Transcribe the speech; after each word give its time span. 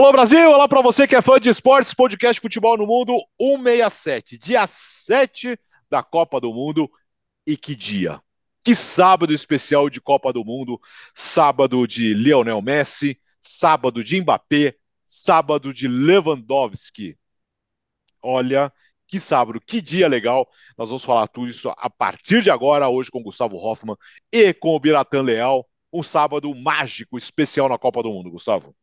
Alô 0.00 0.12
Brasil, 0.12 0.50
olá 0.50 0.66
para 0.66 0.80
você 0.80 1.06
que 1.06 1.14
é 1.14 1.20
fã 1.20 1.38
de 1.38 1.50
esportes, 1.50 1.92
podcast 1.92 2.40
Futebol 2.40 2.74
no 2.78 2.86
Mundo 2.86 3.12
167, 3.38 4.38
dia 4.38 4.66
7 4.66 5.58
da 5.90 6.02
Copa 6.02 6.40
do 6.40 6.54
Mundo. 6.54 6.90
E 7.46 7.54
que 7.54 7.76
dia! 7.76 8.18
Que 8.64 8.74
sábado 8.74 9.30
especial 9.30 9.90
de 9.90 10.00
Copa 10.00 10.32
do 10.32 10.42
Mundo, 10.42 10.80
sábado 11.14 11.86
de 11.86 12.14
Lionel 12.14 12.62
Messi, 12.62 13.20
sábado 13.38 14.02
de 14.02 14.18
Mbappé, 14.22 14.74
sábado 15.04 15.70
de 15.70 15.86
Lewandowski. 15.86 17.18
Olha, 18.22 18.72
que 19.06 19.20
sábado, 19.20 19.60
que 19.60 19.82
dia 19.82 20.08
legal. 20.08 20.48
Nós 20.78 20.88
vamos 20.88 21.04
falar 21.04 21.28
tudo 21.28 21.50
isso 21.50 21.68
a 21.76 21.90
partir 21.90 22.40
de 22.40 22.50
agora, 22.50 22.88
hoje 22.88 23.10
com 23.10 23.22
Gustavo 23.22 23.58
Hoffman 23.58 23.96
e 24.32 24.54
com 24.54 24.74
o 24.74 24.80
Biratan 24.80 25.20
Leal. 25.20 25.68
Um 25.92 26.02
sábado 26.02 26.54
mágico, 26.54 27.18
especial 27.18 27.68
na 27.68 27.76
Copa 27.76 28.02
do 28.02 28.10
Mundo, 28.10 28.30
Gustavo. 28.30 28.74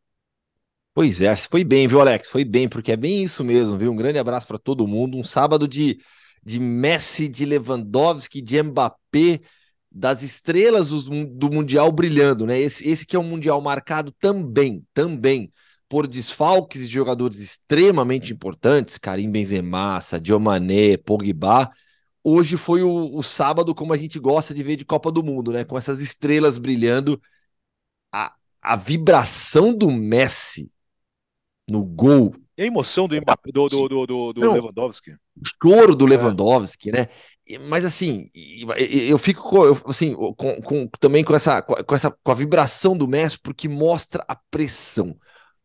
Pois 0.94 1.20
é, 1.22 1.34
foi 1.36 1.62
bem, 1.62 1.86
viu, 1.86 2.00
Alex? 2.00 2.28
Foi 2.28 2.44
bem, 2.44 2.68
porque 2.68 2.92
é 2.92 2.96
bem 2.96 3.22
isso 3.22 3.44
mesmo, 3.44 3.78
viu? 3.78 3.92
Um 3.92 3.96
grande 3.96 4.18
abraço 4.18 4.46
para 4.46 4.58
todo 4.58 4.86
mundo. 4.86 5.16
Um 5.16 5.22
sábado 5.22 5.68
de, 5.68 5.98
de 6.44 6.58
Messi, 6.58 7.28
de 7.28 7.44
Lewandowski, 7.46 8.40
de 8.42 8.60
Mbappé, 8.60 9.40
das 9.92 10.22
estrelas 10.22 10.88
do, 10.90 11.24
do 11.26 11.50
Mundial 11.50 11.92
brilhando, 11.92 12.44
né? 12.46 12.58
Esse, 12.58 12.88
esse 12.88 13.06
que 13.06 13.14
é 13.14 13.18
um 13.18 13.22
Mundial 13.24 13.60
marcado 13.60 14.12
também, 14.18 14.84
também 14.92 15.52
por 15.88 16.06
desfalques 16.06 16.86
de 16.88 16.92
jogadores 16.94 17.38
extremamente 17.38 18.32
importantes, 18.32 18.98
Karim 18.98 19.30
Benzema, 19.30 20.00
Sadio 20.00 20.38
Mané, 20.40 20.96
Pogba. 20.96 21.70
Hoje 22.24 22.56
foi 22.56 22.82
o, 22.82 23.16
o 23.16 23.22
sábado 23.22 23.74
como 23.74 23.92
a 23.92 23.96
gente 23.96 24.18
gosta 24.18 24.52
de 24.52 24.62
ver 24.64 24.76
de 24.76 24.84
Copa 24.84 25.12
do 25.12 25.22
Mundo, 25.22 25.52
né? 25.52 25.64
Com 25.64 25.78
essas 25.78 26.00
estrelas 26.02 26.58
brilhando. 26.58 27.20
A, 28.12 28.34
a 28.62 28.76
vibração 28.76 29.74
do 29.76 29.90
Messi 29.90 30.70
no 31.68 31.84
gol. 31.84 32.34
E 32.56 32.62
a 32.62 32.66
emoção 32.66 33.06
do, 33.06 33.20
do, 33.20 33.68
do, 33.68 34.06
do, 34.06 34.32
do 34.32 34.40
Não, 34.40 34.52
Lewandowski. 34.52 35.12
O 35.12 35.42
choro 35.62 35.94
do 35.94 36.06
é. 36.06 36.10
Lewandowski, 36.10 36.90
né? 36.90 37.08
Mas 37.68 37.84
assim, 37.84 38.28
eu 38.34 39.16
fico 39.16 39.58
assim, 39.86 40.12
com, 40.14 40.60
com, 40.60 40.88
também 41.00 41.24
com 41.24 41.34
essa, 41.34 41.62
com 41.62 41.94
essa 41.94 42.10
com 42.10 42.32
a 42.32 42.34
vibração 42.34 42.96
do 42.96 43.08
Messi, 43.08 43.38
porque 43.38 43.68
mostra 43.68 44.24
a 44.28 44.36
pressão. 44.50 45.16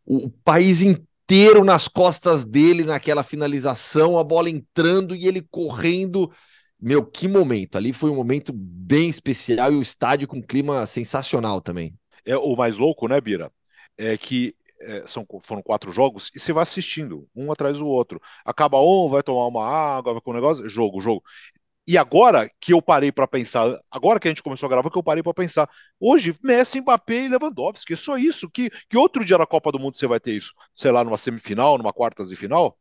O, 0.05 0.27
o 0.27 0.29
país 0.29 0.81
inteiro 0.81 1.63
nas 1.63 1.87
costas 1.87 2.45
dele 2.45 2.85
naquela 2.85 3.23
finalização, 3.23 4.17
a 4.17 4.23
bola 4.23 4.49
entrando 4.49 5.15
e 5.15 5.27
ele 5.27 5.41
correndo. 5.41 6.31
Meu, 6.79 7.05
que 7.05 7.27
momento! 7.27 7.77
Ali 7.77 7.91
foi 7.91 8.09
um 8.09 8.15
momento 8.15 8.53
bem 8.53 9.09
especial 9.09 9.73
e 9.73 9.75
o 9.75 9.81
estádio 9.81 10.27
com 10.27 10.37
um 10.37 10.41
clima 10.41 10.85
sensacional 10.85 11.59
também. 11.59 11.93
É 12.25 12.37
o 12.37 12.55
mais 12.55 12.77
louco, 12.77 13.07
né, 13.07 13.19
Bira? 13.19 13.51
É 13.97 14.17
que 14.17 14.55
é, 14.83 15.07
são, 15.07 15.25
foram 15.43 15.61
quatro 15.61 15.91
jogos, 15.91 16.29
e 16.35 16.39
você 16.39 16.53
vai 16.53 16.63
assistindo, 16.63 17.27
um 17.35 17.51
atrás 17.51 17.79
do 17.79 17.87
outro. 17.87 18.21
Acaba 18.45 18.81
um, 18.81 19.09
vai 19.09 19.23
tomar 19.23 19.47
uma 19.47 19.65
água, 19.67 20.13
vai 20.13 20.21
com 20.21 20.31
um 20.31 20.33
negócio, 20.35 20.67
jogo, 20.69 21.01
jogo. 21.01 21.23
E 21.85 21.97
agora 21.97 22.49
que 22.61 22.71
eu 22.73 22.81
parei 22.81 23.11
para 23.11 23.27
pensar, 23.27 23.77
agora 23.91 24.19
que 24.19 24.27
a 24.27 24.31
gente 24.31 24.41
começou 24.43 24.67
a 24.67 24.69
gravar, 24.69 24.89
que 24.89 24.97
eu 24.97 25.03
parei 25.03 25.21
para 25.21 25.33
pensar, 25.33 25.69
hoje 25.99 26.33
Messi, 26.41 26.79
Mbappé 26.79 27.25
e 27.25 27.27
Lewandowski, 27.27 27.93
é 27.93 27.97
só 27.97 28.17
isso. 28.17 28.49
Que, 28.49 28.69
que 28.89 28.97
outro 28.97 29.25
dia 29.25 29.37
na 29.37 29.45
Copa 29.45 29.71
do 29.71 29.79
Mundo 29.79 29.97
você 29.97 30.07
vai 30.07 30.19
ter 30.19 30.31
isso? 30.33 30.53
Sei 30.73 30.91
lá, 30.91 31.03
numa 31.03 31.17
semifinal, 31.17 31.77
numa 31.77 31.91
quartas 31.91 32.29
de 32.29 32.35
final? 32.37 32.77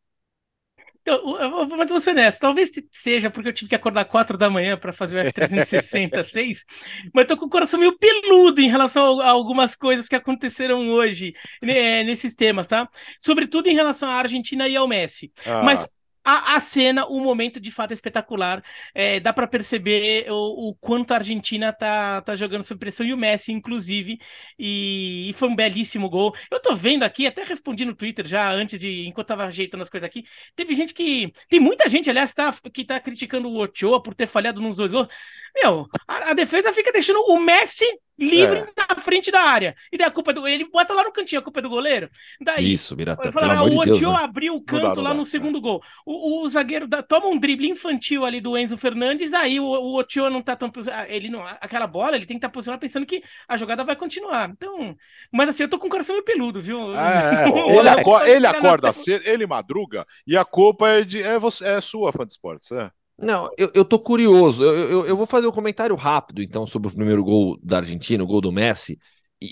Eu, 1.05 1.37
eu, 1.37 1.67
mas 1.67 1.89
vou 1.89 1.99
ser 1.99 2.11
honesto, 2.11 2.39
talvez 2.39 2.71
seja 2.89 3.29
porque 3.29 3.49
eu 3.49 3.53
tive 3.53 3.67
que 3.67 3.75
acordar 3.75 4.05
4 4.05 4.37
da 4.37 4.49
manhã 4.49 4.77
para 4.77 4.93
fazer 4.93 5.17
o 5.17 5.29
F366, 5.29 6.59
mas 7.13 7.27
tô 7.27 7.35
com 7.35 7.45
o 7.45 7.49
coração 7.49 7.77
meio 7.77 7.97
peludo 7.97 8.61
em 8.61 8.69
relação 8.69 9.19
a, 9.19 9.29
algumas 9.29 9.75
coisas 9.75 10.07
que 10.07 10.15
aconteceram 10.15 10.89
hoje 10.89 11.33
né, 11.61 12.03
nesses 12.03 12.33
temas, 12.35 12.69
tá? 12.69 12.87
Sobretudo 13.19 13.67
em 13.67 13.75
relação 13.75 14.07
à 14.07 14.13
Argentina 14.13 14.65
e 14.67 14.77
ao 14.77 14.87
Messi. 14.87 15.31
Ah. 15.45 15.61
Mas 15.61 15.85
a, 16.23 16.55
a 16.55 16.59
cena, 16.61 17.05
o 17.05 17.19
momento 17.19 17.59
de 17.59 17.71
fato 17.71 17.91
é 17.91 17.93
espetacular. 17.93 18.63
É, 18.93 19.19
dá 19.19 19.33
para 19.33 19.47
perceber 19.47 20.25
o, 20.31 20.69
o, 20.69 20.75
quanto 20.75 21.11
a 21.11 21.17
Argentina 21.17 21.73
tá, 21.73 22.21
tá 22.21 22.35
jogando 22.35 22.63
sob 22.63 22.79
pressão 22.79 23.05
e 23.05 23.13
o 23.13 23.17
Messi, 23.17 23.51
inclusive. 23.51 24.19
E, 24.57 25.29
e, 25.29 25.33
foi 25.33 25.49
um 25.49 25.55
belíssimo 25.55 26.09
gol. 26.09 26.33
Eu 26.49 26.61
tô 26.61 26.75
vendo 26.75 27.03
aqui, 27.03 27.27
até 27.27 27.43
respondi 27.43 27.85
no 27.85 27.95
Twitter 27.95 28.25
já 28.25 28.51
antes 28.51 28.79
de, 28.79 29.05
enquanto 29.07 29.27
tava 29.27 29.45
ajeitando 29.45 29.83
as 29.83 29.89
coisas 29.89 30.07
aqui. 30.07 30.23
Teve 30.55 30.73
gente 30.75 30.93
que. 30.93 31.33
Tem 31.49 31.59
muita 31.59 31.89
gente, 31.89 32.09
aliás, 32.09 32.33
tá, 32.33 32.53
que 32.73 32.85
tá 32.85 32.99
criticando 32.99 33.49
o 33.49 33.61
Ochoa 33.61 34.01
por 34.01 34.13
ter 34.15 34.27
falhado 34.27 34.61
nos 34.61 34.77
dois 34.77 34.91
gols. 34.91 35.07
Meu, 35.55 35.87
a, 36.07 36.31
a 36.31 36.33
defesa 36.33 36.73
fica 36.73 36.91
deixando 36.91 37.19
o 37.27 37.39
Messi 37.39 37.85
livre 38.17 38.59
é. 38.59 38.67
na 38.77 38.95
frente 38.95 39.31
da 39.31 39.41
área. 39.41 39.75
E 39.91 39.97
daí 39.97 40.07
a 40.07 40.11
culpa 40.11 40.31
é 40.31 40.33
do. 40.33 40.47
Ele 40.47 40.69
bota 40.69 40.93
lá 40.93 41.03
no 41.03 41.11
cantinho, 41.11 41.39
a 41.39 41.43
culpa 41.43 41.59
é 41.59 41.63
do 41.63 41.69
goleiro. 41.69 42.09
Daí, 42.41 42.71
Isso, 42.71 42.95
Mirata. 42.95 43.31
Fala, 43.31 43.63
o 43.63 43.77
Odio 43.77 44.11
abriu 44.15 44.55
o 44.55 44.61
canto 44.61 44.95
dá, 44.95 45.01
lá 45.01 45.09
dá, 45.09 45.15
no 45.15 45.25
segundo 45.25 45.59
gol. 45.59 45.81
O, 46.05 46.41
o 46.41 46.49
zagueiro 46.49 46.87
dá, 46.87 47.01
toma 47.01 47.27
um 47.27 47.37
drible 47.37 47.69
infantil 47.69 48.25
ali 48.25 48.39
do 48.39 48.57
Enzo 48.57 48.77
Fernandes, 48.77 49.33
aí 49.33 49.59
o, 49.59 49.65
o 49.65 49.97
Otio 49.97 50.29
não 50.29 50.41
tá 50.41 50.55
tão. 50.55 50.71
Ele 51.07 51.29
não, 51.29 51.45
aquela 51.61 51.87
bola, 51.87 52.15
ele 52.15 52.25
tem 52.25 52.37
que 52.37 52.39
estar 52.39 52.49
tá 52.49 52.53
posicionado 52.53 52.81
pensando 52.81 53.05
que 53.05 53.23
a 53.47 53.57
jogada 53.57 53.83
vai 53.83 53.95
continuar. 53.95 54.49
Então. 54.49 54.95
Mas 55.31 55.49
assim, 55.49 55.63
eu 55.63 55.69
tô 55.69 55.79
com 55.79 55.87
o 55.87 55.89
coração 55.89 56.15
meio 56.15 56.25
peludo, 56.25 56.61
viu? 56.61 56.95
É, 56.95 57.45
é. 57.49 57.77
ele, 57.77 57.89
acorda, 57.89 58.29
ele 58.29 58.47
acorda 58.47 58.93
cedo, 58.93 59.23
ele 59.25 59.45
madruga, 59.47 60.05
e 60.25 60.37
a 60.37 60.45
culpa 60.45 60.87
é, 60.89 61.03
de, 61.03 61.21
é, 61.21 61.39
você, 61.39 61.65
é 61.65 61.81
sua, 61.81 62.11
fã 62.11 62.25
de 62.25 62.33
esportes, 62.33 62.71
é. 62.71 62.91
Não, 63.17 63.49
eu, 63.57 63.71
eu 63.73 63.85
tô 63.85 63.99
curioso. 63.99 64.63
Eu, 64.63 64.89
eu, 64.89 65.05
eu, 65.07 65.17
vou 65.17 65.25
fazer 65.25 65.47
um 65.47 65.51
comentário 65.51 65.95
rápido, 65.95 66.41
então, 66.41 66.65
sobre 66.65 66.87
o 66.87 66.93
primeiro 66.93 67.23
gol 67.23 67.57
da 67.61 67.77
Argentina, 67.77 68.23
o 68.23 68.27
gol 68.27 68.41
do 68.41 68.51
Messi, 68.51 68.99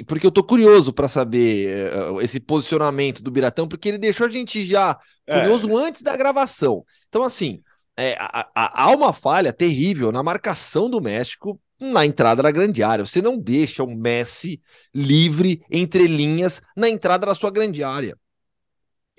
porque 0.08 0.26
eu 0.26 0.32
tô 0.32 0.44
curioso 0.44 0.94
para 0.94 1.08
saber 1.08 1.92
uh, 1.94 2.22
esse 2.22 2.40
posicionamento 2.40 3.22
do 3.22 3.32
Biratão, 3.32 3.68
porque 3.68 3.90
ele 3.90 3.98
deixou 3.98 4.26
a 4.26 4.30
gente 4.30 4.66
já 4.66 4.98
é. 5.28 5.40
curioso 5.40 5.70
é. 5.70 5.88
antes 5.88 6.02
da 6.02 6.16
gravação. 6.16 6.84
Então, 7.10 7.24
assim, 7.24 7.62
é, 7.98 8.18
há 8.56 8.90
uma 8.96 9.12
falha 9.12 9.52
terrível 9.52 10.12
na 10.12 10.24
marcação 10.24 10.90
do 10.90 11.02
México 11.02 11.60
na 11.80 12.06
entrada 12.06 12.42
da 12.42 12.52
grande 12.52 12.84
área. 12.84 13.06
Você 13.06 13.22
não 13.22 13.38
deixa 13.38 13.84
o 13.84 13.96
Messi 13.96 14.62
livre 14.94 15.62
entre 15.70 16.08
linhas 16.08 16.62
na 16.76 16.88
entrada 16.88 17.26
da 17.26 17.36
sua 17.36 17.52
grande 17.52 17.84
área. 17.84 18.18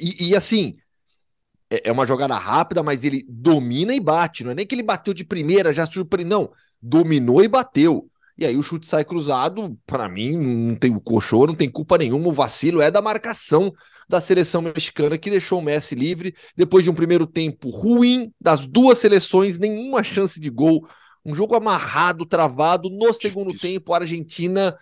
E, 0.01 0.31
e 0.31 0.37
assim, 0.37 0.77
é, 1.73 1.89
é 1.89 1.93
uma 1.93 2.07
jogada 2.07 2.37
rápida, 2.37 2.83
mas 2.83 3.03
ele 3.03 3.25
domina 3.27 3.95
e 3.95 4.01
bate. 4.01 4.45
Não 4.45 4.51
é 4.51 4.55
nem 4.55 4.67
que 4.67 4.75
ele 4.75 4.83
bateu 4.83 5.15
de 5.15 5.25
primeira, 5.25 5.73
já 5.73 5.87
surpreendeu. 5.87 6.41
Não, 6.41 6.53
dominou 6.81 7.43
e 7.43 7.49
bateu. 7.49 8.09
E 8.37 8.45
aí 8.45 8.57
o 8.57 8.63
chute 8.63 8.87
sai 8.87 9.05
cruzado, 9.05 9.79
para 9.87 10.09
mim, 10.09 10.37
não 10.37 10.75
tem 10.75 10.95
o 10.95 11.01
coxô, 11.01 11.47
não 11.47 11.55
tem 11.55 11.71
culpa 11.71 11.97
nenhuma. 11.97 12.29
O 12.29 12.33
vacilo 12.33 12.83
é 12.83 12.91
da 12.91 13.01
marcação 13.01 13.73
da 14.09 14.21
seleção 14.21 14.61
mexicana 14.61 15.17
que 15.17 15.31
deixou 15.31 15.61
o 15.61 15.63
Messi 15.63 15.95
livre 15.95 16.35
depois 16.57 16.85
de 16.85 16.91
um 16.91 16.95
primeiro 16.95 17.27
tempo 17.27 17.71
ruim 17.71 18.33
das 18.41 18.67
duas 18.67 18.99
seleções, 18.99 19.59
nenhuma 19.59 20.03
chance 20.03 20.39
de 20.41 20.51
gol. 20.51 20.87
Um 21.25 21.35
jogo 21.35 21.55
amarrado, 21.55 22.27
travado. 22.27 22.91
No 22.91 23.13
segundo 23.13 23.57
tempo, 23.57 23.95
a 23.95 23.99
Argentina 23.99 24.77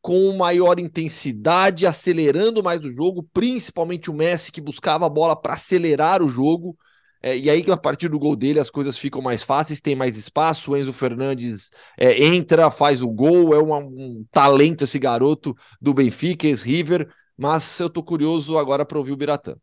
com 0.00 0.36
maior 0.36 0.78
intensidade, 0.78 1.86
acelerando 1.86 2.62
mais 2.62 2.84
o 2.84 2.90
jogo, 2.90 3.28
principalmente 3.32 4.10
o 4.10 4.14
Messi 4.14 4.52
que 4.52 4.60
buscava 4.60 5.06
a 5.06 5.08
bola 5.08 5.34
para 5.34 5.54
acelerar 5.54 6.22
o 6.22 6.28
jogo. 6.28 6.76
É, 7.20 7.36
e 7.36 7.50
aí, 7.50 7.64
a 7.68 7.76
partir 7.76 8.08
do 8.08 8.18
gol 8.18 8.36
dele, 8.36 8.60
as 8.60 8.70
coisas 8.70 8.96
ficam 8.96 9.20
mais 9.20 9.42
fáceis, 9.42 9.80
tem 9.80 9.96
mais 9.96 10.16
espaço. 10.16 10.70
O 10.70 10.76
Enzo 10.76 10.92
Fernandes 10.92 11.70
é, 11.96 12.24
entra, 12.24 12.70
faz 12.70 13.02
o 13.02 13.08
gol, 13.08 13.54
é 13.54 13.58
uma, 13.58 13.78
um 13.78 14.24
talento 14.30 14.84
esse 14.84 14.98
garoto 14.98 15.56
do 15.80 15.92
Benfica, 15.92 16.46
ex-River. 16.46 17.12
Mas 17.36 17.78
eu 17.80 17.90
tô 17.90 18.02
curioso 18.02 18.56
agora 18.56 18.84
para 18.84 18.98
ouvir 18.98 19.12
o 19.12 19.16
Biratã. 19.16 19.56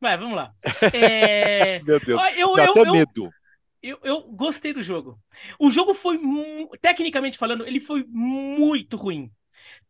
Vai, 0.00 0.16
vamos 0.16 0.36
lá. 0.36 0.52
É... 0.94 1.80
Meu 1.82 2.00
Deus, 2.00 2.22
eu, 2.36 2.56
dá 2.56 2.64
eu, 2.64 2.72
até 2.72 2.88
eu, 2.88 2.92
medo. 2.92 3.30
Eu, 3.82 3.98
eu 4.02 4.22
gostei 4.32 4.72
do 4.72 4.82
jogo. 4.82 5.18
O 5.58 5.70
jogo 5.70 5.94
foi, 5.94 6.18
tecnicamente 6.80 7.36
falando, 7.38 7.66
ele 7.66 7.80
foi 7.80 8.04
muito 8.08 8.96
ruim. 8.96 9.30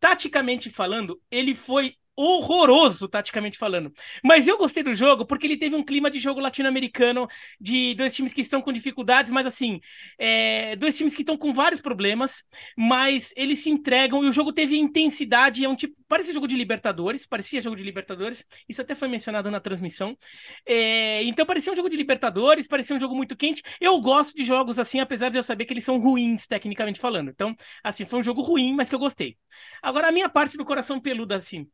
Taticamente 0.00 0.70
falando, 0.70 1.20
ele 1.31 1.55
foi 1.55 1.94
horroroso, 2.17 3.08
taticamente 3.08 3.56
falando. 3.58 3.93
Mas 4.23 4.47
eu 4.47 4.58
gostei 4.58 4.82
do 4.82 4.93
jogo 4.94 5.25
porque 5.25 5.47
ele 5.47 5.56
teve 5.56 5.75
um 5.75 5.85
clima 5.85 6.11
de 6.11 6.19
jogo 6.19 6.41
latino-americano, 6.41 7.26
de 7.61 7.94
dois 7.94 8.14
times 8.14 8.35
que 8.35 8.43
estão 8.43 8.61
com 8.61 8.73
dificuldades, 8.73 9.32
mas 9.32 9.47
assim, 9.47 9.81
é, 10.19 10.76
dois 10.76 10.97
times 10.97 11.14
que 11.14 11.23
estão 11.23 11.37
com 11.37 11.52
vários 11.52 11.81
problemas, 11.81 12.44
mas 12.76 13.32
eles 13.37 13.61
se 13.61 13.70
entregam 13.70 14.25
e 14.25 14.29
o 14.29 14.32
jogo 14.32 14.52
teve 14.52 14.76
intensidade, 14.76 15.64
é 15.64 15.69
um 15.69 15.76
tipo, 15.76 15.94
parecia 16.11 16.35
jogo 16.35 16.49
de 16.49 16.57
Libertadores, 16.57 17.25
parecia 17.25 17.61
jogo 17.61 17.77
de 17.77 17.85
Libertadores, 17.85 18.45
isso 18.69 18.83
até 18.83 18.95
foi 18.97 19.07
mencionado 19.09 19.51
na 19.51 19.61
transmissão. 19.61 20.19
É, 20.67 21.23
então 21.23 21.47
parecia 21.47 21.73
um 21.73 21.77
jogo 21.77 21.89
de 21.89 21.97
Libertadores, 21.97 22.67
parecia 22.67 22.97
um 22.97 23.01
jogo 23.01 23.15
muito 23.15 23.37
quente. 23.37 23.62
Eu 23.81 24.01
gosto 24.01 24.35
de 24.37 24.45
jogos 24.45 24.79
assim, 24.79 24.99
apesar 25.01 25.31
de 25.31 25.39
eu 25.39 25.43
saber 25.43 25.65
que 25.67 25.73
eles 25.73 25.85
são 25.85 25.99
ruins, 25.99 26.47
tecnicamente 26.49 26.99
falando. 27.01 27.31
Então, 27.31 27.57
assim, 27.85 28.05
foi 28.05 28.19
um 28.19 28.23
jogo 28.23 28.43
ruim, 28.43 28.75
mas 28.75 28.89
que 28.89 28.95
eu 28.95 28.99
gostei. 28.99 29.39
Agora, 29.83 30.09
a 30.09 30.12
minha 30.12 30.29
parte 30.29 30.57
do 30.57 30.65
coração 30.65 31.01
peludo, 31.01 31.33
assim. 31.35 31.67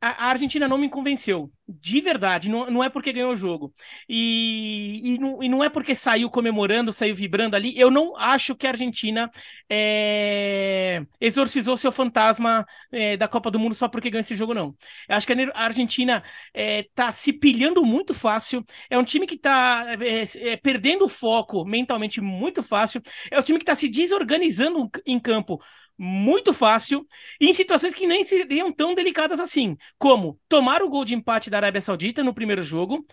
A, 0.00 0.26
Argentina 0.30 0.68
não 0.68 0.78
me 0.78 0.88
convenceu. 0.88 1.52
De 1.66 2.00
verdade, 2.00 2.48
não, 2.48 2.70
não 2.70 2.82
é 2.82 2.88
porque 2.88 3.12
ganhou 3.12 3.32
o 3.32 3.36
jogo. 3.36 3.74
E, 4.08 5.00
e, 5.04 5.18
não, 5.18 5.42
e 5.42 5.48
não 5.48 5.62
é 5.62 5.68
porque 5.68 5.94
saiu 5.94 6.30
comemorando, 6.30 6.92
saiu 6.92 7.14
vibrando 7.14 7.54
ali. 7.56 7.78
Eu 7.78 7.90
não 7.90 8.16
acho 8.16 8.54
que 8.56 8.66
a 8.66 8.70
Argentina 8.70 9.30
é, 9.68 11.02
exorcizou 11.20 11.76
seu 11.76 11.92
fantasma 11.92 12.64
é, 12.90 13.16
da 13.16 13.28
Copa 13.28 13.50
do 13.50 13.58
Mundo 13.58 13.74
só 13.74 13.88
porque 13.88 14.08
ganhou 14.08 14.20
esse 14.20 14.36
jogo, 14.36 14.54
não. 14.54 14.74
Eu 15.08 15.16
acho 15.16 15.26
que 15.26 15.32
a 15.32 15.62
Argentina 15.62 16.22
é, 16.54 16.84
tá 16.94 17.12
se 17.12 17.32
pilhando 17.32 17.84
muito 17.84 18.14
fácil. 18.14 18.64
É 18.88 18.96
um 18.96 19.04
time 19.04 19.26
que 19.26 19.36
tá 19.36 19.84
é, 20.00 20.52
é, 20.52 20.56
perdendo 20.56 21.04
o 21.04 21.08
foco 21.08 21.64
mentalmente 21.64 22.20
muito 22.20 22.62
fácil. 22.62 23.02
É 23.30 23.38
um 23.38 23.42
time 23.42 23.58
que 23.58 23.64
tá 23.64 23.74
se 23.74 23.88
desorganizando 23.88 24.88
em 25.04 25.18
campo 25.20 25.60
muito 25.98 26.52
fácil 26.52 27.06
em 27.40 27.52
situações 27.52 27.94
que 27.94 28.06
nem 28.06 28.24
seriam 28.24 28.72
tão 28.72 28.94
delicadas 28.94 29.40
assim, 29.40 29.76
como 29.98 30.38
tomar 30.48 30.82
o 30.82 30.88
gol 30.88 31.04
de 31.04 31.14
empate 31.14 31.50
da 31.50 31.56
Arábia 31.56 31.80
Saudita 31.80 32.22
no 32.22 32.32
primeiro 32.32 32.62
jogo 32.62 33.04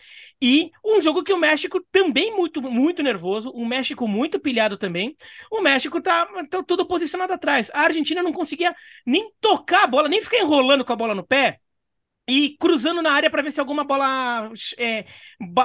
e 0.41 0.71
um 0.85 1.01
jogo 1.01 1.23
que 1.23 1.33
o 1.33 1.37
México 1.37 1.83
também 1.91 2.35
muito 2.35 2.61
muito 2.61 3.01
nervoso, 3.01 3.49
o 3.51 3.65
México 3.65 4.07
muito 4.07 4.39
pilhado 4.39 4.77
também. 4.77 5.15
O 5.51 5.61
México 5.61 6.01
tá, 6.01 6.27
tá 6.49 6.61
todo 6.63 6.85
posicionado 6.85 7.33
atrás. 7.33 7.71
A 7.73 7.81
Argentina 7.81 8.21
não 8.21 8.33
conseguia 8.33 8.75
nem 9.05 9.31
tocar 9.41 9.83
a 9.85 9.87
bola, 9.87 10.07
nem 10.09 10.21
ficar 10.21 10.37
enrolando 10.37 10.85
com 10.85 10.93
a 10.93 10.95
bola 10.95 11.15
no 11.15 11.25
pé 11.25 11.59
e 12.27 12.57
cruzando 12.57 13.01
na 13.01 13.11
área 13.11 13.29
para 13.29 13.41
ver 13.41 13.51
se 13.51 13.59
alguma 13.59 13.83
bola 13.83 14.51
é, 14.77 15.05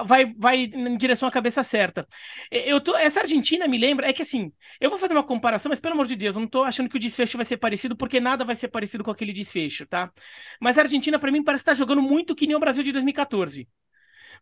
vai, 0.06 0.32
vai 0.36 0.56
em 0.64 0.96
direção 0.96 1.28
à 1.28 1.32
cabeça 1.32 1.62
certa. 1.62 2.06
Eu 2.50 2.80
tô, 2.80 2.96
essa 2.96 3.20
Argentina 3.20 3.66
me 3.66 3.78
lembra, 3.78 4.08
é 4.08 4.12
que 4.12 4.22
assim, 4.22 4.52
eu 4.80 4.90
vou 4.90 4.98
fazer 4.98 5.14
uma 5.14 5.22
comparação, 5.24 5.70
mas 5.70 5.80
pelo 5.80 5.94
amor 5.94 6.06
de 6.06 6.16
Deus, 6.16 6.36
eu 6.36 6.40
não 6.40 6.48
tô 6.48 6.62
achando 6.62 6.88
que 6.88 6.96
o 6.96 7.00
desfecho 7.00 7.38
vai 7.38 7.46
ser 7.46 7.56
parecido, 7.56 7.96
porque 7.96 8.20
nada 8.20 8.44
vai 8.44 8.54
ser 8.54 8.68
parecido 8.68 9.02
com 9.02 9.10
aquele 9.10 9.32
desfecho, 9.32 9.86
tá? 9.86 10.12
Mas 10.60 10.76
a 10.78 10.82
Argentina, 10.82 11.18
para 11.18 11.32
mim, 11.32 11.42
parece 11.42 11.62
estar 11.62 11.72
tá 11.72 11.78
jogando 11.78 12.02
muito 12.02 12.34
que 12.34 12.46
nem 12.46 12.56
o 12.56 12.60
Brasil 12.60 12.82
de 12.82 12.92
2014 12.92 13.66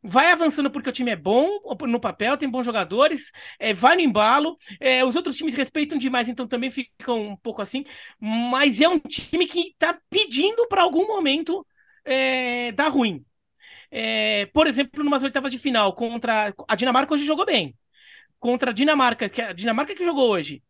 vai 0.03 0.31
avançando 0.31 0.71
porque 0.71 0.89
o 0.89 0.93
time 0.93 1.11
é 1.11 1.17
bom 1.17 1.61
no 1.83 2.01
papel, 2.01 2.37
tem 2.37 2.49
bons 2.49 2.65
jogadores, 2.65 3.33
é, 3.59 3.73
vai 3.73 3.97
no 3.97 4.03
embalo. 4.03 4.57
É, 4.81 5.05
os 5.05 5.17
outros 5.17 5.37
times 5.37 5.55
respeitam 5.55 5.99
demais, 5.99 6.29
então 6.29 6.47
também 6.47 6.71
ficam 6.71 7.31
um 7.31 7.37
pouco 7.37 7.63
assim. 7.63 7.85
Mas 8.21 8.81
é 8.81 8.89
um 8.89 8.99
time 8.99 9.47
que 9.47 9.71
está 9.71 9.99
pedindo 10.09 10.67
para 10.69 10.83
algum 10.83 11.07
momento 11.07 11.67
é, 12.09 12.73
dá 12.73 12.89
ruim. 12.89 13.25
É, 13.91 14.47
por 14.47 14.67
exemplo, 14.67 15.05
numas 15.05 15.23
oitavas 15.23 15.53
de 15.53 15.59
final 15.59 15.95
contra 15.95 16.55
a 16.69 16.77
Dinamarca 16.77 17.15
hoje 17.15 17.25
jogou 17.25 17.47
bem. 17.47 17.77
Contra 18.41 18.71
a 18.73 18.75
Dinamarca, 18.75 19.29
que 19.29 19.43
a 19.43 19.53
Dinamarca 19.55 19.95
que 19.97 20.05
jogou 20.05 20.31
hoje, 20.31 20.63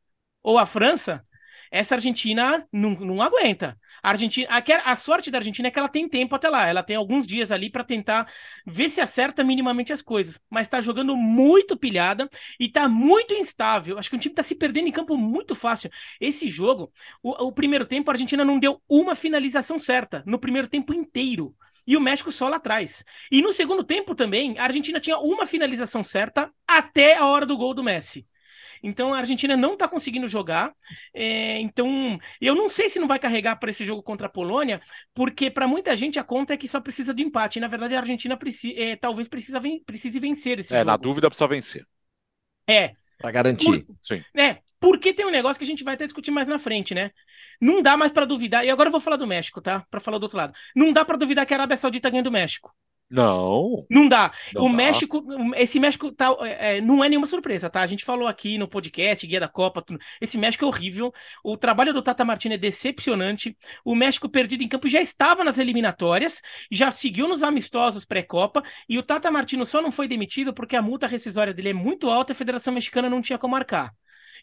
ou 0.43 0.59
a 0.59 0.67
França, 0.67 1.27
essa 1.71 1.95
Argentina 1.95 2.67
não, 2.73 2.91
não 2.91 3.23
aguenta. 3.23 3.79
A, 4.03 4.11
Argentina, 4.11 4.49
a, 4.51 4.93
a, 4.93 4.97
sorte 4.97 5.31
da 5.31 5.39
Argentina 5.39 5.69
é 5.69 5.71
que 5.71 5.79
ela 5.79 5.89
tem 5.89 6.09
tempo 6.09 6.35
até 6.35 6.49
lá. 6.49 6.67
Ela 6.67 6.83
tem 6.83 6.97
alguns 6.97 7.27
dias 7.27 7.51
ali 7.51 7.71
para 7.71 7.85
tentar 7.85 8.31
ver 8.67 8.89
se 8.89 9.01
acerta 9.01 9.45
minimamente 9.45 9.93
as 9.93 10.03
coisas. 10.03 10.41
Mas 10.51 10.67
está 10.67 10.81
jogando 10.81 11.17
muito 11.17 11.77
pilhada 11.77 12.29
e 12.59 12.67
está 12.67 12.89
muito 12.89 13.35
instável. 13.35 13.99
Acho 13.99 14.11
que 14.11 14.17
o 14.17 14.19
time 14.19 14.33
está 14.33 14.43
se 14.43 14.55
perdendo 14.55 14.89
em 14.89 14.93
campo 14.93 15.17
muito 15.17 15.55
fácil. 15.55 15.91
Esse 16.21 16.49
jogo, 16.49 16.93
o, 17.23 17.47
o 17.47 17.53
primeiro 17.53 17.85
tempo, 17.85 18.11
a 18.11 18.15
Argentina 18.15 18.45
não 18.45 18.59
deu 18.59 18.81
uma 18.89 19.15
finalização 19.15 19.79
certa 19.79 20.23
no 20.27 20.39
primeiro 20.39 20.69
tempo 20.69 20.95
inteiro 20.95 21.55
e 21.89 21.97
o 21.97 22.01
México 22.01 22.31
só 22.31 22.49
lá 22.49 22.59
atrás. 22.59 23.03
E 23.33 23.41
no 23.41 23.51
segundo 23.51 23.83
tempo 23.83 24.15
também, 24.15 24.59
a 24.59 24.65
Argentina 24.65 25.01
tinha 25.01 25.19
uma 25.19 25.47
finalização 25.47 26.05
certa 26.05 26.53
até 26.67 27.17
a 27.17 27.25
hora 27.27 27.47
do 27.47 27.57
gol 27.57 27.73
do 27.73 27.83
Messi. 27.83 28.27
Então 28.83 29.13
a 29.13 29.19
Argentina 29.19 29.57
não 29.57 29.75
está 29.75 29.89
conseguindo 29.89 30.29
jogar. 30.29 30.73
É, 31.15 31.59
então 31.61 32.19
eu 32.41 32.55
não 32.55 32.69
sei 32.69 32.89
se 32.89 32.99
não 32.99 33.09
vai 33.09 33.19
carregar 33.19 33.57
para 33.57 33.71
esse 33.71 33.85
jogo 33.85 34.03
contra 34.03 34.27
a 34.27 34.31
Polônia, 34.31 34.81
porque 35.15 35.51
para 35.51 35.67
muita 35.67 35.95
gente 35.97 36.19
a 36.19 36.25
conta 36.25 36.55
é 36.55 36.57
que 36.57 36.69
só 36.69 36.81
precisa 36.81 37.15
de 37.15 37.23
empate. 37.23 37.59
E, 37.59 37.61
na 37.61 37.69
verdade 37.69 37.95
a 37.95 38.01
Argentina 38.01 38.37
preci 38.37 38.79
é, 38.79 38.97
talvez 38.97 39.29
precisa 39.29 39.61
ven 39.61 39.83
precise 39.85 40.19
vencer 40.21 40.59
esse 40.59 40.75
é, 40.75 40.79
jogo. 40.79 40.91
na 40.91 40.97
dúvida 40.97 41.29
precisa 41.29 41.49
vencer. 41.49 41.87
É. 42.69 42.93
Para 43.19 43.31
garantir. 43.31 43.85
Por, 43.85 43.97
Sim. 44.03 44.23
É, 44.37 44.59
porque 44.81 45.13
tem 45.13 45.27
um 45.27 45.31
negócio 45.31 45.59
que 45.59 45.65
a 45.65 45.67
gente 45.67 45.83
vai 45.83 45.95
até 45.95 46.05
discutir 46.05 46.31
mais 46.31 46.47
na 46.47 46.59
frente, 46.59 46.95
né? 46.95 47.11
Não 47.61 47.83
dá 47.83 47.97
mais 47.97 48.13
para 48.13 48.25
duvidar. 48.25 48.65
E 48.65 48.71
agora 48.71 48.89
eu 48.89 48.93
vou 48.93 49.01
falar 49.01 49.17
do 49.17 49.27
México, 49.27 49.61
tá? 49.61 49.85
Para 49.91 49.99
falar 49.99 50.19
do 50.19 50.23
outro 50.23 50.39
lado. 50.39 50.55
Não 50.75 50.93
dá 50.93 51.05
para 51.05 51.17
duvidar 51.17 51.45
que 51.47 51.53
a 51.53 51.57
Arábia 51.57 51.77
Saudita 51.77 52.09
ganha 52.09 52.23
do 52.23 52.31
México. 52.31 52.73
Não. 53.11 53.87
Não 53.91 54.07
dá. 54.07 54.33
Não 54.55 54.67
o 54.67 54.69
dá. 54.69 54.75
México, 54.75 55.25
esse 55.57 55.81
México 55.81 56.13
tá, 56.13 56.35
é, 56.43 56.77
é, 56.77 56.81
não 56.81 57.03
é 57.03 57.09
nenhuma 57.09 57.27
surpresa, 57.27 57.71
tá? 57.71 57.81
A 57.81 57.87
gente 57.87 58.05
falou 58.05 58.29
aqui 58.29 58.59
no 58.59 58.69
podcast, 58.69 59.27
Guia 59.27 59.41
da 59.41 59.49
Copa, 59.49 59.81
tudo. 59.81 59.99
esse 60.21 60.37
México 60.37 60.65
é 60.65 60.69
horrível. 60.69 61.13
O 61.43 61.57
trabalho 61.57 61.95
do 61.95 62.03
Tata 62.03 62.25
Martino 62.25 62.55
é 62.55 62.59
decepcionante. 62.59 63.57
O 63.85 63.95
México 63.95 64.29
perdido 64.29 64.63
em 64.63 64.69
campo 64.69 64.89
já 64.89 65.01
estava 65.01 65.43
nas 65.43 65.59
eliminatórias, 65.59 66.43
já 66.71 66.91
seguiu 66.91 67.27
nos 67.27 67.43
amistosos 67.43 68.05
pré-Copa, 68.05 68.63
e 68.89 68.99
o 68.99 69.03
Tata 69.03 69.31
Martino 69.31 69.65
só 69.65 69.81
não 69.81 69.91
foi 69.91 70.07
demitido 70.07 70.53
porque 70.53 70.77
a 70.77 70.83
multa 70.83 71.07
rescisória 71.07 71.55
dele 71.55 71.71
é 71.71 71.75
muito 71.75 72.11
alta 72.11 72.33
e 72.33 72.35
a 72.35 72.37
Federação 72.37 72.75
Mexicana 72.75 73.09
não 73.09 73.23
tinha 73.23 73.39
como 73.39 73.53
marcar. 73.53 73.93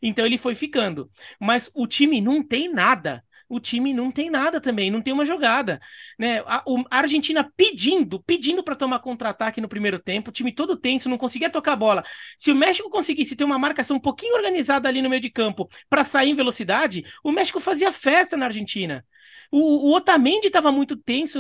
Então 0.01 0.25
ele 0.25 0.37
foi 0.37 0.55
ficando. 0.55 1.09
Mas 1.39 1.69
o 1.73 1.87
time 1.87 2.21
não 2.21 2.43
tem 2.43 2.71
nada 2.71 3.23
o 3.47 3.59
time 3.59 3.93
não 3.93 4.11
tem 4.11 4.29
nada 4.29 4.59
também, 4.59 4.89
não 4.89 5.01
tem 5.01 5.13
uma 5.13 5.25
jogada. 5.25 5.79
Né? 6.17 6.39
A, 6.45 6.63
a 6.89 6.97
Argentina 6.97 7.49
pedindo, 7.55 8.21
pedindo 8.23 8.63
para 8.63 8.75
tomar 8.75 8.99
contra-ataque 8.99 9.61
no 9.61 9.69
primeiro 9.69 9.99
tempo, 9.99 10.29
o 10.29 10.33
time 10.33 10.51
todo 10.51 10.77
tenso, 10.77 11.09
não 11.09 11.17
conseguia 11.17 11.49
tocar 11.49 11.73
a 11.73 11.75
bola. 11.75 12.03
Se 12.37 12.51
o 12.51 12.55
México 12.55 12.89
conseguisse 12.89 13.35
ter 13.35 13.43
uma 13.43 13.59
marcação 13.59 13.97
um 13.97 13.99
pouquinho 13.99 14.35
organizada 14.35 14.89
ali 14.89 15.01
no 15.01 15.09
meio 15.09 15.21
de 15.21 15.29
campo 15.29 15.69
para 15.89 16.03
sair 16.03 16.29
em 16.29 16.35
velocidade, 16.35 17.03
o 17.23 17.31
México 17.31 17.59
fazia 17.59 17.91
festa 17.91 18.35
na 18.37 18.45
Argentina. 18.45 19.05
O, 19.51 19.89
o 19.89 19.95
Otamendi 19.95 20.47
estava 20.47 20.71
muito 20.71 20.97
tenso, 20.97 21.39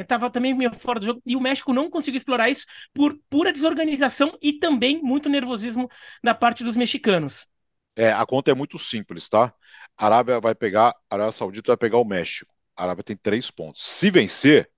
estava 0.00 0.26
é, 0.26 0.30
também 0.30 0.54
meio 0.54 0.72
fora 0.74 1.00
do 1.00 1.06
jogo, 1.06 1.22
e 1.26 1.36
o 1.36 1.40
México 1.40 1.72
não 1.72 1.90
conseguiu 1.90 2.18
explorar 2.18 2.48
isso 2.48 2.66
por 2.94 3.18
pura 3.28 3.52
desorganização 3.52 4.38
e 4.40 4.52
também 4.52 5.02
muito 5.02 5.28
nervosismo 5.28 5.88
da 6.22 6.34
parte 6.34 6.64
dos 6.64 6.76
mexicanos. 6.76 7.48
É, 7.96 8.12
a 8.12 8.24
conta 8.24 8.50
é 8.50 8.54
muito 8.54 8.78
simples, 8.78 9.28
tá? 9.28 9.52
A 10.00 10.06
Arábia 10.06 10.40
vai 10.40 10.54
pegar, 10.54 10.96
Arábia 11.10 11.30
Saudita 11.30 11.72
vai 11.72 11.76
pegar 11.76 11.98
o 11.98 12.06
México. 12.06 12.50
A 12.74 12.84
Arábia 12.84 13.04
tem 13.04 13.16
três 13.16 13.50
pontos. 13.50 13.86
Se 13.86 14.10
vencer, 14.10 14.70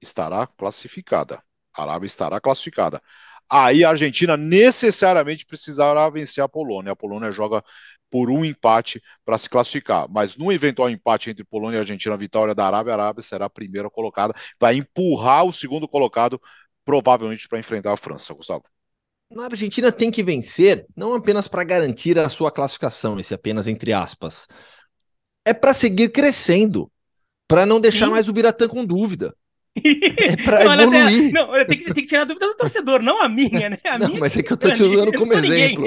estará 0.00 0.46
classificada. 0.46 1.42
A 1.76 1.82
Arábia 1.82 2.06
estará 2.06 2.40
classificada. 2.40 3.02
Aí 3.50 3.84
a 3.84 3.90
Argentina 3.90 4.38
necessariamente 4.38 5.44
precisará 5.44 6.08
vencer 6.08 6.42
a 6.42 6.48
Polônia. 6.48 6.92
A 6.92 6.96
Polônia 6.96 7.30
joga 7.30 7.62
por 8.10 8.30
um 8.30 8.42
empate 8.42 9.02
para 9.22 9.36
se 9.36 9.50
classificar. 9.50 10.08
Mas 10.10 10.34
no 10.34 10.50
eventual 10.50 10.88
empate 10.88 11.28
entre 11.28 11.44
Polônia 11.44 11.76
e 11.76 11.80
Argentina, 11.80 12.14
a 12.14 12.18
vitória 12.18 12.54
da 12.54 12.66
Arábia, 12.66 12.94
a 12.94 12.96
Arábia 12.96 13.22
será 13.22 13.44
a 13.44 13.50
primeira 13.50 13.90
colocada, 13.90 14.34
vai 14.58 14.76
empurrar 14.76 15.44
o 15.44 15.52
segundo 15.52 15.86
colocado, 15.86 16.40
provavelmente 16.86 17.46
para 17.46 17.58
enfrentar 17.58 17.92
a 17.92 17.98
França, 17.98 18.32
Gustavo. 18.32 18.64
A 19.36 19.44
Argentina 19.44 19.92
tem 19.92 20.10
que 20.10 20.22
vencer, 20.22 20.86
não 20.96 21.12
apenas 21.12 21.46
para 21.46 21.62
garantir 21.62 22.18
a 22.18 22.28
sua 22.28 22.50
classificação, 22.50 23.18
esse 23.18 23.34
apenas 23.34 23.68
entre 23.68 23.92
aspas. 23.92 24.48
É 25.44 25.52
para 25.52 25.74
seguir 25.74 26.10
crescendo, 26.10 26.90
para 27.46 27.66
não 27.66 27.80
deixar 27.80 28.06
Sim. 28.06 28.12
mais 28.12 28.28
o 28.28 28.32
Biratã 28.32 28.66
com 28.66 28.84
dúvida. 28.84 29.34
É 29.78 30.36
para 30.44 30.64
evoluir. 30.64 31.32
não, 31.32 31.52
tem 31.66 31.78
que, 31.78 31.84
tem 31.84 32.02
que 32.02 32.08
tirar 32.08 32.22
a 32.22 32.24
dúvida 32.24 32.48
do 32.48 32.56
torcedor, 32.56 33.00
não 33.00 33.22
a 33.22 33.28
minha, 33.28 33.70
né? 33.70 33.78
A 33.84 33.98
não, 33.98 34.08
minha 34.08 34.18
mas 34.18 34.36
é 34.36 34.42
que 34.42 34.52
eu 34.52 34.56
tô 34.56 34.70
te 34.72 34.82
usando 34.82 35.12
como 35.12 35.32
exemplo. 35.32 35.86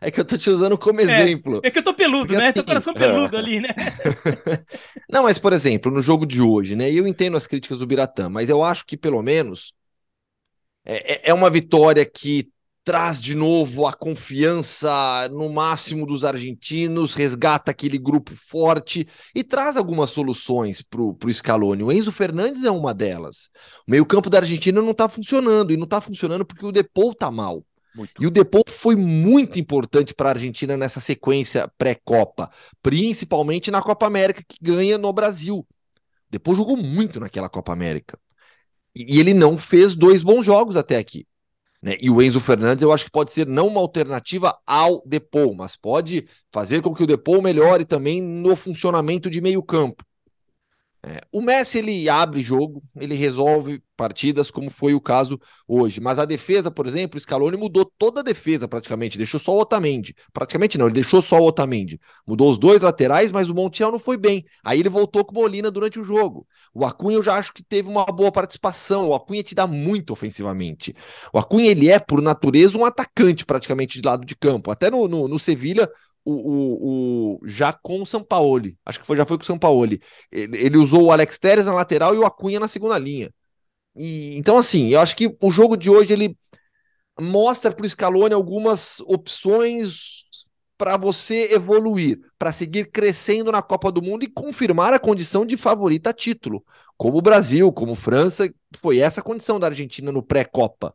É 0.00 0.10
que 0.10 0.18
eu 0.18 0.24
tô 0.24 0.36
te 0.36 0.50
usando 0.50 0.76
como 0.76 1.00
é, 1.00 1.04
exemplo. 1.04 1.60
É 1.62 1.70
que 1.70 1.78
eu 1.78 1.84
tô 1.84 1.94
peludo, 1.94 2.26
Porque, 2.26 2.36
né? 2.36 2.44
Assim, 2.46 2.52
tô 2.54 2.64
coração 2.64 2.92
peludo 2.92 3.36
ali, 3.36 3.60
né? 3.60 3.68
não, 5.08 5.22
mas 5.22 5.38
por 5.38 5.52
exemplo, 5.52 5.92
no 5.92 6.00
jogo 6.00 6.26
de 6.26 6.40
hoje, 6.42 6.74
né? 6.74 6.90
Eu 6.90 7.06
entendo 7.06 7.36
as 7.36 7.46
críticas 7.46 7.78
do 7.78 7.86
Biratã, 7.86 8.28
mas 8.28 8.48
eu 8.48 8.64
acho 8.64 8.84
que 8.84 8.96
pelo 8.96 9.22
menos 9.22 9.72
é, 10.84 11.12
é, 11.12 11.30
é 11.30 11.34
uma 11.34 11.48
vitória 11.48 12.04
que 12.04 12.50
traz 12.84 13.20
de 13.20 13.34
novo 13.34 13.86
a 13.86 13.92
confiança 13.92 15.28
no 15.30 15.48
máximo 15.48 16.04
dos 16.04 16.24
argentinos, 16.24 17.14
resgata 17.14 17.70
aquele 17.70 17.98
grupo 17.98 18.34
forte 18.34 19.06
e 19.34 19.44
traz 19.44 19.76
algumas 19.76 20.10
soluções 20.10 20.82
para 20.82 21.00
o 21.00 21.32
Scaloni. 21.32 21.82
O 21.82 21.92
Enzo 21.92 22.10
Fernandes 22.10 22.64
é 22.64 22.70
uma 22.70 22.92
delas. 22.92 23.50
O 23.86 23.90
meio-campo 23.90 24.28
da 24.28 24.38
Argentina 24.38 24.82
não 24.82 24.90
está 24.90 25.08
funcionando, 25.08 25.72
e 25.72 25.76
não 25.76 25.84
está 25.84 26.00
funcionando 26.00 26.44
porque 26.44 26.66
o 26.66 26.72
Depou 26.72 27.12
está 27.12 27.30
mal. 27.30 27.64
Muito. 27.94 28.22
E 28.22 28.26
o 28.26 28.30
Depou 28.30 28.64
foi 28.66 28.96
muito 28.96 29.60
importante 29.60 30.14
para 30.14 30.30
a 30.30 30.32
Argentina 30.32 30.76
nessa 30.76 30.98
sequência 30.98 31.70
pré-Copa, 31.76 32.50
principalmente 32.82 33.70
na 33.70 33.82
Copa 33.82 34.06
América 34.06 34.42
que 34.46 34.56
ganha 34.60 34.98
no 34.98 35.12
Brasil. 35.12 35.58
O 35.58 35.66
Depou 36.30 36.54
jogou 36.54 36.76
muito 36.76 37.20
naquela 37.20 37.48
Copa 37.48 37.72
América. 37.72 38.18
E 38.96 39.20
ele 39.20 39.32
não 39.32 39.56
fez 39.56 39.94
dois 39.94 40.22
bons 40.22 40.44
jogos 40.44 40.76
até 40.76 40.96
aqui. 40.96 41.26
Né? 41.82 41.96
E 42.00 42.08
o 42.08 42.22
Enzo 42.22 42.40
Fernandes 42.40 42.82
eu 42.82 42.92
acho 42.92 43.04
que 43.04 43.10
pode 43.10 43.32
ser 43.32 43.46
não 43.46 43.66
uma 43.66 43.80
alternativa 43.80 44.56
ao 44.66 45.02
Depou, 45.04 45.54
mas 45.54 45.76
pode 45.76 46.26
fazer 46.52 46.80
com 46.80 46.94
que 46.94 47.02
o 47.02 47.06
Depou 47.06 47.42
melhore 47.42 47.84
também 47.84 48.22
no 48.22 48.54
funcionamento 48.54 49.28
de 49.28 49.40
meio 49.40 49.62
campo. 49.62 50.04
É, 51.04 51.20
o 51.32 51.42
Messi 51.42 51.78
ele 51.78 52.08
abre 52.08 52.40
jogo, 52.40 52.80
ele 52.94 53.16
resolve 53.16 53.82
partidas, 53.96 54.52
como 54.52 54.70
foi 54.70 54.94
o 54.94 55.00
caso 55.00 55.40
hoje. 55.66 56.00
Mas 56.00 56.16
a 56.18 56.24
defesa, 56.24 56.70
por 56.70 56.86
exemplo, 56.86 57.18
o 57.18 57.20
Scaloni 57.20 57.56
mudou 57.56 57.84
toda 57.98 58.20
a 58.20 58.22
defesa 58.22 58.68
praticamente, 58.68 59.18
deixou 59.18 59.40
só 59.40 59.52
o 59.52 59.60
Otamendi. 59.60 60.14
Praticamente 60.32 60.78
não, 60.78 60.86
ele 60.86 60.94
deixou 60.94 61.20
só 61.20 61.40
o 61.40 61.46
Otamendi. 61.46 62.00
Mudou 62.24 62.48
os 62.48 62.56
dois 62.56 62.82
laterais, 62.82 63.32
mas 63.32 63.50
o 63.50 63.54
Montiel 63.54 63.90
não 63.90 63.98
foi 63.98 64.16
bem. 64.16 64.44
Aí 64.64 64.78
ele 64.78 64.88
voltou 64.88 65.24
com 65.24 65.32
o 65.34 65.40
Molina 65.42 65.72
durante 65.72 65.98
o 65.98 66.04
jogo. 66.04 66.46
O 66.72 66.84
Acunha 66.84 67.16
eu 67.16 67.22
já 67.22 67.34
acho 67.34 67.52
que 67.52 67.64
teve 67.64 67.88
uma 67.88 68.04
boa 68.04 68.30
participação. 68.30 69.08
O 69.08 69.14
Acunha 69.14 69.42
te 69.42 69.56
dá 69.56 69.66
muito 69.66 70.12
ofensivamente. 70.12 70.94
O 71.32 71.38
Acunha 71.38 71.70
ele 71.72 71.90
é, 71.90 71.98
por 71.98 72.22
natureza, 72.22 72.78
um 72.78 72.84
atacante 72.84 73.44
praticamente 73.44 74.00
de 74.00 74.06
lado 74.06 74.24
de 74.24 74.36
campo. 74.36 74.70
Até 74.70 74.88
no, 74.88 75.08
no, 75.08 75.26
no 75.26 75.38
Sevilha, 75.38 75.88
o, 76.24 76.32
o, 76.32 77.21
o, 77.21 77.21
já 77.44 77.72
com 77.72 78.02
o 78.02 78.06
Sampaoli. 78.06 78.76
Acho 78.84 79.00
que 79.00 79.06
foi, 79.06 79.16
já 79.16 79.26
foi 79.26 79.36
com 79.36 79.42
o 79.42 79.46
Sampaoli. 79.46 80.00
Ele, 80.30 80.56
ele 80.56 80.78
usou 80.78 81.04
o 81.04 81.12
Alex 81.12 81.38
Teres 81.38 81.66
na 81.66 81.74
lateral 81.74 82.14
e 82.14 82.18
o 82.18 82.26
Acunha 82.26 82.60
na 82.60 82.68
segunda 82.68 82.98
linha. 82.98 83.32
E, 83.94 84.36
então, 84.36 84.56
assim, 84.58 84.88
eu 84.88 85.00
acho 85.00 85.16
que 85.16 85.36
o 85.40 85.50
jogo 85.50 85.76
de 85.76 85.90
hoje 85.90 86.12
ele 86.12 86.36
mostra 87.20 87.72
para 87.72 87.84
o 87.84 87.88
Scaloni 87.88 88.34
algumas 88.34 89.00
opções 89.00 90.22
para 90.76 90.96
você 90.96 91.52
evoluir, 91.52 92.18
para 92.38 92.52
seguir 92.52 92.90
crescendo 92.90 93.52
na 93.52 93.62
Copa 93.62 93.92
do 93.92 94.02
Mundo 94.02 94.24
e 94.24 94.28
confirmar 94.28 94.92
a 94.92 94.98
condição 94.98 95.46
de 95.46 95.56
favorita 95.56 96.10
a 96.10 96.12
título, 96.12 96.64
como 96.96 97.18
o 97.18 97.22
Brasil, 97.22 97.70
como 97.72 97.94
França, 97.94 98.52
foi 98.78 98.98
essa 98.98 99.20
a 99.20 99.24
condição 99.24 99.60
da 99.60 99.68
Argentina 99.68 100.10
no 100.10 100.22
pré-Copa. 100.22 100.92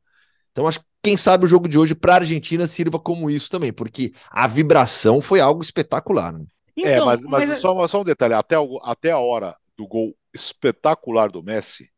Então, 0.57 0.67
acho 0.67 0.79
que 0.79 0.85
quem 1.03 1.15
sabe 1.15 1.45
o 1.45 1.47
jogo 1.47 1.69
de 1.69 1.77
hoje 1.77 1.93
para 1.93 2.13
a 2.13 2.15
Argentina 2.15 2.65
sirva 2.65 2.97
como 2.97 3.29
isso 3.29 3.47
também, 3.47 3.71
porque 3.71 4.11
a 4.27 4.47
vibração 4.47 5.21
foi 5.21 5.39
algo 5.39 5.61
espetacular. 5.61 6.33
Né? 6.33 6.47
É, 6.79 6.93
então, 6.93 7.03
é, 7.03 7.05
mas, 7.05 7.21
mas, 7.21 7.49
mas... 7.49 7.59
Só, 7.59 7.87
só, 7.87 8.01
um 8.01 8.03
detalhe: 8.03 8.33
até, 8.33 8.57
o, 8.57 8.79
até 8.81 9.11
a 9.11 9.19
hora 9.19 9.55
do 9.77 9.87
gol 9.87 10.17
espetacular 10.33 11.29
do 11.29 11.43
Messi, 11.43 11.91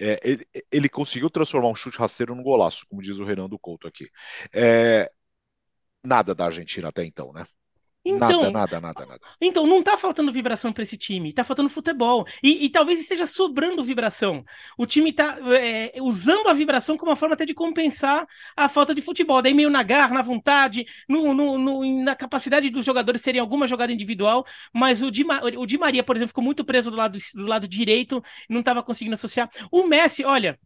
é, 0.00 0.18
ele, 0.24 0.44
ele, 0.72 0.88
conseguiu 0.88 1.30
transformar 1.30 1.68
um 1.68 1.76
chute 1.76 1.96
rasteiro 1.96 2.34
num 2.34 2.42
golaço, 2.42 2.84
como 2.90 3.00
diz 3.00 3.20
o 3.20 3.24
Renan 3.24 3.48
Couto 3.50 3.86
aqui. 3.86 4.10
É, 4.52 5.08
nada 6.02 6.34
da 6.34 6.46
Argentina 6.46 6.88
até 6.88 7.04
então, 7.04 7.32
né? 7.32 7.46
Então, 8.04 8.50
nada, 8.50 8.50
nada, 8.50 8.80
nada, 8.80 9.06
nada. 9.06 9.20
Então, 9.40 9.64
não 9.64 9.80
tá 9.80 9.96
faltando 9.96 10.32
vibração 10.32 10.72
para 10.72 10.82
esse 10.82 10.96
time, 10.96 11.32
tá 11.32 11.44
faltando 11.44 11.68
futebol. 11.68 12.26
E, 12.42 12.64
e, 12.64 12.68
talvez 12.68 13.00
esteja 13.00 13.26
sobrando 13.26 13.84
vibração. 13.84 14.44
O 14.76 14.84
time 14.86 15.12
tá 15.12 15.38
é, 15.56 15.92
usando 16.00 16.48
a 16.48 16.52
vibração 16.52 16.96
como 16.96 17.10
uma 17.10 17.16
forma 17.16 17.34
até 17.34 17.44
de 17.44 17.54
compensar 17.54 18.26
a 18.56 18.68
falta 18.68 18.92
de 18.92 19.00
futebol. 19.00 19.40
Daí 19.40 19.54
meio 19.54 19.70
na 19.70 19.84
garra, 19.84 20.14
na 20.14 20.22
vontade, 20.22 20.84
no, 21.08 21.32
no, 21.32 21.56
no, 21.56 22.02
na 22.02 22.16
capacidade 22.16 22.70
dos 22.70 22.84
jogadores 22.84 23.20
serem 23.20 23.40
alguma 23.40 23.68
jogada 23.68 23.92
individual. 23.92 24.44
Mas 24.72 25.00
o 25.00 25.10
Di, 25.10 25.24
o 25.56 25.64
Di 25.64 25.78
Maria, 25.78 26.02
por 26.02 26.16
exemplo, 26.16 26.30
ficou 26.30 26.42
muito 26.42 26.64
preso 26.64 26.90
do 26.90 26.96
lado, 26.96 27.18
do 27.34 27.46
lado 27.46 27.68
direito, 27.68 28.22
não 28.48 28.60
estava 28.60 28.82
conseguindo 28.82 29.14
associar. 29.14 29.48
O 29.70 29.86
Messi, 29.86 30.24
olha, 30.24 30.58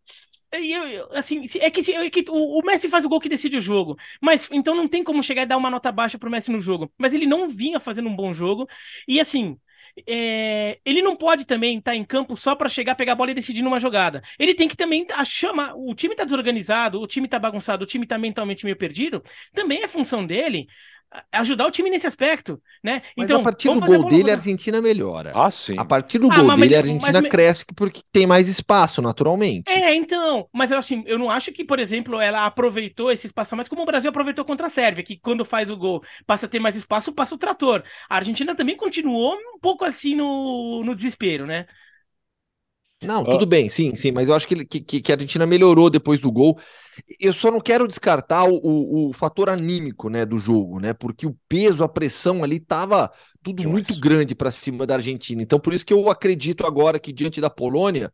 eu, 0.52 1.08
assim, 1.12 1.44
é 1.60 1.70
que, 1.70 1.92
é 1.92 2.10
que 2.10 2.24
o, 2.30 2.60
o, 2.60 2.62
Messi 2.64 2.88
faz 2.88 3.04
o 3.04 3.08
gol 3.08 3.20
que 3.20 3.28
decide 3.28 3.56
o 3.56 3.60
jogo, 3.60 3.96
mas 4.20 4.48
então 4.52 4.74
não 4.74 4.86
tem 4.88 5.02
como 5.02 5.22
chegar 5.22 5.42
e 5.42 5.46
dar 5.46 5.56
uma 5.56 5.70
nota 5.70 5.90
baixa 5.90 6.18
pro 6.18 6.30
Messi 6.30 6.50
no 6.50 6.60
jogo. 6.60 6.90
Mas 6.96 7.12
ele 7.12 7.25
não 7.26 7.48
vinha 7.48 7.80
fazendo 7.80 8.08
um 8.08 8.16
bom 8.16 8.32
jogo, 8.32 8.68
e 9.06 9.20
assim, 9.20 9.58
é, 10.06 10.78
ele 10.84 11.00
não 11.00 11.16
pode 11.16 11.44
também 11.46 11.78
estar 11.78 11.92
tá 11.92 11.96
em 11.96 12.04
campo 12.04 12.36
só 12.36 12.54
para 12.54 12.68
chegar, 12.68 12.94
pegar 12.94 13.12
a 13.12 13.14
bola 13.16 13.30
e 13.30 13.34
decidir 13.34 13.62
numa 13.62 13.80
jogada. 13.80 14.22
Ele 14.38 14.54
tem 14.54 14.68
que 14.68 14.76
também 14.76 15.06
a 15.12 15.24
chama, 15.24 15.72
o 15.74 15.94
time 15.94 16.14
tá 16.14 16.24
desorganizado, 16.24 17.00
o 17.00 17.06
time 17.06 17.28
tá 17.28 17.38
bagunçado, 17.38 17.84
o 17.84 17.86
time 17.86 18.06
tá 18.06 18.18
mentalmente 18.18 18.64
meio 18.64 18.76
perdido, 18.76 19.22
também 19.52 19.82
é 19.82 19.88
função 19.88 20.26
dele 20.26 20.66
ajudar 21.32 21.66
o 21.66 21.70
time 21.70 21.88
nesse 21.90 22.06
aspecto, 22.06 22.60
né? 22.82 23.02
Mas 23.16 23.30
então, 23.30 23.40
a 23.40 23.42
partir 23.42 23.68
do 23.68 23.80
gol 23.80 24.04
dele, 24.04 24.30
a 24.30 24.34
Argentina 24.34 24.80
melhora. 24.82 25.32
Ah, 25.34 25.50
sim. 25.50 25.78
A 25.78 25.84
partir 25.84 26.18
do 26.18 26.30
ah, 26.30 26.36
gol 26.36 26.46
mas, 26.46 26.60
dele, 26.60 26.74
a 26.74 26.78
Argentina 26.78 27.20
mas, 27.20 27.30
cresce 27.30 27.64
porque 27.74 28.00
tem 28.12 28.26
mais 28.26 28.48
espaço, 28.48 29.00
naturalmente. 29.00 29.70
É, 29.70 29.94
então. 29.94 30.48
Mas 30.52 30.70
eu, 30.70 30.78
assim, 30.78 31.02
eu 31.06 31.18
não 31.18 31.30
acho 31.30 31.52
que, 31.52 31.64
por 31.64 31.78
exemplo, 31.78 32.20
ela 32.20 32.44
aproveitou 32.44 33.10
esse 33.10 33.26
espaço, 33.26 33.56
mas 33.56 33.68
como 33.68 33.82
o 33.82 33.86
Brasil 33.86 34.10
aproveitou 34.10 34.44
contra 34.44 34.66
a 34.66 34.70
Sérvia, 34.70 35.04
que 35.04 35.18
quando 35.18 35.44
faz 35.44 35.70
o 35.70 35.76
gol 35.76 36.02
passa 36.26 36.46
a 36.46 36.48
ter 36.48 36.58
mais 36.58 36.76
espaço, 36.76 37.12
passa 37.12 37.34
o 37.34 37.38
trator. 37.38 37.82
A 38.08 38.16
Argentina 38.16 38.54
também 38.54 38.76
continuou 38.76 39.34
um 39.34 39.58
pouco 39.60 39.84
assim 39.84 40.14
no, 40.14 40.82
no 40.84 40.94
desespero, 40.94 41.46
né? 41.46 41.66
Não, 43.06 43.24
tudo 43.24 43.44
ah. 43.44 43.46
bem, 43.46 43.68
sim, 43.68 43.94
sim, 43.94 44.10
mas 44.10 44.28
eu 44.28 44.34
acho 44.34 44.46
que, 44.46 44.64
que, 44.64 45.00
que, 45.00 45.12
a 45.12 45.14
Argentina 45.14 45.46
melhorou 45.46 45.88
depois 45.88 46.20
do 46.20 46.30
gol. 46.30 46.58
Eu 47.20 47.32
só 47.32 47.50
não 47.50 47.60
quero 47.60 47.86
descartar 47.86 48.44
o, 48.44 49.08
o, 49.08 49.12
fator 49.12 49.48
anímico 49.48 50.08
né, 50.08 50.24
do 50.24 50.38
jogo, 50.38 50.80
né? 50.80 50.92
Porque 50.94 51.26
o 51.26 51.36
peso, 51.48 51.84
a 51.84 51.88
pressão 51.88 52.42
ali 52.42 52.58
tava 52.58 53.10
tudo 53.42 53.68
muito 53.68 53.98
grande 54.00 54.34
para 54.34 54.50
cima 54.50 54.86
da 54.86 54.94
Argentina. 54.94 55.42
Então, 55.42 55.60
por 55.60 55.72
isso 55.74 55.84
que 55.84 55.92
eu 55.92 56.10
acredito 56.10 56.66
agora 56.66 56.98
que 56.98 57.12
diante 57.12 57.40
da 57.40 57.50
Polônia, 57.50 58.10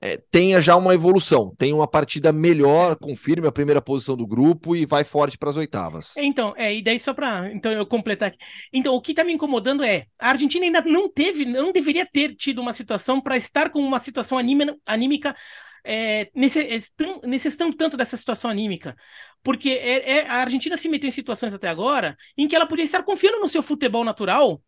é, 0.00 0.18
tenha 0.30 0.60
já 0.60 0.76
uma 0.76 0.94
evolução, 0.94 1.54
tenha 1.56 1.74
uma 1.74 1.88
partida 1.88 2.32
melhor, 2.32 2.96
confirme 2.96 3.48
a 3.48 3.52
primeira 3.52 3.80
posição 3.80 4.16
do 4.16 4.26
grupo 4.26 4.76
e 4.76 4.84
vai 4.84 5.04
forte 5.04 5.38
para 5.38 5.48
as 5.48 5.56
oitavas. 5.56 6.14
Então, 6.18 6.54
é, 6.56 6.74
e 6.74 6.82
daí 6.82 7.00
só 7.00 7.14
para 7.14 7.50
então 7.52 7.72
eu 7.72 7.86
completar 7.86 8.28
aqui. 8.28 8.38
Então, 8.72 8.94
o 8.94 9.00
que 9.00 9.12
está 9.12 9.24
me 9.24 9.32
incomodando 9.32 9.82
é, 9.82 10.06
a 10.18 10.28
Argentina 10.28 10.66
ainda 10.66 10.82
não 10.82 11.08
teve, 11.08 11.44
não 11.44 11.72
deveria 11.72 12.04
ter 12.04 12.34
tido 12.34 12.60
uma 12.60 12.74
situação 12.74 13.20
para 13.20 13.36
estar 13.36 13.70
com 13.70 13.80
uma 13.80 13.98
situação 13.98 14.36
anímica, 14.36 14.76
anímica 14.84 15.34
é, 15.82 16.28
tanto 17.78 17.96
dessa 17.96 18.16
situação 18.16 18.50
anímica. 18.50 18.96
Porque 19.42 19.70
é, 19.70 20.18
é, 20.18 20.26
a 20.26 20.34
Argentina 20.34 20.76
se 20.76 20.88
meteu 20.88 21.08
em 21.08 21.12
situações 21.12 21.54
até 21.54 21.68
agora 21.68 22.16
em 22.36 22.48
que 22.48 22.56
ela 22.56 22.66
podia 22.66 22.84
estar 22.84 23.02
confiando 23.04 23.38
no 23.38 23.48
seu 23.48 23.62
futebol 23.62 24.04
natural 24.04 24.60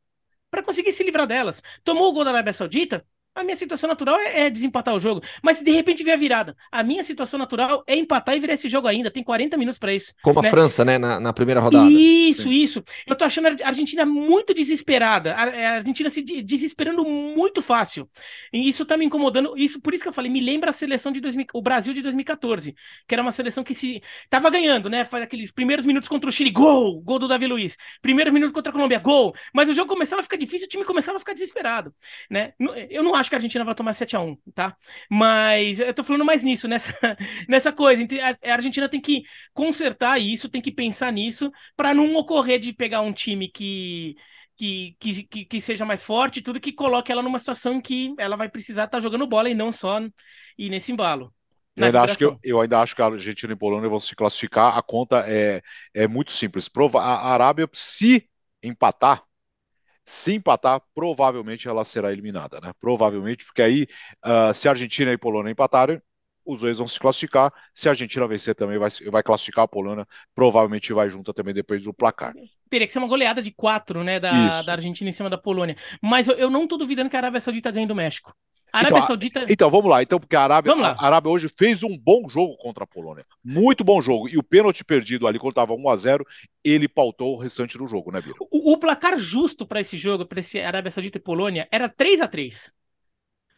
para 0.50 0.62
conseguir 0.62 0.92
se 0.92 1.02
livrar 1.02 1.26
delas. 1.26 1.62
Tomou 1.84 2.08
o 2.08 2.12
gol 2.12 2.24
da 2.24 2.30
Arábia 2.30 2.52
Saudita, 2.52 3.04
a 3.40 3.44
minha 3.44 3.56
situação 3.56 3.88
natural 3.88 4.18
é, 4.18 4.46
é, 4.46 4.50
desempatar 4.50 4.94
o 4.94 5.00
jogo. 5.00 5.22
Mas 5.42 5.58
se 5.58 5.64
de 5.64 5.70
repente 5.70 6.02
vier 6.02 6.16
a 6.16 6.18
virada, 6.18 6.56
a 6.70 6.82
minha 6.82 7.02
situação 7.02 7.38
natural 7.38 7.82
é 7.86 7.94
empatar 7.94 8.36
e 8.36 8.40
virar 8.40 8.54
esse 8.54 8.68
jogo 8.68 8.86
ainda. 8.86 9.10
Tem 9.10 9.22
40 9.22 9.56
minutos 9.56 9.78
para 9.78 9.94
isso. 9.94 10.14
Como 10.22 10.40
né? 10.40 10.48
a 10.48 10.50
França, 10.50 10.84
né? 10.84 10.98
Na, 10.98 11.20
na, 11.20 11.32
primeira 11.32 11.60
rodada. 11.60 11.90
Isso, 11.90 12.44
Sim. 12.44 12.50
isso. 12.50 12.84
Eu 13.06 13.16
tô 13.16 13.24
achando 13.24 13.48
a 13.48 13.66
Argentina 13.66 14.04
muito 14.04 14.52
desesperada. 14.52 15.34
A, 15.34 15.74
Argentina 15.76 16.10
se 16.10 16.22
desesperando 16.22 17.04
muito 17.04 17.62
fácil. 17.62 18.08
E 18.52 18.68
isso 18.68 18.84
tá 18.84 18.96
me 18.96 19.04
incomodando. 19.04 19.56
Isso, 19.56 19.80
por 19.80 19.94
isso 19.94 20.02
que 20.02 20.08
eu 20.08 20.12
falei, 20.12 20.30
me 20.30 20.40
lembra 20.40 20.70
a 20.70 20.72
seleção 20.72 21.12
de 21.12 21.20
2000, 21.20 21.46
o 21.54 21.62
Brasil 21.62 21.94
de 21.94 22.02
2014, 22.02 22.74
que 23.06 23.14
era 23.14 23.22
uma 23.22 23.32
seleção 23.32 23.62
que 23.64 23.74
se 23.74 24.02
tava 24.28 24.50
ganhando, 24.50 24.88
né? 24.88 25.04
Faz 25.04 25.22
aqueles 25.22 25.50
primeiros 25.52 25.84
minutos 25.84 26.08
contra 26.08 26.28
o 26.28 26.32
Chile, 26.32 26.50
gol! 26.50 27.00
Gol 27.00 27.18
do 27.18 27.28
Davi 27.28 27.46
Luiz. 27.46 27.76
Primeiro 28.02 28.32
minuto 28.32 28.52
contra 28.52 28.70
a 28.70 28.72
Colômbia, 28.72 28.98
gol! 28.98 29.34
Mas 29.52 29.68
o 29.68 29.72
jogo 29.72 29.88
começava 29.88 30.20
a 30.20 30.22
ficar 30.22 30.36
difícil, 30.36 30.66
o 30.66 30.68
time 30.68 30.84
começava 30.84 31.16
a 31.16 31.20
ficar 31.20 31.32
desesperado, 31.32 31.94
né? 32.30 32.52
Eu 32.90 33.02
não 33.02 33.14
acho 33.14 33.27
que 33.28 33.34
a 33.34 33.38
Argentina 33.38 33.64
vai 33.64 33.74
tomar 33.74 33.92
7 33.92 34.16
a 34.16 34.20
1 34.20 34.36
tá? 34.54 34.76
Mas 35.10 35.80
eu 35.80 35.92
tô 35.94 36.04
falando 36.04 36.24
mais 36.24 36.42
nisso, 36.42 36.68
nessa, 36.68 36.92
nessa 37.48 37.72
coisa. 37.72 38.06
A 38.44 38.52
Argentina 38.52 38.88
tem 38.88 39.00
que 39.00 39.22
consertar 39.52 40.18
isso, 40.18 40.48
tem 40.48 40.60
que 40.60 40.72
pensar 40.72 41.12
nisso, 41.12 41.50
para 41.76 41.94
não 41.94 42.14
ocorrer 42.16 42.58
de 42.58 42.72
pegar 42.72 43.00
um 43.00 43.12
time 43.12 43.48
que. 43.48 44.16
Que, 44.60 44.96
que, 44.98 45.44
que, 45.44 45.60
seja 45.60 45.84
mais 45.84 46.02
forte, 46.02 46.42
tudo 46.42 46.58
que 46.58 46.72
coloque 46.72 47.12
ela 47.12 47.22
numa 47.22 47.38
situação 47.38 47.74
em 47.74 47.80
que 47.80 48.12
ela 48.18 48.34
vai 48.34 48.48
precisar 48.48 48.86
estar 48.86 48.96
tá 48.96 49.00
jogando 49.00 49.24
bola 49.24 49.48
e 49.48 49.54
não 49.54 49.70
só 49.70 50.00
ir 50.58 50.68
nesse 50.68 50.90
embalo. 50.90 51.32
Eu 51.76 51.86
ainda, 51.86 52.02
acho 52.02 52.18
que 52.18 52.24
eu, 52.24 52.38
eu, 52.42 52.60
ainda 52.60 52.80
acho 52.80 52.96
que 52.96 53.00
a 53.00 53.06
Argentina 53.06 53.52
e 53.52 53.54
a 53.54 53.56
Polônia 53.56 53.88
vão 53.88 54.00
se 54.00 54.16
classificar. 54.16 54.76
A 54.76 54.82
conta 54.82 55.22
é, 55.28 55.62
é 55.94 56.08
muito 56.08 56.32
simples. 56.32 56.68
Prova, 56.68 57.00
a 57.00 57.32
Arábia, 57.32 57.68
se 57.72 58.28
empatar, 58.60 59.22
se 60.08 60.34
empatar, 60.34 60.80
provavelmente 60.94 61.68
ela 61.68 61.84
será 61.84 62.10
eliminada, 62.10 62.58
né? 62.60 62.72
Provavelmente, 62.80 63.44
porque 63.44 63.60
aí, 63.60 63.86
uh, 64.24 64.54
se 64.54 64.66
a 64.66 64.70
Argentina 64.70 65.10
e 65.10 65.14
a 65.14 65.18
Polônia 65.18 65.50
empatarem, 65.50 66.00
os 66.46 66.62
dois 66.62 66.78
vão 66.78 66.86
se 66.86 66.98
classificar. 66.98 67.52
Se 67.74 67.88
a 67.88 67.92
Argentina 67.92 68.26
vencer 68.26 68.54
também, 68.54 68.78
vai, 68.78 68.88
vai 69.10 69.22
classificar 69.22 69.66
a 69.66 69.68
Polônia, 69.68 70.06
provavelmente 70.34 70.94
vai 70.94 71.10
junto 71.10 71.34
também 71.34 71.52
depois 71.52 71.82
do 71.84 71.92
placar. 71.92 72.32
Teria 72.70 72.86
que 72.86 72.92
ser 72.92 73.00
uma 73.00 73.08
goleada 73.08 73.42
de 73.42 73.50
quatro, 73.50 74.02
né, 74.02 74.18
da, 74.18 74.62
da 74.62 74.72
Argentina 74.72 75.10
em 75.10 75.12
cima 75.12 75.28
da 75.28 75.36
Polônia. 75.36 75.76
Mas 76.02 76.26
eu, 76.26 76.36
eu 76.36 76.48
não 76.48 76.66
tô 76.66 76.78
duvidando 76.78 77.10
que 77.10 77.16
a 77.16 77.18
Arábia 77.18 77.40
Saudita 77.40 77.70
ganhe 77.70 77.86
do 77.86 77.94
México. 77.94 78.34
Arábia 78.72 78.96
então, 78.96 79.06
Saudita. 79.06 79.46
Então, 79.48 79.70
vamos 79.70 79.90
lá. 79.90 80.02
Então, 80.02 80.20
porque 80.20 80.36
a 80.36 80.42
Arábia, 80.42 80.72
a 80.72 81.06
Arábia 81.06 81.30
hoje 81.30 81.48
fez 81.48 81.82
um 81.82 81.96
bom 81.96 82.28
jogo 82.28 82.56
contra 82.56 82.84
a 82.84 82.86
Polônia. 82.86 83.24
Muito 83.44 83.82
bom 83.82 84.00
jogo. 84.00 84.28
E 84.28 84.36
o 84.36 84.42
pênalti 84.42 84.84
perdido 84.84 85.26
ali, 85.26 85.38
quando 85.38 85.52
estava 85.52 85.74
1 85.74 85.88
a 85.88 85.96
0 85.96 86.26
ele 86.64 86.88
pautou 86.88 87.34
o 87.34 87.38
restante 87.38 87.78
do 87.78 87.86
jogo, 87.86 88.10
né, 88.10 88.20
Biro? 88.20 88.36
O, 88.50 88.72
o 88.72 88.78
placar 88.78 89.18
justo 89.18 89.66
para 89.66 89.80
esse 89.80 89.96
jogo, 89.96 90.26
para 90.26 90.40
esse 90.40 90.60
Arábia 90.60 90.90
Saudita 90.90 91.18
e 91.18 91.20
Polônia, 91.20 91.66
era 91.70 91.88
3 91.88 92.20
a 92.20 92.28
3 92.28 92.77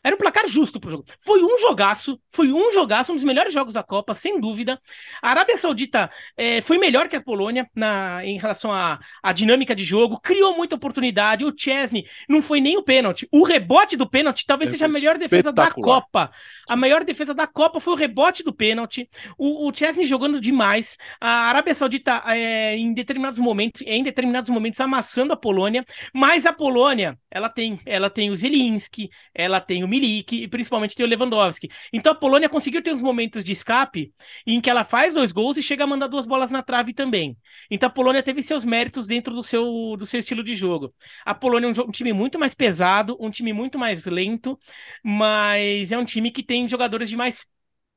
era 0.03 0.15
um 0.15 0.19
placar 0.19 0.47
justo 0.47 0.81
pro 0.81 0.91
jogo. 0.91 1.05
Foi 1.21 1.43
um 1.43 1.59
jogaço, 1.59 2.19
foi 2.33 2.53
um 2.53 2.73
jogaço, 2.73 3.13
um 3.13 3.15
dos 3.15 3.25
melhores 3.25 3.53
jogos 3.53 3.75
da 3.75 3.83
Copa, 3.83 4.15
sem 4.15 4.41
dúvida. 4.41 4.81
A 5.21 5.31
Arábia 5.31 5.57
Saudita 5.59 6.11
é, 6.37 6.63
foi 6.63 6.79
melhor 6.79 7.09
que 7.09 7.17
a 7.17 7.21
Polônia 7.21 7.69
na, 7.75 8.25
em 8.25 8.39
relação 8.39 8.73
à, 8.73 8.99
à 9.23 9.33
dinâmica 9.33 9.75
de 9.75 9.85
jogo, 9.85 10.19
criou 10.21 10.57
muita 10.57 10.75
oportunidade. 10.75 11.45
O 11.45 11.53
Chesney 11.55 12.07
não 12.29 12.41
foi 12.41 12.61
nem 12.61 12.79
o 12.79 12.83
pênalti. 12.83 13.29
O 13.31 13.43
rebote 13.43 13.97
do 13.97 14.09
pênalti 14.09 14.47
talvez 14.47 14.71
é 14.71 14.73
seja 14.73 14.87
a 14.87 14.89
melhor 14.89 15.19
defesa 15.19 15.53
da 15.53 15.71
Copa. 15.71 16.31
A 16.67 16.77
maior 16.77 17.05
defesa 17.05 17.35
da 17.35 17.47
Copa 17.47 17.79
foi 17.79 17.93
o 17.93 17.97
rebote 17.97 18.43
do 18.43 18.55
pênalti. 18.55 19.09
O, 19.37 19.69
o 19.69 19.75
Chesney 19.75 20.07
jogando 20.07 20.41
demais. 20.41 20.97
A 21.21 21.49
Arábia 21.49 21.75
Saudita, 21.75 22.23
é, 22.27 22.75
em 22.75 22.95
determinados 22.95 23.39
momentos, 23.39 23.83
em 23.85 24.03
determinados 24.03 24.49
momentos, 24.49 24.81
amassando 24.81 25.35
a 25.35 25.37
Polônia. 25.37 25.85
Mas 26.15 26.47
a 26.47 26.53
Polônia, 26.55 27.19
ela 27.31 27.51
tem, 27.51 27.79
ela 27.85 28.09
tem 28.09 28.31
o 28.31 28.37
Zelinski, 28.37 29.11
ela 29.35 29.61
tem 29.61 29.85
o 29.85 29.90
Milik 29.91 30.43
e 30.43 30.49
principalmente 30.49 30.95
tem 30.95 31.05
o 31.05 31.09
Lewandowski. 31.09 31.69
Então 31.93 32.13
a 32.13 32.15
Polônia 32.15 32.49
conseguiu 32.49 32.83
ter 32.83 32.93
uns 32.93 33.03
momentos 33.03 33.45
de 33.45 33.53
escape 33.53 34.13
em 34.47 34.61
que 34.61 34.71
ela 34.71 34.85
faz 34.85 35.15
dois 35.15 35.33
gols 35.33 35.57
e 35.59 35.63
chega 35.63 35.85
a 35.85 35.87
mandar 35.87 36.07
duas 36.07 36.27
bolas 36.27 36.51
na 36.51 36.63
trave 36.63 36.95
também. 36.95 37.37
Então 37.71 37.89
a 37.89 37.93
Polônia 37.93 38.23
teve 38.23 38.43
seus 38.43 38.65
méritos 38.65 39.07
dentro 39.07 39.35
do 39.35 39.43
seu, 39.43 39.97
do 39.99 40.07
seu 40.07 40.21
estilo 40.21 40.43
de 40.43 40.57
jogo. 40.57 40.95
A 41.25 41.35
Polônia 41.35 41.67
é 41.67 41.71
um, 41.71 41.89
um 41.89 41.91
time 41.91 42.13
muito 42.13 42.39
mais 42.39 42.55
pesado, 42.55 43.17
um 43.21 43.31
time 43.31 43.53
muito 43.53 43.79
mais 43.79 44.07
lento, 44.07 44.59
mas 45.05 45.93
é 45.93 45.99
um 45.99 46.05
time 46.05 46.31
que 46.31 46.43
tem 46.43 46.69
jogadores 46.69 47.09
de 47.09 47.17
mais 47.17 47.47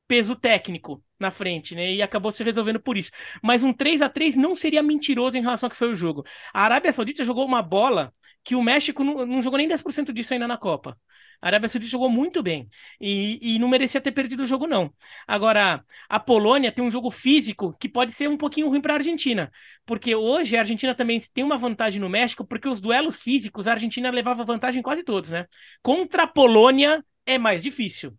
peso 0.06 0.36
técnico 0.36 1.02
na 1.18 1.30
frente, 1.30 1.74
né? 1.74 1.92
E 1.92 2.02
acabou 2.02 2.30
se 2.30 2.44
resolvendo 2.44 2.80
por 2.80 2.96
isso. 2.96 3.10
Mas 3.42 3.62
um 3.64 3.72
3 3.72 4.02
a 4.02 4.08
3 4.08 4.36
não 4.36 4.54
seria 4.54 4.82
mentiroso 4.82 5.36
em 5.38 5.40
relação 5.42 5.66
ao 5.66 5.70
que 5.70 5.76
foi 5.76 5.90
o 5.90 5.94
jogo. 5.94 6.24
A 6.52 6.62
Arábia 6.62 6.92
Saudita 6.92 7.24
jogou 7.24 7.46
uma 7.46 7.62
bola 7.62 8.12
que 8.42 8.54
o 8.54 8.62
México 8.62 9.02
não, 9.02 9.24
não 9.26 9.42
jogou 9.42 9.58
nem 9.58 9.68
10% 9.68 10.12
disso 10.12 10.34
ainda 10.34 10.46
na 10.46 10.58
Copa. 10.58 10.98
A 11.40 11.46
Arábia 11.48 11.68
Saudita 11.68 11.90
jogou 11.90 12.08
muito 12.08 12.42
bem 12.42 12.68
e, 13.00 13.54
e, 13.56 13.58
não 13.58 13.68
merecia 13.68 14.00
ter 14.00 14.12
perdido 14.12 14.42
o 14.42 14.46
jogo, 14.46 14.66
não. 14.66 14.92
Agora, 15.26 15.84
a 16.08 16.20
Polônia 16.20 16.72
tem 16.72 16.84
um 16.84 16.90
jogo 16.90 17.10
físico 17.10 17.76
que 17.78 17.88
pode 17.88 18.12
ser 18.12 18.28
um 18.28 18.36
pouquinho 18.36 18.68
ruim 18.68 18.80
para 18.80 18.94
a 18.94 18.96
Argentina, 18.96 19.50
porque 19.84 20.14
hoje 20.14 20.56
a 20.56 20.60
Argentina 20.60 20.94
também 20.94 21.20
tem 21.32 21.44
uma 21.44 21.56
vantagem 21.58 22.00
no 22.00 22.08
México, 22.08 22.44
porque 22.46 22.68
os 22.68 22.80
duelos 22.80 23.20
físicos 23.22 23.66
a 23.66 23.72
Argentina 23.72 24.10
levava 24.10 24.44
vantagem 24.44 24.82
quase 24.82 25.02
todos, 25.04 25.30
né? 25.30 25.46
Contra 25.82 26.24
a 26.24 26.26
Polônia 26.26 27.04
é 27.26 27.38
mais 27.38 27.62
difícil. 27.62 28.16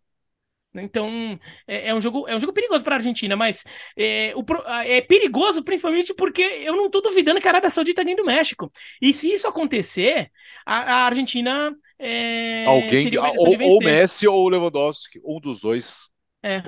Então, 0.82 1.40
é, 1.68 1.90
é, 1.90 1.96
um 1.96 2.02
jogo, 2.02 2.28
é 2.28 2.36
um 2.36 2.40
jogo 2.40 2.54
perigoso 2.54 2.84
para 2.84 2.96
a 2.96 2.98
Argentina, 2.98 3.36
mas 3.36 3.64
é, 3.98 4.34
o, 4.36 4.44
é 4.86 5.02
perigoso 5.02 5.64
principalmente 5.64 6.14
porque 6.14 6.42
eu 6.42 6.76
não 6.76 6.88
estou 6.88 7.02
duvidando 7.02 7.40
que 7.40 7.48
a 7.48 7.52
Arábia 7.52 7.70
Saudita 7.70 8.04
ganhe 8.04 8.16
do 8.16 8.26
México. 8.26 8.72
E 9.02 9.14
se 9.14 9.32
isso 9.32 9.48
acontecer, 9.48 10.32
a, 10.66 11.04
a 11.04 11.06
Argentina. 11.06 11.76
É, 11.98 12.66
Alguém, 12.66 13.12
ou, 13.18 13.62
ou 13.62 13.80
Messi 13.80 14.28
ou 14.28 14.48
Lewandowski, 14.50 15.22
um 15.24 15.40
dos 15.40 15.60
dois. 15.60 16.08
É. 16.44 16.64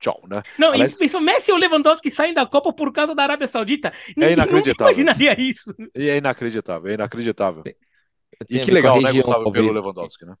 Tchau, 0.00 0.20
né? 0.28 0.42
Não, 0.58 0.72
Aliás... 0.72 1.00
e, 1.00 1.20
Messi 1.20 1.52
ou 1.52 1.58
Lewandowski 1.58 2.10
saem 2.10 2.34
da 2.34 2.44
Copa 2.44 2.72
por 2.72 2.92
causa 2.92 3.14
da 3.14 3.22
Arábia 3.22 3.46
Saudita. 3.46 3.92
É 4.20 4.32
inacreditável. 4.32 4.92
imaginaria 4.92 5.40
isso. 5.40 5.74
é 5.94 6.16
inacreditável, 6.16 6.90
é 6.90 6.94
inacreditável. 6.94 7.62
E 8.48 8.60
que 8.60 8.70
legal, 8.70 9.00
né, 9.00 9.12
Gustavo, 9.12 9.50
pelo 9.52 9.72
Lewandowski, 9.72 10.26
né? 10.26 10.34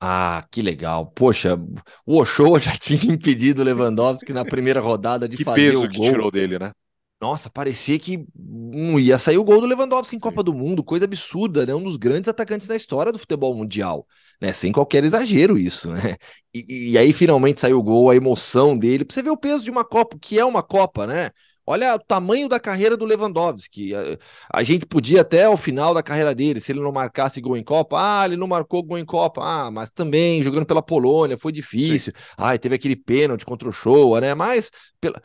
Ah, 0.00 0.46
que 0.50 0.62
legal. 0.62 1.06
Poxa, 1.06 1.60
o 2.06 2.18
Ochoa 2.18 2.58
já 2.58 2.72
tinha 2.80 3.12
impedido 3.12 3.60
o 3.60 3.64
Lewandowski 3.64 4.32
na 4.32 4.44
primeira 4.44 4.80
rodada 4.80 5.28
de 5.28 5.36
que 5.36 5.44
fazer 5.44 5.72
peso 5.72 5.84
o 5.84 5.88
gol. 5.88 5.90
que 5.90 6.00
tirou 6.00 6.30
dele, 6.30 6.58
né? 6.58 6.72
Nossa, 7.20 7.50
parecia 7.50 7.98
que 7.98 8.24
um, 8.34 8.98
ia 8.98 9.18
sair 9.18 9.36
o 9.36 9.44
gol 9.44 9.60
do 9.60 9.66
Lewandowski 9.66 10.16
em 10.16 10.18
Copa 10.18 10.42
do 10.42 10.54
Mundo, 10.54 10.82
coisa 10.82 11.04
absurda, 11.04 11.66
né? 11.66 11.74
Um 11.74 11.82
dos 11.82 11.98
grandes 11.98 12.28
atacantes 12.28 12.66
da 12.66 12.74
história 12.74 13.12
do 13.12 13.18
futebol 13.18 13.54
mundial, 13.54 14.06
né? 14.40 14.52
Sem 14.54 14.72
qualquer 14.72 15.04
exagero 15.04 15.58
isso, 15.58 15.90
né? 15.90 16.16
E, 16.52 16.92
e 16.92 16.98
aí 16.98 17.12
finalmente 17.12 17.60
saiu 17.60 17.78
o 17.78 17.82
gol, 17.82 18.10
a 18.10 18.16
emoção 18.16 18.76
dele. 18.76 19.04
Pra 19.04 19.14
você 19.14 19.22
ver 19.22 19.30
o 19.30 19.36
peso 19.36 19.62
de 19.62 19.70
uma 19.70 19.84
Copa, 19.84 20.16
que 20.20 20.38
é 20.38 20.44
uma 20.44 20.62
Copa, 20.62 21.06
né? 21.06 21.30
Olha 21.66 21.94
o 21.94 21.98
tamanho 22.00 22.48
da 22.48 22.58
carreira 22.58 22.96
do 22.96 23.04
Lewandowski. 23.04 23.94
A, 23.94 24.18
a, 24.54 24.62
gente 24.64 24.84
podia 24.86 25.20
até 25.20 25.44
ao 25.44 25.56
final 25.56 25.94
da 25.94 26.02
carreira 26.02 26.34
dele, 26.34 26.58
se 26.58 26.72
ele 26.72 26.80
não 26.80 26.90
marcasse 26.90 27.40
gol 27.40 27.56
em 27.56 27.62
Copa, 27.62 27.96
ah, 27.96 28.24
ele 28.26 28.36
não 28.36 28.48
marcou 28.48 28.82
gol 28.82 28.98
em 28.98 29.04
Copa, 29.04 29.40
ah, 29.44 29.70
mas 29.70 29.90
também 29.90 30.42
jogando 30.42 30.66
pela 30.66 30.82
Polônia 30.82 31.38
foi 31.38 31.52
difícil. 31.52 32.12
Ah, 32.36 32.58
teve 32.58 32.74
aquele 32.74 32.96
pênalti 32.96 33.44
contra 33.44 33.68
o 33.68 33.72
Show, 33.72 34.18
né? 34.20 34.34
Mas 34.34 34.72
pela... 35.00 35.22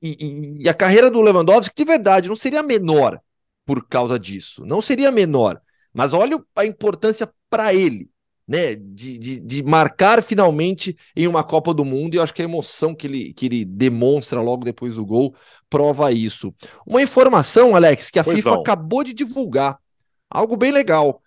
E, 0.00 0.58
e, 0.60 0.68
a 0.68 0.74
carreira 0.74 1.10
do 1.10 1.20
Lewandowski, 1.20 1.74
de 1.76 1.84
verdade, 1.84 2.28
não 2.28 2.36
seria 2.36 2.62
menor 2.62 3.20
por 3.64 3.86
causa 3.86 4.18
disso. 4.18 4.64
Não 4.64 4.80
seria 4.80 5.10
menor. 5.10 5.60
Mas 5.92 6.12
olha 6.12 6.42
a 6.54 6.64
importância 6.64 7.30
para 7.48 7.74
ele 7.74 8.08
né, 8.50 8.74
de, 8.74 9.16
de, 9.16 9.38
de, 9.38 9.62
marcar 9.62 10.20
finalmente 10.20 10.96
em 11.14 11.28
uma 11.28 11.44
Copa 11.44 11.72
do 11.72 11.84
Mundo, 11.84 12.14
e 12.14 12.16
eu 12.16 12.22
acho 12.24 12.34
que 12.34 12.42
a 12.42 12.44
emoção 12.44 12.96
que 12.96 13.06
ele, 13.06 13.32
que 13.32 13.46
ele 13.46 13.64
demonstra 13.64 14.40
logo 14.40 14.64
depois 14.64 14.96
do 14.96 15.06
gol 15.06 15.32
prova 15.68 16.10
isso. 16.10 16.52
Uma 16.84 17.00
informação, 17.00 17.76
Alex, 17.76 18.10
que 18.10 18.18
a 18.18 18.24
pois 18.24 18.36
FIFA 18.36 18.50
não. 18.50 18.60
acabou 18.60 19.04
de 19.04 19.14
divulgar, 19.14 19.78
algo 20.28 20.56
bem 20.56 20.72
legal. 20.72 21.22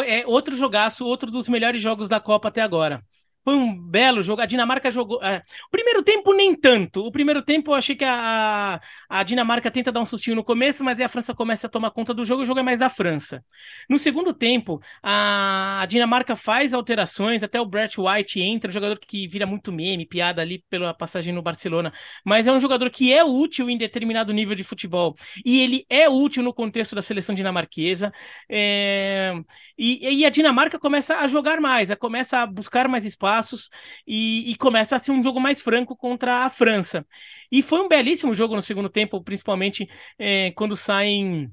é 0.05 0.25
outro 0.27 0.55
jogaço, 0.55 1.03
outro 1.05 1.31
dos 1.31 1.49
melhores 1.49 1.81
jogos 1.81 2.07
da 2.07 2.19
Copa 2.19 2.49
até 2.49 2.61
agora. 2.61 3.03
Foi 3.47 3.55
um 3.55 3.73
belo 3.81 4.21
jogo. 4.21 4.41
A 4.41 4.45
Dinamarca 4.45 4.91
jogou. 4.91 5.23
É, 5.23 5.37
o 5.37 5.71
primeiro 5.71 6.03
tempo, 6.03 6.33
nem 6.33 6.53
tanto. 6.53 7.05
O 7.05 7.09
primeiro 7.13 7.41
tempo, 7.41 7.71
eu 7.71 7.75
achei 7.75 7.95
que 7.95 8.03
a, 8.03 8.81
a 9.07 9.23
Dinamarca 9.23 9.71
tenta 9.71 9.89
dar 9.89 10.01
um 10.01 10.05
sustinho 10.05 10.35
no 10.35 10.43
começo, 10.43 10.83
mas 10.83 10.99
aí 10.99 11.05
a 11.05 11.07
França 11.07 11.33
começa 11.33 11.65
a 11.65 11.69
tomar 11.69 11.91
conta 11.91 12.13
do 12.13 12.25
jogo 12.25 12.41
e 12.41 12.43
o 12.43 12.45
jogo 12.45 12.59
é 12.59 12.63
mais 12.63 12.79
da 12.79 12.89
França. 12.89 13.41
No 13.89 13.97
segundo 13.97 14.33
tempo, 14.33 14.81
a, 15.01 15.79
a 15.81 15.85
Dinamarca 15.85 16.35
faz 16.35 16.73
alterações, 16.73 17.41
até 17.41 17.61
o 17.61 17.65
Brett 17.65 17.97
White 17.97 18.41
entra, 18.41 18.69
um 18.69 18.73
jogador 18.73 18.99
que 18.99 19.29
vira 19.29 19.45
muito 19.45 19.71
meme, 19.71 20.05
piada 20.05 20.41
ali 20.41 20.61
pela 20.69 20.93
passagem 20.93 21.33
no 21.33 21.41
Barcelona, 21.41 21.93
mas 22.25 22.47
é 22.47 22.51
um 22.51 22.59
jogador 22.59 22.89
que 22.89 23.13
é 23.13 23.23
útil 23.23 23.69
em 23.69 23.77
determinado 23.77 24.33
nível 24.33 24.55
de 24.55 24.63
futebol. 24.65 25.15
E 25.45 25.61
ele 25.61 25.85
é 25.89 26.09
útil 26.09 26.43
no 26.43 26.53
contexto 26.53 26.95
da 26.95 27.01
seleção 27.01 27.33
dinamarquesa. 27.33 28.11
É, 28.49 29.33
e, 29.77 30.19
e 30.19 30.25
a 30.25 30.29
Dinamarca 30.29 30.77
começa 30.77 31.15
a 31.19 31.29
jogar 31.29 31.61
mais, 31.61 31.89
a 31.89 31.95
começa 31.95 32.39
a 32.39 32.45
buscar 32.45 32.89
mais 32.89 33.05
espaço 33.05 33.36
passos 33.37 33.69
e, 34.05 34.51
e, 34.51 34.55
começa 34.55 34.95
a 34.95 34.99
ser 34.99 35.11
um 35.11 35.23
jogo 35.23 35.39
mais 35.39 35.61
franco 35.61 35.95
contra 35.95 36.45
a 36.45 36.49
França. 36.49 37.05
E 37.51 37.61
foi 37.61 37.81
um 37.81 37.87
belíssimo 37.87 38.33
jogo 38.33 38.55
no 38.55 38.61
segundo 38.61 38.89
tempo, 38.89 39.23
principalmente 39.23 39.87
é, 40.17 40.51
quando 40.51 40.75
saem 40.75 41.51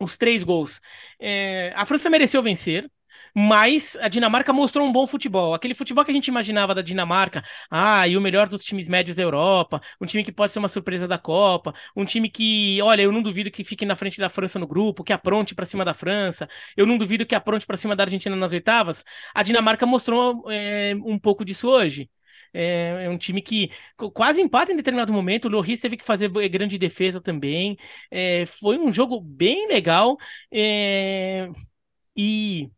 os 0.00 0.18
três 0.18 0.42
gols. 0.44 0.80
É, 1.18 1.72
a 1.74 1.86
França 1.86 2.10
mereceu 2.10 2.42
vencer, 2.42 2.90
mas 3.34 3.96
a 4.00 4.08
Dinamarca 4.08 4.52
mostrou 4.52 4.86
um 4.86 4.92
bom 4.92 5.06
futebol. 5.06 5.54
Aquele 5.54 5.74
futebol 5.74 6.04
que 6.04 6.10
a 6.10 6.14
gente 6.14 6.28
imaginava 6.28 6.74
da 6.74 6.82
Dinamarca, 6.82 7.42
ah, 7.70 8.06
e 8.06 8.16
o 8.16 8.20
melhor 8.20 8.48
dos 8.48 8.64
times 8.64 8.88
médios 8.88 9.16
da 9.16 9.22
Europa, 9.22 9.80
um 10.00 10.06
time 10.06 10.24
que 10.24 10.32
pode 10.32 10.52
ser 10.52 10.58
uma 10.58 10.68
surpresa 10.68 11.06
da 11.08 11.18
Copa, 11.18 11.74
um 11.96 12.04
time 12.04 12.28
que, 12.28 12.80
olha, 12.82 13.02
eu 13.02 13.12
não 13.12 13.22
duvido 13.22 13.50
que 13.50 13.64
fique 13.64 13.84
na 13.86 13.96
frente 13.96 14.18
da 14.18 14.28
França 14.28 14.58
no 14.58 14.66
grupo, 14.66 15.04
que 15.04 15.12
apronte 15.12 15.54
para 15.54 15.64
cima 15.64 15.84
da 15.84 15.94
França, 15.94 16.48
eu 16.76 16.86
não 16.86 16.98
duvido 16.98 17.26
que 17.26 17.34
apronte 17.34 17.66
para 17.66 17.76
cima 17.76 17.94
da 17.96 18.04
Argentina 18.04 18.34
nas 18.36 18.52
oitavas. 18.52 19.04
A 19.34 19.42
Dinamarca 19.42 19.86
mostrou 19.86 20.44
é, 20.50 20.94
um 21.04 21.18
pouco 21.18 21.44
disso 21.44 21.68
hoje. 21.68 22.10
É, 22.52 23.04
é, 23.04 23.10
um 23.10 23.18
time 23.18 23.42
que 23.42 23.70
quase 24.14 24.40
empata 24.40 24.72
em 24.72 24.76
determinado 24.76 25.12
momento. 25.12 25.46
O 25.46 25.48
Loris 25.50 25.80
teve 25.80 25.96
que 25.96 26.04
fazer 26.04 26.28
grande 26.48 26.78
defesa 26.78 27.20
também. 27.20 27.76
É, 28.10 28.46
foi 28.46 28.78
um 28.78 28.92
jogo 28.92 29.20
bem 29.20 29.68
legal. 29.68 30.16
É, 30.52 31.48
e 32.16 32.70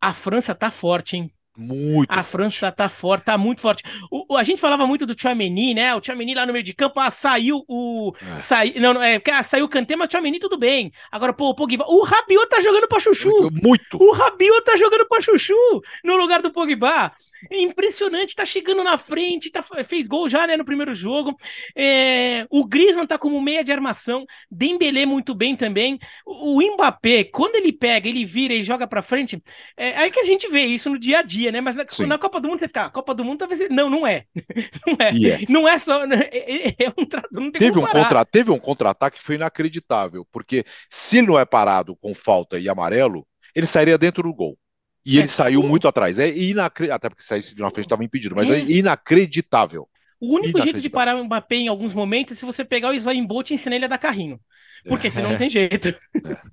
a 0.00 0.12
França 0.12 0.54
tá 0.54 0.70
forte, 0.70 1.16
hein? 1.16 1.32
Muito. 1.56 2.10
A 2.10 2.22
França 2.22 2.72
tá 2.72 2.88
forte, 2.88 3.24
tá 3.24 3.36
muito 3.36 3.60
forte. 3.60 3.82
O, 4.10 4.36
a 4.36 4.42
gente 4.42 4.60
falava 4.60 4.86
muito 4.86 5.04
do 5.04 5.18
Chouameni, 5.18 5.74
né? 5.74 5.94
O 5.94 6.02
Chouameni 6.02 6.34
lá 6.34 6.46
no 6.46 6.52
meio 6.52 6.64
de 6.64 6.72
campo, 6.72 6.98
ah, 6.98 7.10
saiu 7.10 7.62
o... 7.68 8.14
É. 8.34 8.38
Sai, 8.38 8.74
não, 8.78 8.94
não, 8.94 9.02
é, 9.02 9.20
ah, 9.30 9.42
saiu 9.42 9.66
o 9.66 9.68
Kanté, 9.68 9.94
mas 9.94 10.08
o 10.08 10.12
Chouameni 10.12 10.38
tudo 10.38 10.56
bem. 10.56 10.90
Agora, 11.10 11.32
pô, 11.34 11.50
o 11.50 11.54
Pogba... 11.54 11.84
O 11.86 12.04
Rabiot 12.04 12.48
tá 12.48 12.60
jogando 12.60 12.88
pra 12.88 13.00
Chuchu. 13.00 13.50
Muito. 13.52 14.02
O 14.02 14.12
Rabiot 14.12 14.64
tá 14.64 14.76
jogando 14.76 15.06
pra 15.06 15.20
Chuchu 15.20 15.82
no 16.02 16.16
lugar 16.16 16.40
do 16.40 16.50
Pogba. 16.50 17.12
É 17.50 17.60
impressionante, 17.60 18.34
tá 18.34 18.44
chegando 18.44 18.84
na 18.84 18.96
frente, 18.96 19.50
tá, 19.50 19.62
fez 19.84 20.06
gol 20.06 20.28
já 20.28 20.46
né, 20.46 20.56
no 20.56 20.64
primeiro 20.64 20.94
jogo. 20.94 21.36
É, 21.76 22.46
o 22.50 22.66
Griezmann 22.66 23.06
tá 23.06 23.18
como 23.18 23.40
meia 23.40 23.64
de 23.64 23.72
armação, 23.72 24.24
Dembélé 24.50 25.06
muito 25.06 25.34
bem 25.34 25.56
também. 25.56 25.98
O, 26.26 26.58
o 26.58 26.74
Mbappé, 26.74 27.24
quando 27.24 27.56
ele 27.56 27.72
pega, 27.72 28.08
ele 28.08 28.24
vira 28.24 28.54
e 28.54 28.62
joga 28.62 28.86
para 28.86 29.02
frente, 29.02 29.42
é 29.76 29.96
aí 29.96 30.10
que 30.10 30.20
a 30.20 30.24
gente 30.24 30.48
vê 30.48 30.64
isso 30.64 30.90
no 30.90 30.98
dia 30.98 31.18
a 31.18 31.22
dia, 31.22 31.50
né? 31.50 31.60
Mas 31.60 31.76
na, 31.76 31.84
na 32.06 32.18
Copa 32.18 32.40
do 32.40 32.48
Mundo 32.48 32.58
você 32.58 32.68
fica, 32.68 32.86
ah, 32.86 32.90
Copa 32.90 33.14
do 33.14 33.24
Mundo 33.24 33.38
talvez 33.38 33.68
não, 33.70 33.90
não 33.90 34.06
é. 34.06 34.24
não 34.86 34.96
é. 34.98 35.12
Yeah. 35.12 35.46
Não 35.48 35.68
é 35.68 35.78
só 35.78 36.06
né, 36.06 36.28
é, 36.32 36.68
é, 36.68 36.74
é 36.78 36.88
um 36.90 37.06
não 37.32 37.50
tem 37.50 37.60
teve 37.60 37.78
um 37.78 37.86
contra 37.86 38.24
teve 38.24 38.50
um 38.50 38.58
contra-ataque 38.58 39.18
que 39.18 39.24
foi 39.24 39.34
inacreditável, 39.34 40.26
porque 40.30 40.64
se 40.88 41.18
ele 41.18 41.26
não 41.26 41.38
é 41.38 41.44
parado 41.44 41.96
com 41.96 42.14
falta 42.14 42.58
e 42.58 42.68
amarelo, 42.68 43.26
ele 43.54 43.66
sairia 43.66 43.98
dentro 43.98 44.22
do 44.22 44.34
gol. 44.34 44.58
E 45.04 45.16
ele 45.16 45.24
é, 45.24 45.28
saiu 45.28 45.60
o... 45.60 45.68
muito 45.68 45.88
atrás. 45.88 46.18
É 46.18 46.28
inacreditável. 46.28 46.94
Até 46.94 47.08
porque 47.08 47.22
saísse 47.22 47.54
de 47.54 47.62
uma 47.62 47.70
frente 47.70 47.86
estava 47.86 48.04
impedido, 48.04 48.34
mas 48.36 48.50
é, 48.50 48.58
é 48.58 48.64
inacreditável. 48.70 49.88
O 50.20 50.36
único 50.36 50.60
jeito 50.60 50.80
de 50.80 50.88
parar 50.88 51.16
o 51.16 51.24
Mbappé 51.24 51.56
em 51.56 51.68
alguns 51.68 51.92
momentos 51.92 52.34
é 52.34 52.36
se 52.36 52.44
você 52.44 52.64
pegar 52.64 52.90
o 52.90 52.96
Usain 52.96 53.26
Bolt 53.26 53.50
e 53.50 53.54
ensinar 53.54 53.74
ele 53.74 53.86
a 53.86 53.88
dar 53.88 53.98
carrinho. 53.98 54.38
Porque 54.86 55.10
senão 55.10 55.30
não 55.30 55.38
tem 55.38 55.48
jeito. 55.48 55.88
É. 55.88 55.96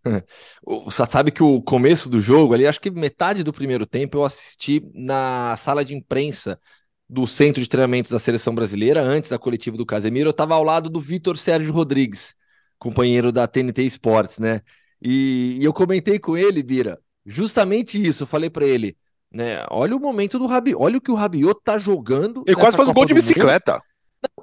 Você 0.86 1.06
sabe 1.06 1.32
que 1.32 1.42
o 1.42 1.62
começo 1.62 2.10
do 2.10 2.20
jogo 2.22 2.54
ali, 2.54 2.68
acho 2.68 2.80
que 2.80 2.92
metade 2.92 3.44
do 3.44 3.52
primeiro 3.52 3.86
tempo 3.86 4.18
eu 4.18 4.24
assisti 4.24 4.84
na 4.94 5.56
sala 5.58 5.84
de 5.84 5.96
imprensa 5.96 6.60
do 7.10 7.26
centro 7.26 7.62
de 7.62 7.68
treinamento 7.68 8.12
da 8.12 8.20
seleção 8.20 8.54
brasileira, 8.54 9.02
antes 9.02 9.32
da 9.32 9.40
coletiva 9.40 9.76
do 9.76 9.86
Casemiro, 9.86 10.28
eu 10.28 10.32
estava 10.32 10.54
ao 10.54 10.64
lado 10.64 10.90
do 10.90 11.02
Vitor 11.02 11.38
Sérgio 11.38 11.74
Rodrigues, 11.74 12.36
companheiro 12.78 13.32
da 13.32 13.48
TNT 13.48 13.82
Sports, 13.86 14.38
né? 14.38 14.62
E, 15.02 15.58
e 15.60 15.64
eu 15.64 15.74
comentei 15.74 16.20
com 16.20 16.38
ele, 16.38 16.62
Bira, 16.62 17.00
justamente 17.26 18.06
isso. 18.06 18.24
Eu 18.24 18.28
falei 18.28 18.50
para 18.50 18.66
ele, 18.66 18.96
né? 19.32 19.66
Olha 19.70 19.96
o 19.96 20.00
momento 20.00 20.40
do 20.40 20.48
Rabiot, 20.48 20.82
olha 20.82 20.98
o 20.98 21.02
que 21.02 21.12
o 21.12 21.16
Rabiot 21.16 21.60
tá 21.64 21.78
jogando. 21.78 22.44
Ele 22.46 22.56
quase 22.56 22.76
faz 22.76 22.90
um 22.90 22.94
gol 22.94 23.06
de 23.06 23.14
bicicleta. 23.14 23.74
Mundo. 23.74 23.84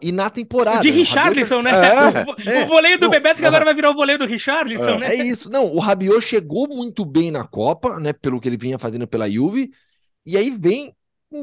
E 0.00 0.10
na 0.10 0.30
temporada. 0.30 0.80
De 0.80 0.90
Richarlison, 0.90 1.60
né? 1.60 1.70
É, 1.70 2.24
o, 2.24 2.50
é, 2.50 2.64
o 2.64 2.66
voleio 2.66 2.98
do 2.98 3.04
não, 3.04 3.10
Bebeto 3.10 3.40
que 3.40 3.46
agora 3.46 3.64
vai 3.64 3.74
virar 3.74 3.90
o 3.90 3.94
voleio 3.94 4.18
do 4.18 4.26
Richarlison, 4.26 4.90
é, 4.90 4.98
né? 4.98 5.14
É 5.14 5.24
isso. 5.24 5.50
Não, 5.50 5.66
o 5.66 5.78
Rabiot 5.78 6.20
chegou 6.22 6.66
muito 6.68 7.04
bem 7.04 7.30
na 7.30 7.46
Copa, 7.46 8.00
né? 8.00 8.12
Pelo 8.12 8.40
que 8.40 8.48
ele 8.48 8.56
vinha 8.56 8.78
fazendo 8.78 9.06
pela 9.06 9.30
Juve. 9.30 9.70
E 10.24 10.36
aí 10.36 10.50
vem 10.50 10.94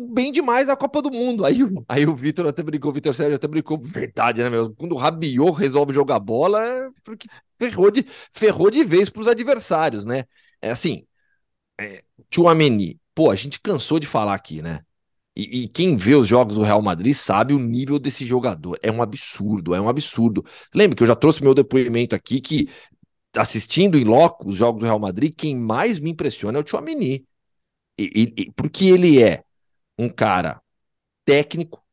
bem 0.10 0.32
demais 0.32 0.70
a 0.70 0.76
Copa 0.76 1.02
do 1.02 1.12
Mundo. 1.12 1.46
Aí, 1.46 1.60
aí 1.88 2.06
o 2.06 2.16
Vitor 2.16 2.48
até 2.48 2.64
brincou, 2.64 2.92
o 2.92 2.94
Vitor 2.94 3.14
Sérgio 3.14 3.36
até 3.36 3.48
brincou. 3.48 3.80
Verdade, 3.80 4.42
né, 4.42 4.50
meu? 4.50 4.74
Quando 4.74 4.94
o 4.94 4.98
Rabiot 4.98 5.58
resolve 5.58 5.94
jogar 5.94 6.20
bola, 6.20 6.64
é 6.66 6.90
porque 7.04 7.28
ferrou 7.60 7.92
de, 7.92 8.06
ferrou 8.32 8.70
de 8.70 8.84
vez 8.84 9.10
pros 9.10 9.28
adversários, 9.28 10.06
né? 10.06 10.24
É 10.62 10.72
assim, 10.72 11.06
é, 11.80 12.04
Tchouameni, 12.30 13.00
pô, 13.14 13.30
a 13.30 13.36
gente 13.36 13.60
cansou 13.60 14.00
de 14.00 14.08
falar 14.08 14.34
aqui, 14.34 14.62
né? 14.62 14.82
E, 15.36 15.64
e, 15.64 15.68
quem 15.68 15.96
vê 15.96 16.14
os 16.14 16.28
jogos 16.28 16.56
do 16.56 16.62
Real 16.62 16.82
Madrid 16.82 17.14
sabe 17.14 17.54
o 17.54 17.60
nível 17.60 17.98
desse 17.98 18.26
jogador. 18.26 18.78
É 18.84 18.92
um 18.92 19.02
absurdo, 19.02 19.74
é 19.74 19.82
um 19.82 19.90
absurdo. 19.90 20.46
Lembra 20.74 20.96
que 20.96 21.02
eu 21.02 21.08
já 21.08 21.16
trouxe 21.16 21.42
meu 21.42 21.56
depoimento 21.56 22.16
aqui 22.16 22.40
que, 22.40 22.70
assistindo 23.36 23.98
em 23.98 24.04
loco 24.04 24.50
os 24.50 24.56
jogos 24.56 24.82
do 24.82 24.86
Real 24.86 25.00
Madrid, 25.00 25.34
quem 25.36 25.56
mais 25.56 25.98
me 25.98 26.12
impressiona 26.12 26.60
é 26.60 26.62
o 26.62 26.64
Tchouameni. 26.64 27.26
E, 27.98 28.34
e, 28.38 28.52
porque 28.52 28.86
ele 28.86 29.22
é 29.22 29.44
um 29.98 30.08
cara 30.10 30.62
técnico, 31.26 31.84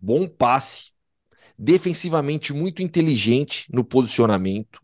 bom 0.00 0.26
passe, 0.26 0.90
defensivamente 1.56 2.52
muito 2.52 2.82
inteligente 2.82 3.66
no 3.70 3.84
posicionamento, 3.84 4.80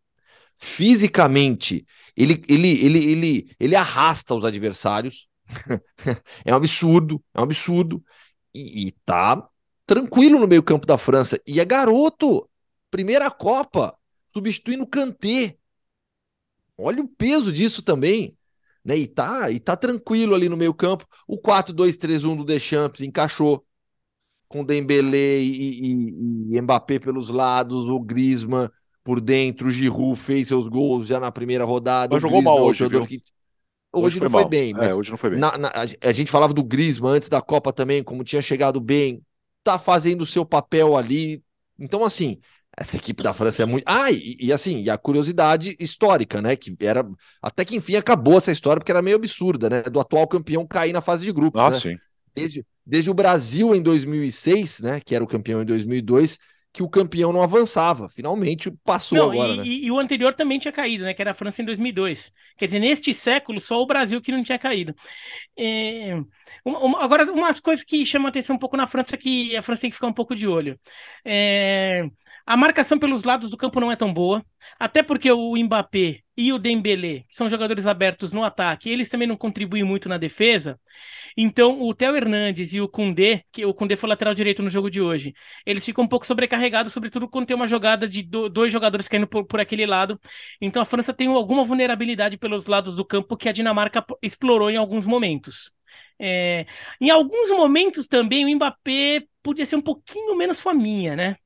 fisicamente 0.58 1.86
ele, 2.16 2.42
ele, 2.48 2.68
ele, 2.84 3.04
ele, 3.04 3.56
ele 3.60 3.76
arrasta 3.76 4.34
os 4.34 4.44
adversários. 4.44 5.28
é 6.44 6.52
um 6.52 6.56
absurdo, 6.56 7.22
é 7.34 7.40
um 7.40 7.44
absurdo. 7.44 8.02
E, 8.54 8.86
e 8.86 8.92
tá 9.04 9.46
tranquilo 9.84 10.38
no 10.38 10.48
meio-campo 10.48 10.86
da 10.86 10.96
França. 10.96 11.40
E 11.46 11.60
é 11.60 11.64
garoto. 11.64 12.48
Primeira 12.90 13.30
Copa, 13.30 13.94
substituindo 14.26 14.86
Kanté. 14.86 15.56
Olha 16.78 17.02
o 17.02 17.08
peso 17.08 17.52
disso 17.52 17.82
também. 17.82 18.36
Né? 18.82 18.96
E, 18.96 19.06
tá, 19.06 19.50
e 19.50 19.60
tá 19.60 19.76
tranquilo 19.76 20.34
ali 20.34 20.48
no 20.48 20.56
meio-campo. 20.56 21.06
O 21.28 21.38
4-2-3-1 21.38 22.36
do 22.36 22.44
Deschamps 22.44 23.02
encaixou 23.02 23.66
com 24.48 24.64
Dembélé 24.64 25.40
e, 25.40 25.80
e, 25.80 26.56
e 26.56 26.60
Mbappé 26.62 26.98
pelos 26.98 27.28
lados, 27.28 27.84
o 27.88 28.00
Griezmann 28.00 28.70
por 29.06 29.20
dentro, 29.20 29.68
o 29.68 29.70
Giroud 29.70 30.18
fez 30.18 30.48
seus 30.48 30.66
gols 30.66 31.06
já 31.06 31.20
na 31.20 31.30
primeira 31.30 31.64
rodada. 31.64 32.12
Mas 32.12 32.20
jogou 32.20 32.42
mal 32.42 32.60
hoje, 32.60 32.88
viu? 32.88 33.06
Que... 33.06 33.22
Hoje, 33.92 34.06
hoje, 34.06 34.20
não 34.20 34.28
foi, 34.28 34.42
foi 34.42 34.50
bem, 34.50 34.74
mas 34.74 34.90
é, 34.90 34.94
hoje 34.96 35.10
não 35.10 35.16
foi 35.16 35.30
bem. 35.30 35.38
Na, 35.38 35.56
na, 35.56 35.72
a 36.02 36.12
gente 36.12 36.28
falava 36.28 36.52
do 36.52 36.64
Griezmann 36.64 37.14
antes 37.14 37.28
da 37.28 37.40
Copa 37.40 37.72
também, 37.72 38.02
como 38.02 38.24
tinha 38.24 38.42
chegado 38.42 38.80
bem, 38.80 39.22
tá 39.62 39.78
fazendo 39.78 40.22
o 40.22 40.26
seu 40.26 40.44
papel 40.44 40.96
ali. 40.96 41.40
Então, 41.78 42.02
assim, 42.02 42.40
essa 42.76 42.96
equipe 42.96 43.22
da 43.22 43.32
França 43.32 43.62
é 43.62 43.66
muito. 43.66 43.84
Ah, 43.86 44.10
e, 44.10 44.36
e, 44.40 44.52
assim, 44.52 44.82
e 44.82 44.90
a 44.90 44.98
curiosidade 44.98 45.76
histórica, 45.78 46.42
né? 46.42 46.56
Que 46.56 46.76
era. 46.80 47.08
Até 47.40 47.64
que 47.64 47.76
enfim 47.76 47.94
acabou 47.94 48.38
essa 48.38 48.50
história, 48.50 48.80
porque 48.80 48.90
era 48.90 49.00
meio 49.00 49.14
absurda, 49.14 49.70
né? 49.70 49.82
Do 49.84 50.00
atual 50.00 50.26
campeão 50.26 50.66
cair 50.66 50.92
na 50.92 51.00
fase 51.00 51.24
de 51.24 51.30
grupos. 51.30 51.60
Ah, 51.60 51.70
né? 51.70 51.78
sim. 51.78 51.96
Desde, 52.34 52.66
desde 52.84 53.08
o 53.08 53.14
Brasil 53.14 53.72
em 53.72 53.80
2006, 53.80 54.80
né? 54.80 54.98
Que 54.98 55.14
era 55.14 55.22
o 55.22 55.28
campeão 55.28 55.62
em 55.62 55.64
2002 55.64 56.38
que 56.76 56.82
o 56.82 56.88
campeão 56.90 57.32
não 57.32 57.40
avançava. 57.40 58.06
Finalmente 58.06 58.70
passou 58.84 59.16
não, 59.16 59.30
agora, 59.30 59.52
e, 59.52 59.56
né? 59.56 59.62
E, 59.64 59.86
e, 59.86 59.90
o 59.90 59.98
anterior 59.98 60.34
também 60.34 60.58
tinha 60.58 60.70
caído, 60.70 61.04
né? 61.04 61.14
Que 61.14 61.22
era 61.22 61.30
a 61.30 61.34
França 61.34 61.62
em 61.62 61.64
2002. 61.64 62.30
Quer 62.58 62.66
dizer, 62.66 62.78
neste 62.78 63.14
século, 63.14 63.58
só 63.58 63.80
o 63.80 63.86
Brasil 63.86 64.20
que 64.20 64.30
não 64.30 64.44
tinha 64.44 64.58
caído. 64.58 64.94
É... 65.58 66.20
Uma, 66.62 66.78
uma, 66.80 67.02
agora, 67.02 67.32
umas 67.32 67.60
coisas 67.60 67.82
que 67.82 68.04
chamam 68.04 68.28
atenção 68.28 68.56
um 68.56 68.58
pouco 68.58 68.76
na 68.76 68.86
França, 68.86 69.16
que 69.16 69.56
a 69.56 69.62
França 69.62 69.80
tem 69.82 69.90
que 69.90 69.96
ficar 69.96 70.08
um 70.08 70.12
pouco 70.12 70.34
de 70.34 70.46
olho. 70.46 70.78
É... 71.24 72.06
A 72.46 72.56
marcação 72.56 72.96
pelos 72.96 73.24
lados 73.24 73.50
do 73.50 73.56
campo 73.56 73.80
não 73.80 73.90
é 73.90 73.96
tão 73.96 74.12
boa, 74.14 74.44
até 74.78 75.02
porque 75.02 75.30
o 75.32 75.56
Mbappé 75.56 76.20
e 76.36 76.52
o 76.52 76.58
Dembélé, 76.58 77.24
que 77.28 77.34
são 77.34 77.48
jogadores 77.48 77.88
abertos 77.88 78.30
no 78.30 78.44
ataque, 78.44 78.88
eles 78.88 79.08
também 79.08 79.26
não 79.26 79.36
contribuem 79.36 79.82
muito 79.82 80.08
na 80.08 80.16
defesa. 80.16 80.78
Então, 81.36 81.82
o 81.82 81.92
Theo 81.92 82.16
Hernandes 82.16 82.72
e 82.72 82.80
o 82.80 82.88
Koundé, 82.88 83.42
que 83.50 83.64
o 83.66 83.74
Koundé 83.74 83.96
foi 83.96 84.08
lateral 84.08 84.32
direito 84.32 84.62
no 84.62 84.70
jogo 84.70 84.88
de 84.88 85.00
hoje, 85.00 85.34
eles 85.66 85.84
ficam 85.84 86.04
um 86.04 86.08
pouco 86.08 86.24
sobrecarregados, 86.24 86.92
sobretudo 86.92 87.28
quando 87.28 87.46
tem 87.46 87.56
uma 87.56 87.66
jogada 87.66 88.08
de 88.08 88.22
dois 88.22 88.72
jogadores 88.72 89.08
caindo 89.08 89.26
por, 89.26 89.44
por 89.44 89.58
aquele 89.58 89.84
lado. 89.84 90.20
Então, 90.60 90.80
a 90.80 90.84
França 90.84 91.12
tem 91.12 91.26
alguma 91.26 91.64
vulnerabilidade 91.64 92.38
pelos 92.38 92.66
lados 92.66 92.94
do 92.94 93.04
campo 93.04 93.36
que 93.36 93.48
a 93.48 93.52
Dinamarca 93.52 94.04
explorou 94.22 94.70
em 94.70 94.76
alguns 94.76 95.04
momentos. 95.04 95.72
É, 96.18 96.64
em 97.00 97.10
alguns 97.10 97.50
momentos 97.50 98.06
também 98.08 98.44
o 98.44 98.54
Mbappé 98.56 99.24
podia 99.42 99.66
ser 99.66 99.76
um 99.76 99.82
pouquinho 99.82 100.34
menos 100.36 100.60
faminha, 100.60 101.16
né? 101.16 101.36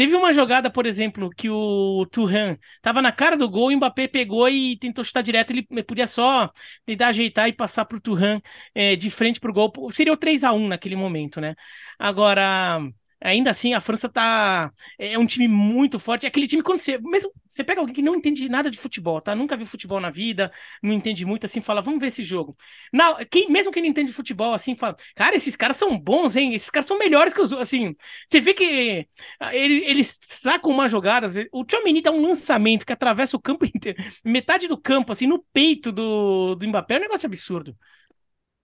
Teve 0.00 0.16
uma 0.16 0.32
jogada, 0.32 0.70
por 0.70 0.86
exemplo, 0.86 1.28
que 1.28 1.50
o 1.50 2.06
Turan 2.10 2.56
estava 2.76 3.02
na 3.02 3.12
cara 3.12 3.36
do 3.36 3.46
gol, 3.50 3.68
o 3.68 3.76
Mbappé 3.76 4.08
pegou 4.08 4.48
e 4.48 4.78
tentou 4.78 5.04
chutar 5.04 5.22
direto, 5.22 5.50
ele 5.50 5.62
podia 5.84 6.06
só 6.06 6.50
tentar 6.86 7.08
ajeitar 7.08 7.48
e 7.48 7.52
passar 7.52 7.84
para 7.84 7.98
o 7.98 8.00
Turan 8.00 8.40
é, 8.74 8.96
de 8.96 9.10
frente 9.10 9.38
para 9.38 9.50
o 9.50 9.52
gol. 9.52 9.70
Seria 9.90 10.14
o 10.14 10.16
3 10.16 10.42
a 10.42 10.54
1 10.54 10.68
naquele 10.68 10.96
momento, 10.96 11.38
né? 11.38 11.54
Agora, 11.98 12.80
ainda 13.20 13.50
assim 13.50 13.74
a 13.74 13.80
França 13.80 14.08
tá 14.08 14.72
é 14.98 15.18
um 15.18 15.26
time 15.26 15.46
muito 15.48 15.98
forte. 15.98 16.26
É 16.26 16.28
aquele 16.28 16.46
time 16.46 16.62
quando 16.62 16.78
você, 16.78 16.98
mesmo 16.98 17.32
você 17.46 17.62
pega 17.64 17.80
alguém 17.80 17.94
que 17.94 18.02
não 18.02 18.14
entende 18.16 18.48
nada 18.48 18.70
de 18.70 18.78
futebol, 18.78 19.20
tá? 19.20 19.34
Nunca 19.34 19.56
viu 19.56 19.66
futebol 19.66 20.00
na 20.00 20.10
vida, 20.10 20.52
não 20.82 20.92
entende 20.92 21.24
muito 21.24 21.46
assim, 21.46 21.60
fala, 21.60 21.82
vamos 21.82 22.00
ver 22.00 22.08
esse 22.08 22.22
jogo. 22.22 22.56
Não, 22.92 23.16
quem, 23.30 23.50
mesmo 23.50 23.72
quem 23.72 23.82
não 23.82 23.90
entende 23.90 24.12
futebol 24.12 24.52
assim, 24.54 24.74
fala, 24.76 24.96
cara, 25.14 25.36
esses 25.36 25.56
caras 25.56 25.76
são 25.76 25.98
bons, 25.98 26.36
hein? 26.36 26.54
Esses 26.54 26.70
caras 26.70 26.86
são 26.88 26.98
melhores 26.98 27.34
que 27.34 27.40
os 27.40 27.52
assim. 27.52 27.94
Você 28.26 28.40
vê 28.40 28.54
que 28.54 29.06
ah, 29.38 29.54
eles, 29.54 29.82
eles 29.86 30.18
sacam 30.22 30.70
uma 30.70 30.88
jogada, 30.88 31.28
o 31.52 31.64
Tchouameni 31.64 32.02
dá 32.02 32.10
um 32.10 32.22
lançamento 32.22 32.86
que 32.86 32.92
atravessa 32.92 33.36
o 33.36 33.40
campo 33.40 33.64
inteiro, 33.66 34.02
metade 34.24 34.68
do 34.68 34.76
campo 34.78 35.12
assim, 35.12 35.26
no 35.26 35.44
peito 35.52 35.92
do, 35.92 36.54
do 36.54 36.68
Mbappé, 36.68 36.94
é 36.94 36.98
um 36.98 37.00
negócio 37.02 37.26
absurdo. 37.26 37.76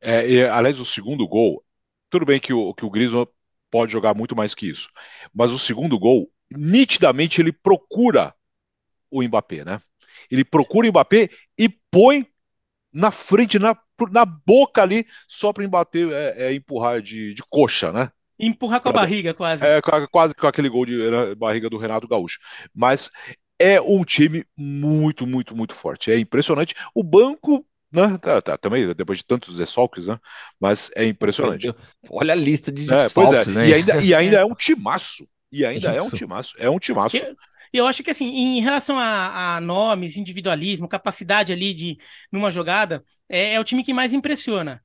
É, 0.00 0.28
e, 0.28 0.44
aliás, 0.46 0.78
o 0.78 0.84
segundo 0.84 1.26
gol, 1.26 1.64
tudo 2.10 2.26
bem 2.26 2.38
que 2.40 2.52
o, 2.52 2.74
que 2.74 2.84
o 2.84 2.90
Griezmann 2.90 3.26
pode 3.76 3.92
jogar 3.92 4.14
muito 4.14 4.34
mais 4.34 4.54
que 4.54 4.66
isso. 4.70 4.88
Mas 5.34 5.52
o 5.52 5.58
segundo 5.58 5.98
gol, 5.98 6.30
nitidamente, 6.50 7.42
ele 7.42 7.52
procura 7.52 8.34
o 9.10 9.22
Mbappé, 9.22 9.66
né? 9.66 9.82
Ele 10.30 10.44
procura 10.46 10.86
o 10.86 10.90
Mbappé 10.90 11.28
e 11.58 11.68
põe 11.90 12.26
na 12.90 13.10
frente, 13.10 13.58
na, 13.58 13.76
na 14.10 14.24
boca 14.24 14.80
ali, 14.80 15.06
só 15.28 15.52
para 15.52 15.66
Mbappé 15.66 15.98
é, 16.10 16.46
é, 16.46 16.54
empurrar 16.54 17.02
de, 17.02 17.34
de 17.34 17.42
coxa, 17.50 17.92
né? 17.92 18.10
Empurrar 18.38 18.80
com 18.80 18.88
a 18.88 18.92
barriga, 18.92 19.34
quase. 19.34 19.66
É, 19.66 19.78
quase 20.10 20.34
com 20.34 20.46
aquele 20.46 20.70
gol 20.70 20.86
de 20.86 21.34
barriga 21.36 21.68
do 21.68 21.76
Renato 21.76 22.08
Gaúcho. 22.08 22.38
Mas 22.74 23.10
é 23.58 23.78
um 23.78 24.04
time 24.04 24.42
muito, 24.56 25.26
muito, 25.26 25.54
muito 25.54 25.74
forte. 25.74 26.10
É 26.10 26.18
impressionante. 26.18 26.74
O 26.94 27.02
banco 27.02 27.66
né? 27.96 28.18
Tá, 28.18 28.42
tá, 28.42 28.58
também, 28.58 28.92
depois 28.94 29.18
de 29.18 29.24
tantos 29.24 29.56
desfalques, 29.56 30.08
né? 30.08 30.18
Mas 30.60 30.90
é 30.94 31.06
impressionante. 31.06 31.74
Olha 32.10 32.32
a 32.32 32.36
lista 32.36 32.70
de 32.70 32.86
desfalques, 32.86 33.48
é, 33.48 33.52
é. 33.52 33.54
né? 33.54 33.68
E 33.68 33.74
ainda, 33.74 33.96
e 34.02 34.14
ainda 34.14 34.36
é 34.36 34.44
um 34.44 34.54
timaço. 34.54 35.26
E 35.50 35.64
ainda 35.64 35.90
Isso. 35.90 35.98
é 35.98 36.02
um 36.02 36.10
timaço. 36.10 36.54
É 36.58 36.70
um 36.70 36.78
timaço. 36.78 37.16
Eu, 37.16 37.36
eu 37.72 37.86
acho 37.86 38.02
que, 38.02 38.10
assim, 38.10 38.26
em 38.26 38.60
relação 38.60 38.98
a, 38.98 39.56
a, 39.56 39.60
nomes, 39.60 40.16
individualismo, 40.16 40.88
capacidade 40.88 41.52
ali 41.52 41.72
de 41.72 41.98
numa 42.30 42.50
jogada, 42.50 43.04
é, 43.28 43.54
é, 43.54 43.60
o 43.60 43.64
time 43.64 43.82
que 43.82 43.94
mais 43.94 44.12
impressiona. 44.12 44.82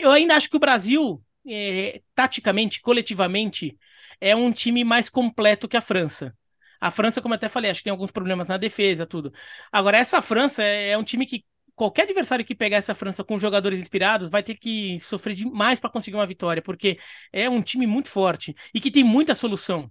Eu 0.00 0.10
ainda 0.10 0.34
acho 0.34 0.50
que 0.50 0.56
o 0.56 0.60
Brasil, 0.60 1.22
é, 1.46 2.00
taticamente, 2.14 2.80
coletivamente, 2.80 3.78
é 4.20 4.34
um 4.34 4.50
time 4.50 4.82
mais 4.82 5.08
completo 5.08 5.68
que 5.68 5.76
a 5.76 5.80
França. 5.80 6.34
A 6.80 6.90
França, 6.90 7.20
como 7.20 7.34
eu 7.34 7.36
até 7.36 7.48
falei, 7.48 7.70
acho 7.70 7.80
que 7.80 7.84
tem 7.84 7.90
alguns 7.90 8.10
problemas 8.10 8.48
na 8.48 8.56
defesa, 8.56 9.06
tudo. 9.06 9.32
Agora, 9.70 9.98
essa 9.98 10.22
França 10.22 10.62
é, 10.62 10.90
é 10.90 10.98
um 10.98 11.04
time 11.04 11.26
que 11.26 11.44
qualquer 11.78 12.02
adversário 12.02 12.44
que 12.44 12.54
pegar 12.54 12.76
essa 12.76 12.94
França 12.94 13.22
com 13.22 13.38
jogadores 13.38 13.78
inspirados 13.78 14.28
vai 14.28 14.42
ter 14.42 14.56
que 14.56 14.98
sofrer 14.98 15.34
demais 15.34 15.78
para 15.78 15.88
conseguir 15.88 16.16
uma 16.16 16.26
vitória, 16.26 16.60
porque 16.60 16.98
é 17.32 17.48
um 17.48 17.62
time 17.62 17.86
muito 17.86 18.08
forte 18.08 18.54
e 18.74 18.80
que 18.80 18.90
tem 18.90 19.04
muita 19.04 19.34
solução. 19.34 19.88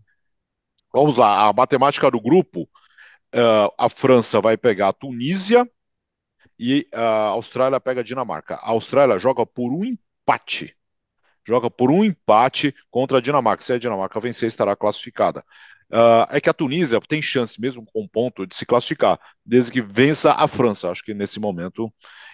Vamos 0.93 1.17
lá, 1.17 1.47
a 1.47 1.53
matemática 1.53 2.11
do 2.11 2.19
grupo: 2.19 2.63
uh, 3.33 3.73
a 3.77 3.89
França 3.89 4.41
vai 4.41 4.57
pegar 4.57 4.89
a 4.89 4.93
Tunísia, 4.93 5.65
e 6.59 6.87
a 6.93 7.27
Austrália 7.27 7.79
pega 7.79 8.01
a 8.01 8.03
Dinamarca. 8.03 8.55
A 8.55 8.71
Austrália 8.71 9.19
joga 9.19 9.45
por 9.45 9.71
um 9.71 9.85
empate. 9.85 10.75
Joga 11.45 11.69
por 11.69 11.91
um 11.91 12.03
empate 12.03 12.75
contra 12.89 13.19
a 13.19 13.21
Dinamarca. 13.21 13.63
Se 13.63 13.73
a 13.73 13.79
Dinamarca 13.79 14.19
vencer, 14.19 14.47
estará 14.47 14.75
classificada. 14.75 15.45
Uh, 15.91 16.27
é 16.29 16.41
que 16.41 16.49
a 16.49 16.53
Tunísia 16.53 16.99
tem 17.07 17.21
chance, 17.21 17.59
mesmo 17.59 17.85
com 17.85 18.01
um 18.01 18.07
ponto, 18.07 18.45
de 18.45 18.55
se 18.55 18.65
classificar, 18.65 19.17
desde 19.45 19.71
que 19.71 19.81
vença 19.81 20.33
a 20.33 20.47
França. 20.47 20.91
Acho 20.91 21.03
que 21.03 21.13
nesse 21.13 21.39
momento 21.39 21.91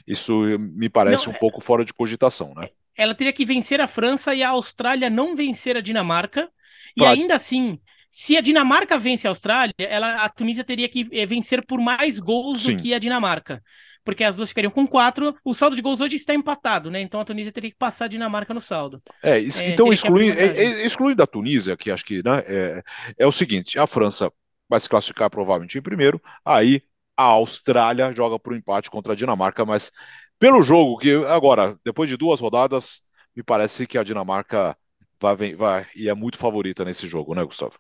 isso 0.07 0.41
me 0.59 0.89
parece 0.89 1.27
não, 1.27 1.33
um 1.33 1.37
pouco 1.37 1.61
fora 1.61 1.85
de 1.85 1.93
cogitação, 1.93 2.53
né? 2.55 2.69
Ela 2.97 3.13
teria 3.13 3.33
que 3.33 3.45
vencer 3.45 3.79
a 3.79 3.87
França 3.87 4.33
e 4.33 4.41
a 4.41 4.49
Austrália 4.49 5.09
não 5.09 5.35
vencer 5.35 5.77
a 5.77 5.81
Dinamarca. 5.81 6.49
Pra... 6.95 7.07
E 7.07 7.19
ainda 7.19 7.35
assim, 7.35 7.79
se 8.09 8.37
a 8.37 8.41
Dinamarca 8.41 8.97
vence 8.97 9.27
a 9.27 9.31
Austrália, 9.31 9.73
ela, 9.77 10.23
a 10.23 10.29
Tunísia 10.29 10.63
teria 10.63 10.89
que 10.89 11.07
eh, 11.11 11.25
vencer 11.25 11.65
por 11.65 11.79
mais 11.79 12.19
gols 12.19 12.63
Sim. 12.63 12.75
do 12.75 12.81
que 12.81 12.93
a 12.93 12.99
Dinamarca 12.99 13.61
porque 14.03 14.23
as 14.23 14.35
duas 14.35 14.49
ficariam 14.49 14.71
com 14.71 14.85
quatro. 14.85 15.35
O 15.43 15.53
saldo 15.53 15.75
de 15.75 15.81
gols 15.81 16.01
hoje 16.01 16.15
está 16.15 16.33
empatado, 16.33 16.91
né? 16.91 17.01
Então 17.01 17.19
a 17.19 17.25
Tunísia 17.25 17.51
teria 17.51 17.71
que 17.71 17.77
passar 17.77 18.05
a 18.05 18.07
Dinamarca 18.07 18.53
no 18.53 18.61
saldo. 18.61 19.01
É, 19.21 19.39
isso, 19.39 19.61
é 19.61 19.69
então 19.69 19.91
excluindo, 19.91 20.39
é, 20.39 20.45
é, 20.45 20.85
excluindo 20.85 21.23
a 21.23 21.27
Tunísia, 21.27 21.77
que 21.77 21.89
acho 21.89 22.05
que 22.05 22.21
né, 22.23 22.43
é, 22.45 22.83
é 23.17 23.27
o 23.27 23.31
seguinte: 23.31 23.79
a 23.79 23.87
França 23.87 24.31
vai 24.69 24.79
se 24.79 24.89
classificar 24.89 25.29
provavelmente 25.29 25.77
em 25.77 25.81
primeiro, 25.81 26.21
aí 26.43 26.81
a 27.15 27.23
Austrália 27.23 28.13
joga 28.13 28.39
para 28.39 28.53
o 28.53 28.55
empate 28.55 28.89
contra 28.89 29.13
a 29.13 29.15
Dinamarca, 29.15 29.65
mas 29.65 29.91
pelo 30.39 30.61
jogo 30.63 30.97
que 30.97 31.13
agora, 31.25 31.77
depois 31.85 32.09
de 32.09 32.17
duas 32.17 32.39
rodadas, 32.39 33.01
me 33.35 33.43
parece 33.43 33.85
que 33.87 33.97
a 33.97 34.03
Dinamarca 34.03 34.75
vai, 35.19 35.55
vai 35.55 35.87
e 35.95 36.09
é 36.09 36.13
muito 36.13 36.37
favorita 36.37 36.83
nesse 36.83 37.07
jogo, 37.07 37.33
né, 37.35 37.43
Gustavo? 37.43 37.79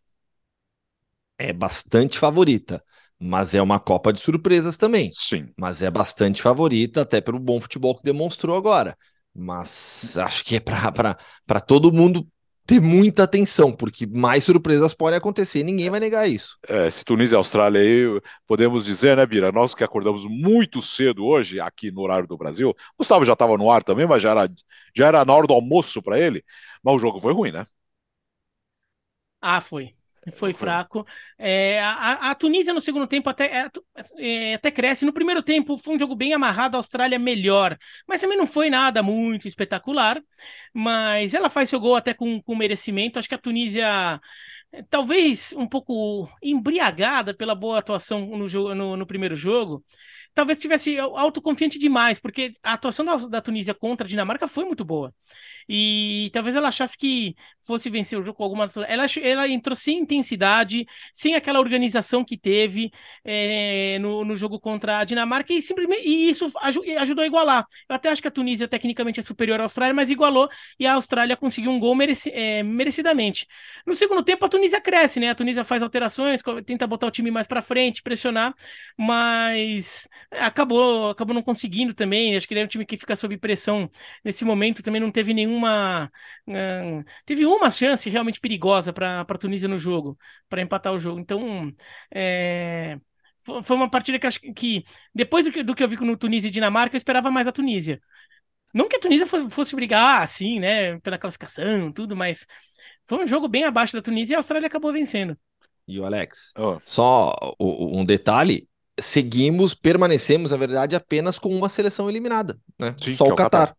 É 1.37 1.51
bastante 1.51 2.17
favorita 2.17 2.83
mas 3.23 3.55
é 3.55 3.61
uma 3.61 3.79
Copa 3.79 4.11
de 4.11 4.19
surpresas 4.19 4.75
também. 4.75 5.09
Sim. 5.13 5.49
Mas 5.57 5.81
é 5.81 5.89
bastante 5.89 6.41
favorita, 6.41 7.01
até 7.01 7.21
pelo 7.21 7.39
bom 7.39 7.59
futebol 7.61 7.95
que 7.95 8.03
demonstrou 8.03 8.55
agora. 8.57 8.97
Mas 9.33 10.17
acho 10.17 10.43
que 10.43 10.57
é 10.57 10.59
para 10.59 11.59
todo 11.65 11.91
mundo 11.91 12.27
ter 12.65 12.79
muita 12.79 13.23
atenção, 13.23 13.71
porque 13.71 14.05
mais 14.05 14.43
surpresas 14.43 14.93
podem 14.93 15.17
acontecer, 15.17 15.63
ninguém 15.63 15.89
vai 15.89 15.99
negar 15.99 16.29
isso. 16.29 16.57
É, 16.67 16.89
se 16.89 17.03
Tunísia 17.03 17.35
e 17.35 17.37
Austrália 17.37 17.81
aí, 17.81 18.21
podemos 18.47 18.85
dizer, 18.85 19.17
né, 19.17 19.25
Bira? 19.25 19.51
Nós 19.51 19.73
que 19.73 19.83
acordamos 19.83 20.25
muito 20.25 20.81
cedo 20.81 21.25
hoje, 21.25 21.59
aqui 21.59 21.91
no 21.91 22.01
horário 22.01 22.27
do 22.27 22.37
Brasil, 22.37 22.73
Gustavo 22.97 23.25
já 23.25 23.33
estava 23.33 23.57
no 23.57 23.69
ar 23.69 23.83
também, 23.83 24.07
mas 24.07 24.21
já 24.21 24.31
era, 24.31 24.49
já 24.95 25.07
era 25.07 25.25
na 25.25 25.33
hora 25.33 25.47
do 25.47 25.53
almoço 25.53 26.01
para 26.01 26.19
ele, 26.19 26.43
mas 26.81 26.95
o 26.95 26.99
jogo 26.99 27.19
foi 27.19 27.33
ruim, 27.33 27.51
né? 27.51 27.65
Ah, 29.41 29.61
foi. 29.61 29.95
Foi 30.31 30.53
fraco. 30.53 31.05
É, 31.37 31.81
a, 31.81 32.31
a, 32.31 32.35
Tunísia 32.35 32.73
no 32.73 32.79
segundo 32.79 33.05
tempo 33.07 33.29
até, 33.29 33.45
é, 33.45 33.69
é, 34.17 34.53
até 34.53 34.71
cresce. 34.71 35.05
No 35.05 35.11
primeiro 35.11 35.43
tempo 35.43 35.77
foi 35.77 35.95
um 35.95 35.99
jogo 35.99 36.15
bem 36.15 36.33
amarrado, 36.33 36.75
a 36.75 36.79
Austrália 36.79 37.19
melhor. 37.19 37.77
Mas 38.07 38.21
também 38.21 38.37
não 38.37 38.47
foi 38.47 38.69
nada 38.69 39.03
muito 39.03 39.47
espetacular. 39.47 40.21
Mas 40.73 41.33
ela 41.33 41.49
faz 41.49 41.69
seu 41.69 41.79
gol 41.79 41.95
até 41.95 42.13
com, 42.13 42.41
com 42.41 42.55
merecimento. 42.55 43.19
Acho 43.19 43.27
que 43.27 43.35
a 43.35 43.37
Tunísia 43.37 44.21
talvez 44.89 45.53
um 45.53 45.67
pouco 45.67 46.29
embriagada 46.41 47.33
pela 47.33 47.53
boa 47.53 47.79
atuação 47.79 48.25
no, 48.25 48.75
no, 48.75 48.97
no 48.97 49.05
primeiro 49.05 49.35
jogo, 49.35 49.83
talvez 50.33 50.57
tivesse 50.57 50.97
autoconfiante 50.99 51.77
demais, 51.77 52.19
porque 52.19 52.53
a 52.63 52.73
atuação 52.73 53.05
da, 53.05 53.15
da, 53.15 53.41
Tunísia 53.41 53.73
contra 53.73 54.05
a 54.05 54.09
Dinamarca 54.09 54.47
foi 54.47 54.65
muito 54.65 54.83
boa. 54.83 55.13
E 55.69 56.29
talvez 56.33 56.55
ela 56.55 56.67
achasse 56.67 56.97
que 56.97 57.35
fosse 57.65 57.89
vencer 57.89 58.19
o 58.19 58.23
jogo 58.23 58.37
com 58.37 58.43
alguma. 58.43 58.69
Ela, 58.87 59.05
ela 59.21 59.47
entrou 59.47 59.75
sem 59.75 59.99
intensidade, 59.99 60.85
sem 61.13 61.35
aquela 61.35 61.59
organização 61.59 62.23
que 62.25 62.37
teve 62.37 62.91
é, 63.23 63.97
no, 63.99 64.25
no 64.25 64.35
jogo 64.35 64.59
contra 64.59 64.99
a 64.99 65.03
Dinamarca, 65.03 65.53
e, 65.53 65.61
simplesmente, 65.61 66.07
e 66.07 66.29
isso 66.29 66.51
ajudou 66.97 67.23
a 67.23 67.27
igualar. 67.27 67.65
Eu 67.87 67.95
até 67.95 68.09
acho 68.09 68.21
que 68.21 68.27
a 68.27 68.31
Tunísia 68.31 68.67
tecnicamente 68.67 69.19
é 69.19 69.23
superior 69.23 69.59
à 69.59 69.63
Austrália, 69.63 69.93
mas 69.93 70.09
igualou 70.09 70.49
e 70.79 70.85
a 70.85 70.93
Austrália 70.93 71.37
conseguiu 71.37 71.71
um 71.71 71.79
gol 71.79 71.95
mereci, 71.95 72.29
é, 72.31 72.63
merecidamente. 72.63 73.47
No 73.85 73.93
segundo 73.95 74.23
tempo, 74.23 74.45
a 74.45 74.49
Tunísia 74.49 74.81
cresce, 74.81 75.19
né? 75.19 75.29
A 75.29 75.35
Tunísia 75.35 75.63
faz 75.63 75.81
alterações, 75.81 76.41
tenta 76.65 76.85
botar 76.87 77.07
o 77.07 77.11
time 77.11 77.31
mais 77.31 77.47
para 77.47 77.61
frente, 77.61 78.01
pressionar, 78.01 78.53
mas 78.97 80.07
acabou, 80.31 81.09
acabou 81.09 81.33
não 81.33 81.41
conseguindo 81.41 81.93
também. 81.93 82.35
Acho 82.35 82.47
que 82.47 82.53
ele 82.53 82.61
é 82.61 82.63
um 82.65 82.67
time 82.67 82.85
que 82.85 82.97
fica 82.97 83.15
sob 83.15 83.37
pressão 83.37 83.89
nesse 84.23 84.43
momento. 84.45 84.83
Também 84.83 85.01
não 85.01 85.11
teve 85.11 85.33
nenhuma. 85.33 86.11
Uh, 86.47 87.03
teve 87.25 87.45
uma 87.45 87.71
chance 87.71 88.09
realmente 88.09 88.39
perigosa 88.39 88.93
para 88.93 89.21
a 89.21 89.37
Tunísia 89.37 89.67
no 89.67 89.79
jogo, 89.79 90.17
para 90.49 90.61
empatar 90.61 90.93
o 90.93 90.99
jogo. 90.99 91.19
Então, 91.19 91.71
é, 92.13 92.97
foi 93.63 93.75
uma 93.75 93.89
partida 93.89 94.17
que 94.17 94.27
acho 94.27 94.39
que, 94.39 94.85
depois 95.13 95.45
do 95.45 95.51
que, 95.51 95.63
do 95.63 95.75
que 95.75 95.83
eu 95.83 95.87
vi 95.89 95.97
no 95.97 96.17
Tunísia 96.17 96.47
e 96.47 96.51
Dinamarca, 96.51 96.95
eu 96.95 96.97
esperava 96.97 97.29
mais 97.29 97.45
a 97.47 97.51
Tunísia. 97.51 98.01
Não 98.73 98.87
que 98.87 98.95
a 98.95 98.99
Tunísia 98.99 99.27
fosse, 99.27 99.49
fosse 99.51 99.75
brigar 99.75 100.23
assim, 100.23 100.59
né, 100.59 100.99
pela 100.99 101.17
classificação, 101.17 101.91
tudo, 101.91 102.15
mas 102.15 102.47
foi 103.05 103.23
um 103.23 103.27
jogo 103.27 103.47
bem 103.47 103.65
abaixo 103.65 103.93
da 103.93 104.01
Tunísia 104.01 104.33
e 104.33 104.35
a 104.35 104.39
Austrália 104.39 104.67
acabou 104.67 104.91
vencendo. 104.91 105.37
E 105.87 105.99
o 105.99 106.05
Alex, 106.05 106.53
oh. 106.57 106.79
só 106.83 107.35
um 107.59 108.03
detalhe: 108.03 108.67
seguimos, 108.99 109.73
permanecemos, 109.73 110.51
na 110.51 110.57
verdade, 110.57 110.95
apenas 110.95 111.39
com 111.39 111.49
uma 111.49 111.69
seleção 111.69 112.09
eliminada, 112.09 112.57
né? 112.79 112.95
Sim, 112.99 113.15
só 113.15 113.25
o, 113.25 113.29
é 113.29 113.33
o 113.33 113.35
Qatar. 113.35 113.67
Qatar. 113.67 113.77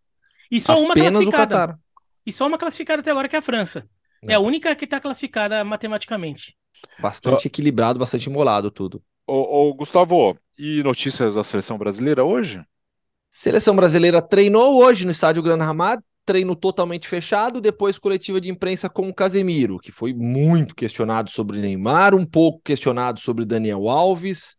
E 0.51 0.61
só 0.61 0.73
apenas 0.73 0.85
uma 0.85 0.95
classificada. 0.95 1.55
O 1.55 1.59
Qatar. 1.59 1.79
E 2.27 2.33
só 2.33 2.47
uma 2.47 2.59
classificada 2.59 3.01
até 3.01 3.11
agora 3.11 3.29
que 3.29 3.37
é 3.37 3.39
a 3.39 3.43
França. 3.43 3.87
É, 4.23 4.33
é 4.33 4.35
a 4.35 4.41
única 4.41 4.75
que 4.75 4.85
está 4.85 5.01
classificada 5.01 5.63
matematicamente. 5.65 6.57
Bastante 7.01 7.49
equilibrado, 7.49 7.99
bastante 7.99 8.29
embolado 8.29 8.71
tudo. 8.71 9.03
Ô, 9.27 9.69
ô, 9.69 9.75
Gustavo, 9.75 10.37
e 10.59 10.83
notícias 10.83 11.35
da 11.35 11.45
seleção 11.45 11.79
brasileira 11.79 12.25
hoje? 12.25 12.63
Seleção 13.31 13.75
brasileira 13.75 14.23
treinou 14.23 14.83
hoje 14.83 15.05
no 15.05 15.11
estádio 15.11 15.43
Gran 15.43 15.61
Hamad, 15.63 16.01
treino 16.25 16.55
totalmente 16.55 17.09
fechado, 17.09 17.61
depois 17.61 17.99
coletiva 17.99 18.41
de 18.41 18.49
imprensa 18.49 18.89
com 18.89 19.09
o 19.09 19.15
Casemiro, 19.15 19.79
que 19.79 19.91
foi 19.91 20.13
muito 20.15 20.75
questionado 20.75 21.31
sobre 21.31 21.59
Neymar, 21.59 22.15
um 22.15 22.25
pouco 22.25 22.61
questionado 22.63 23.19
sobre 23.19 23.45
Daniel 23.45 23.89
Alves. 23.89 24.57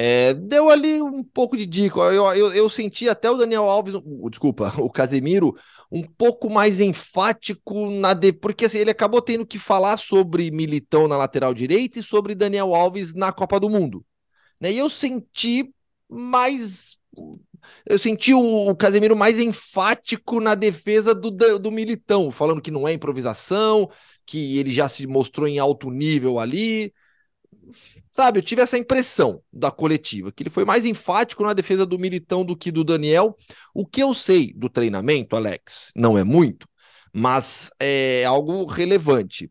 É, 0.00 0.32
deu 0.32 0.70
ali 0.70 1.02
um 1.02 1.24
pouco 1.24 1.56
de 1.56 1.66
dica. 1.66 1.98
Eu, 1.98 2.24
eu, 2.32 2.54
eu, 2.54 2.70
senti 2.70 3.08
até 3.08 3.28
o 3.28 3.36
Daniel 3.36 3.64
Alves, 3.64 3.94
o, 3.96 4.30
desculpa, 4.30 4.72
o 4.78 4.88
Casemiro, 4.88 5.56
um 5.90 6.04
pouco 6.04 6.48
mais 6.48 6.78
enfático 6.78 7.90
na 7.90 8.14
de, 8.14 8.32
porque 8.32 8.66
assim, 8.66 8.78
ele 8.78 8.92
acabou 8.92 9.20
tendo 9.20 9.44
que 9.44 9.58
falar 9.58 9.96
sobre 9.96 10.52
Militão 10.52 11.08
na 11.08 11.16
lateral 11.16 11.52
direita 11.52 11.98
e 11.98 12.02
sobre 12.04 12.36
Daniel 12.36 12.76
Alves 12.76 13.12
na 13.12 13.32
Copa 13.32 13.58
do 13.58 13.68
Mundo. 13.68 14.06
Né? 14.60 14.70
E 14.70 14.78
eu 14.78 14.88
senti 14.88 15.74
mais. 16.08 16.96
Eu 17.84 17.98
senti 17.98 18.32
o, 18.32 18.76
Casemiro 18.76 19.16
mais 19.16 19.40
enfático 19.40 20.38
na 20.38 20.54
defesa 20.54 21.12
do, 21.12 21.28
do 21.58 21.72
Militão, 21.72 22.30
falando 22.30 22.62
que 22.62 22.70
não 22.70 22.86
é 22.86 22.92
improvisação, 22.92 23.90
que 24.24 24.58
ele 24.58 24.70
já 24.70 24.88
se 24.88 25.08
mostrou 25.08 25.48
em 25.48 25.58
alto 25.58 25.90
nível 25.90 26.38
ali. 26.38 26.92
Sabe, 28.18 28.40
eu 28.40 28.42
tive 28.42 28.60
essa 28.62 28.76
impressão 28.76 29.40
da 29.52 29.70
coletiva, 29.70 30.32
que 30.32 30.42
ele 30.42 30.50
foi 30.50 30.64
mais 30.64 30.84
enfático 30.84 31.44
na 31.44 31.52
defesa 31.52 31.86
do 31.86 31.96
Militão 31.96 32.44
do 32.44 32.56
que 32.56 32.72
do 32.72 32.82
Daniel. 32.82 33.36
O 33.72 33.86
que 33.86 34.02
eu 34.02 34.12
sei 34.12 34.52
do 34.54 34.68
treinamento, 34.68 35.36
Alex, 35.36 35.92
não 35.94 36.18
é 36.18 36.24
muito, 36.24 36.68
mas 37.12 37.70
é 37.78 38.24
algo 38.24 38.64
relevante. 38.66 39.48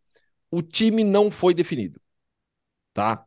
O 0.51 0.61
time 0.61 1.05
não 1.05 1.31
foi 1.31 1.53
definido, 1.53 1.97
tá? 2.93 3.25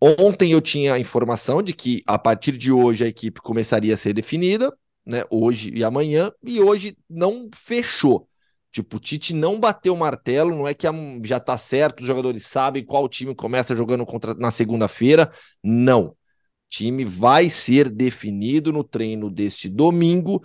Ontem 0.00 0.52
eu 0.52 0.60
tinha 0.60 0.94
a 0.94 0.98
informação 0.98 1.62
de 1.62 1.72
que 1.72 2.02
a 2.06 2.18
partir 2.18 2.52
de 2.56 2.70
hoje 2.70 3.04
a 3.04 3.08
equipe 3.08 3.40
começaria 3.40 3.94
a 3.94 3.96
ser 3.96 4.14
definida, 4.14 4.76
né? 5.04 5.24
Hoje 5.30 5.72
e 5.74 5.82
amanhã, 5.82 6.30
e 6.42 6.60
hoje 6.60 6.96
não 7.10 7.50
fechou. 7.54 8.27
Tipo, 8.70 8.96
o 8.96 9.00
Tite 9.00 9.32
não 9.34 9.58
bateu 9.58 9.94
o 9.94 9.96
martelo, 9.96 10.54
não 10.54 10.68
é 10.68 10.74
que 10.74 10.86
já 11.24 11.40
tá 11.40 11.56
certo, 11.56 12.00
os 12.00 12.06
jogadores 12.06 12.46
sabem 12.46 12.84
qual 12.84 13.08
time 13.08 13.34
começa 13.34 13.74
jogando 13.74 14.04
contra 14.04 14.34
na 14.34 14.50
segunda-feira. 14.50 15.30
Não. 15.62 16.08
O 16.08 16.16
time 16.68 17.04
vai 17.04 17.48
ser 17.48 17.88
definido 17.88 18.72
no 18.72 18.84
treino 18.84 19.30
deste 19.30 19.68
domingo, 19.68 20.44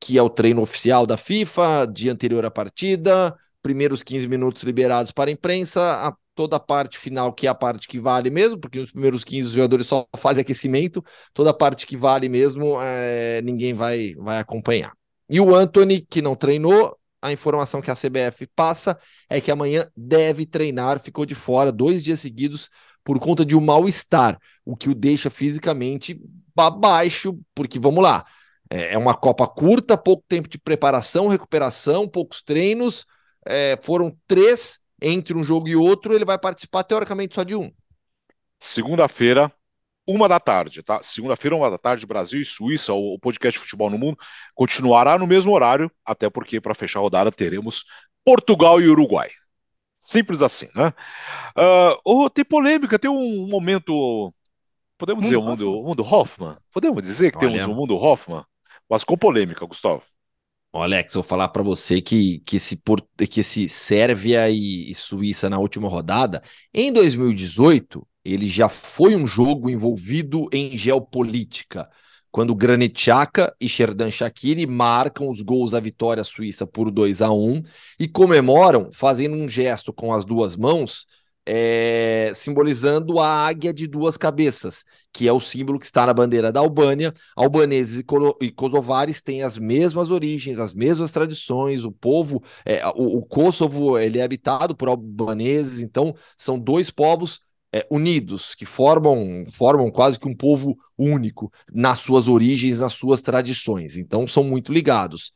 que 0.00 0.16
é 0.16 0.22
o 0.22 0.30
treino 0.30 0.62
oficial 0.62 1.06
da 1.06 1.16
FIFA, 1.16 1.86
dia 1.92 2.12
anterior 2.12 2.44
à 2.44 2.50
partida, 2.50 3.34
primeiros 3.62 4.02
15 4.02 4.26
minutos 4.28 4.62
liberados 4.62 5.12
para 5.12 5.30
a 5.30 5.32
imprensa, 5.32 5.80
a, 5.80 6.16
toda 6.34 6.56
a 6.56 6.60
parte 6.60 6.96
final, 6.96 7.32
que 7.32 7.46
é 7.46 7.50
a 7.50 7.54
parte 7.54 7.86
que 7.86 8.00
vale 8.00 8.30
mesmo, 8.30 8.58
porque 8.58 8.78
nos 8.78 8.92
primeiros 8.92 9.24
15 9.24 9.48
os 9.48 9.54
jogadores 9.54 9.86
só 9.86 10.06
fazem 10.16 10.40
aquecimento, 10.40 11.04
toda 11.34 11.50
a 11.50 11.54
parte 11.54 11.86
que 11.86 11.96
vale 11.96 12.28
mesmo, 12.28 12.80
é, 12.80 13.42
ninguém 13.42 13.74
vai, 13.74 14.14
vai 14.16 14.38
acompanhar. 14.38 14.92
E 15.28 15.40
o 15.40 15.54
Anthony, 15.54 16.00
que 16.00 16.22
não 16.22 16.34
treinou, 16.34 16.97
a 17.20 17.32
informação 17.32 17.80
que 17.80 17.90
a 17.90 17.94
CBF 17.94 18.46
passa 18.54 18.98
é 19.28 19.40
que 19.40 19.50
amanhã 19.50 19.88
deve 19.96 20.46
treinar, 20.46 21.00
ficou 21.00 21.26
de 21.26 21.34
fora 21.34 21.72
dois 21.72 22.02
dias 22.02 22.20
seguidos 22.20 22.70
por 23.04 23.18
conta 23.18 23.44
de 23.44 23.56
um 23.56 23.60
mal-estar, 23.60 24.38
o 24.64 24.76
que 24.76 24.88
o 24.88 24.94
deixa 24.94 25.30
fisicamente 25.30 26.20
abaixo, 26.56 27.38
porque 27.54 27.78
vamos 27.78 28.02
lá, 28.02 28.24
é, 28.70 28.94
é 28.94 28.98
uma 28.98 29.14
Copa 29.14 29.46
curta, 29.46 29.96
pouco 29.96 30.24
tempo 30.28 30.48
de 30.48 30.58
preparação, 30.58 31.28
recuperação, 31.28 32.08
poucos 32.08 32.42
treinos, 32.42 33.06
é, 33.46 33.78
foram 33.80 34.16
três 34.26 34.78
entre 35.00 35.36
um 35.36 35.42
jogo 35.42 35.68
e 35.68 35.76
outro, 35.76 36.12
ele 36.12 36.24
vai 36.24 36.38
participar 36.38 36.82
teoricamente 36.82 37.34
só 37.34 37.44
de 37.44 37.54
um. 37.54 37.70
Segunda-feira, 38.58 39.52
uma 40.08 40.26
da 40.26 40.40
tarde, 40.40 40.82
tá? 40.82 41.02
Segunda-feira, 41.02 41.54
uma 41.54 41.70
da 41.70 41.76
tarde, 41.76 42.06
Brasil 42.06 42.40
e 42.40 42.44
Suíça, 42.44 42.94
o 42.94 43.18
podcast 43.18 43.60
Futebol 43.60 43.90
no 43.90 43.98
Mundo 43.98 44.16
continuará 44.54 45.18
no 45.18 45.26
mesmo 45.26 45.52
horário, 45.52 45.90
até 46.02 46.30
porque 46.30 46.62
para 46.62 46.74
fechar 46.74 47.00
a 47.00 47.02
rodada 47.02 47.30
teremos 47.30 47.84
Portugal 48.24 48.80
e 48.80 48.88
Uruguai. 48.88 49.28
Simples 49.98 50.40
assim, 50.40 50.68
né? 50.74 50.94
Uh, 51.54 52.00
oh, 52.04 52.30
tem 52.30 52.42
polêmica, 52.42 52.98
tem 52.98 53.10
um 53.10 53.46
momento. 53.48 54.32
Podemos 54.96 55.24
mundo 55.24 55.24
dizer 55.24 55.36
o 55.36 55.42
mundo, 55.42 55.82
mundo 55.82 56.02
Hoffman? 56.02 56.56
Podemos 56.72 57.02
dizer 57.02 57.30
que 57.30 57.44
Olha. 57.44 57.58
temos 57.58 57.68
um 57.68 57.74
mundo 57.74 57.94
Hoffman? 57.94 58.42
Mas 58.88 59.04
com 59.04 59.16
polêmica, 59.16 59.66
Gustavo. 59.66 60.02
Alex, 60.72 61.14
vou 61.14 61.22
falar 61.22 61.48
para 61.48 61.62
você 61.62 62.00
que, 62.00 62.40
que, 62.40 62.56
esse, 62.56 62.80
que 63.30 63.40
esse 63.40 63.68
Sérvia 63.68 64.48
e, 64.48 64.90
e 64.90 64.94
Suíça 64.94 65.50
na 65.50 65.58
última 65.58 65.88
rodada, 65.88 66.42
em 66.72 66.92
2018, 66.92 68.06
ele 68.32 68.48
já 68.48 68.68
foi 68.68 69.16
um 69.16 69.26
jogo 69.26 69.70
envolvido 69.70 70.48
em 70.52 70.76
geopolítica, 70.76 71.88
quando 72.30 72.54
Granit 72.54 73.00
Xhaka 73.00 73.54
e 73.60 73.68
Sherdan 73.68 74.10
Shaqiri 74.10 74.66
marcam 74.66 75.28
os 75.28 75.42
gols 75.42 75.70
da 75.70 75.80
vitória 75.80 76.22
suíça 76.22 76.66
por 76.66 76.90
2 76.90 77.22
a 77.22 77.30
1 77.32 77.62
e 77.98 78.06
comemoram 78.06 78.90
fazendo 78.92 79.34
um 79.34 79.48
gesto 79.48 79.92
com 79.92 80.12
as 80.12 80.24
duas 80.24 80.54
mãos 80.56 81.06
é, 81.50 82.30
simbolizando 82.34 83.18
a 83.18 83.26
águia 83.26 83.72
de 83.72 83.86
duas 83.86 84.18
cabeças, 84.18 84.84
que 85.10 85.26
é 85.26 85.32
o 85.32 85.40
símbolo 85.40 85.78
que 85.78 85.86
está 85.86 86.04
na 86.04 86.12
bandeira 86.12 86.52
da 86.52 86.60
Albânia. 86.60 87.10
Albaneses 87.34 88.04
e, 88.42 88.52
kosovares 88.52 89.22
têm 89.22 89.42
as 89.42 89.56
mesmas 89.56 90.10
origens, 90.10 90.58
as 90.58 90.74
mesmas 90.74 91.10
tradições. 91.10 91.84
O 91.84 91.90
povo, 91.90 92.42
é, 92.66 92.86
o, 92.88 93.18
o, 93.18 93.26
Kosovo, 93.26 93.98
ele 93.98 94.18
é 94.18 94.22
habitado 94.22 94.76
por 94.76 94.88
albaneses, 94.88 95.80
então 95.80 96.14
são 96.36 96.58
dois 96.58 96.90
povos 96.90 97.40
é, 97.72 97.86
unidos 97.90 98.54
que 98.54 98.64
formam 98.64 99.44
formam 99.50 99.90
quase 99.90 100.18
que 100.18 100.28
um 100.28 100.34
povo 100.34 100.76
único 100.96 101.52
nas 101.72 101.98
suas 101.98 102.28
origens, 102.28 102.78
nas 102.78 102.92
suas 102.94 103.22
tradições. 103.22 103.96
Então 103.96 104.26
são 104.26 104.42
muito 104.42 104.72
ligados. 104.72 105.32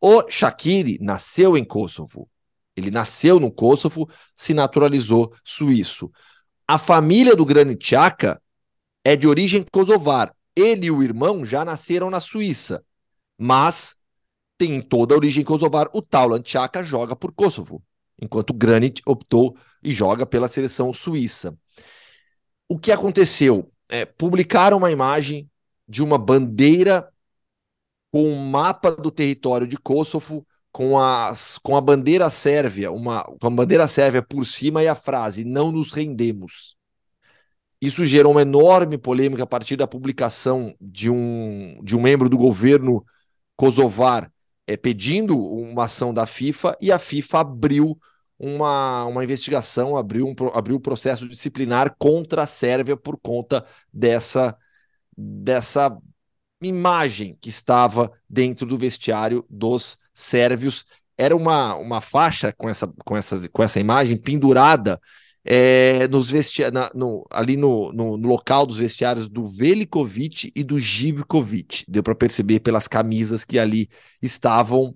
O 0.00 0.28
Shaqiri 0.28 0.98
nasceu 1.00 1.56
em 1.56 1.64
Kosovo. 1.64 2.28
Ele 2.76 2.90
nasceu 2.90 3.38
no 3.38 3.50
Kosovo, 3.50 4.08
se 4.36 4.54
naturalizou 4.54 5.32
suíço. 5.44 6.10
A 6.66 6.78
família 6.78 7.36
do 7.36 7.44
Granit 7.44 7.84
Xhaka 7.84 8.40
é 9.04 9.16
de 9.16 9.28
origem 9.28 9.64
kosovar. 9.70 10.34
Ele 10.54 10.86
e 10.86 10.90
o 10.90 11.02
irmão 11.02 11.44
já 11.44 11.64
nasceram 11.64 12.10
na 12.10 12.20
Suíça, 12.20 12.84
mas 13.38 13.96
tem 14.56 14.80
toda 14.80 15.14
a 15.14 15.16
origem 15.16 15.44
kosovar. 15.44 15.88
O 15.92 16.00
Taulant 16.00 16.46
Xhaka 16.46 16.82
joga 16.82 17.16
por 17.16 17.32
Kosovo, 17.32 17.82
enquanto 18.20 18.50
o 18.50 18.54
Granit 18.54 19.02
optou 19.06 19.56
e 19.82 19.90
joga 19.90 20.24
pela 20.24 20.48
seleção 20.48 20.92
suíça. 20.92 21.56
O 22.72 22.78
que 22.78 22.90
aconteceu? 22.90 23.70
É, 23.86 24.06
publicaram 24.06 24.78
uma 24.78 24.90
imagem 24.90 25.46
de 25.86 26.02
uma 26.02 26.16
bandeira 26.16 27.06
com 28.10 28.32
um 28.32 28.46
mapa 28.48 28.96
do 28.96 29.10
território 29.10 29.66
de 29.66 29.76
Kosovo 29.76 30.46
com, 30.72 30.98
as, 30.98 31.58
com 31.58 31.76
a 31.76 31.82
bandeira 31.82 32.30
sérvia, 32.30 32.90
uma, 32.90 33.24
com 33.24 33.46
a 33.46 33.50
bandeira 33.50 33.86
sérvia 33.86 34.22
por 34.22 34.46
cima 34.46 34.82
e 34.82 34.88
a 34.88 34.94
frase 34.94 35.44
não 35.44 35.70
nos 35.70 35.92
rendemos. 35.92 36.74
Isso 37.78 38.06
gerou 38.06 38.32
uma 38.32 38.40
enorme 38.40 38.96
polêmica 38.96 39.42
a 39.42 39.46
partir 39.46 39.76
da 39.76 39.86
publicação 39.86 40.74
de 40.80 41.10
um, 41.10 41.78
de 41.84 41.94
um 41.94 42.00
membro 42.00 42.30
do 42.30 42.38
governo 42.38 43.04
kosovar 43.54 44.32
é, 44.66 44.78
pedindo 44.78 45.38
uma 45.38 45.84
ação 45.84 46.14
da 46.14 46.24
FIFA 46.24 46.74
e 46.80 46.90
a 46.90 46.98
FIFA 46.98 47.40
abriu 47.40 47.98
uma, 48.42 49.04
uma 49.04 49.22
investigação, 49.22 49.96
abriu 49.96 50.26
um 50.26 50.34
abriu 50.52 50.76
um 50.76 50.80
processo 50.80 51.28
disciplinar 51.28 51.94
contra 51.96 52.42
a 52.42 52.46
Sérvia 52.46 52.96
por 52.96 53.16
conta 53.16 53.64
dessa, 53.92 54.56
dessa 55.16 55.96
imagem 56.60 57.38
que 57.40 57.48
estava 57.48 58.10
dentro 58.28 58.66
do 58.66 58.76
vestiário 58.76 59.46
dos 59.48 59.96
sérvios. 60.12 60.84
Era 61.16 61.36
uma, 61.36 61.76
uma 61.76 62.00
faixa 62.00 62.52
com 62.52 62.68
essa, 62.68 62.92
com, 63.04 63.16
essa, 63.16 63.48
com 63.48 63.62
essa 63.62 63.78
imagem 63.78 64.16
pendurada 64.16 65.00
é, 65.44 66.08
nos 66.08 66.30
vesti 66.30 66.68
na, 66.70 66.90
no, 66.94 67.26
ali 67.30 67.56
no, 67.56 67.92
no, 67.92 68.16
no, 68.16 68.28
local 68.28 68.66
dos 68.66 68.78
vestiários 68.78 69.28
do 69.28 69.46
Velikovic 69.46 70.52
e 70.54 70.64
do 70.64 70.78
Givkovic. 70.78 71.84
Deu 71.88 72.02
para 72.02 72.14
perceber 72.14 72.60
pelas 72.60 72.88
camisas 72.88 73.44
que 73.44 73.58
ali 73.58 73.88
estavam. 74.20 74.94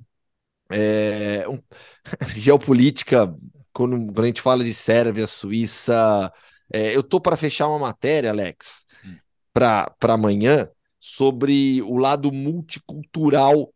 É, 0.70 1.46
um, 1.48 1.60
geopolítica, 2.36 3.34
quando, 3.72 3.96
quando, 4.06 4.22
a 4.22 4.26
gente 4.26 4.40
fala 4.40 4.64
de 4.64 4.74
Sérvia, 4.74 5.26
Suíça. 5.26 6.32
É, 6.72 6.96
eu 6.96 7.02
tô 7.02 7.20
para 7.20 7.36
fechar 7.36 7.68
uma 7.68 7.78
matéria, 7.78 8.30
Alex, 8.30 8.86
hum. 9.04 9.16
para 9.52 9.94
amanhã, 10.02 10.68
sobre 10.98 11.80
o 11.82 11.96
lado 11.96 12.32
multicultural 12.32 13.72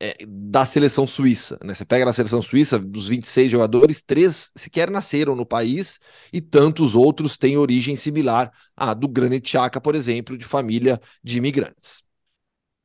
é, 0.00 0.16
da 0.26 0.64
seleção 0.64 1.06
suíça. 1.06 1.58
Né? 1.62 1.74
Você 1.74 1.84
pega 1.84 2.04
na 2.04 2.12
seleção 2.12 2.42
suíça, 2.42 2.78
dos 2.78 3.08
26 3.08 3.50
jogadores, 3.50 4.02
três 4.02 4.52
sequer 4.54 4.90
nasceram 4.90 5.34
no 5.34 5.46
país 5.46 5.98
e 6.32 6.40
tantos 6.40 6.94
outros 6.94 7.36
têm 7.36 7.56
origem 7.56 7.96
similar 7.96 8.52
à 8.76 8.94
do 8.94 9.08
Granit 9.08 9.48
Xhaka, 9.48 9.80
por 9.80 9.94
exemplo, 9.94 10.36
de 10.36 10.44
família 10.44 11.00
de 11.22 11.38
imigrantes. 11.38 12.02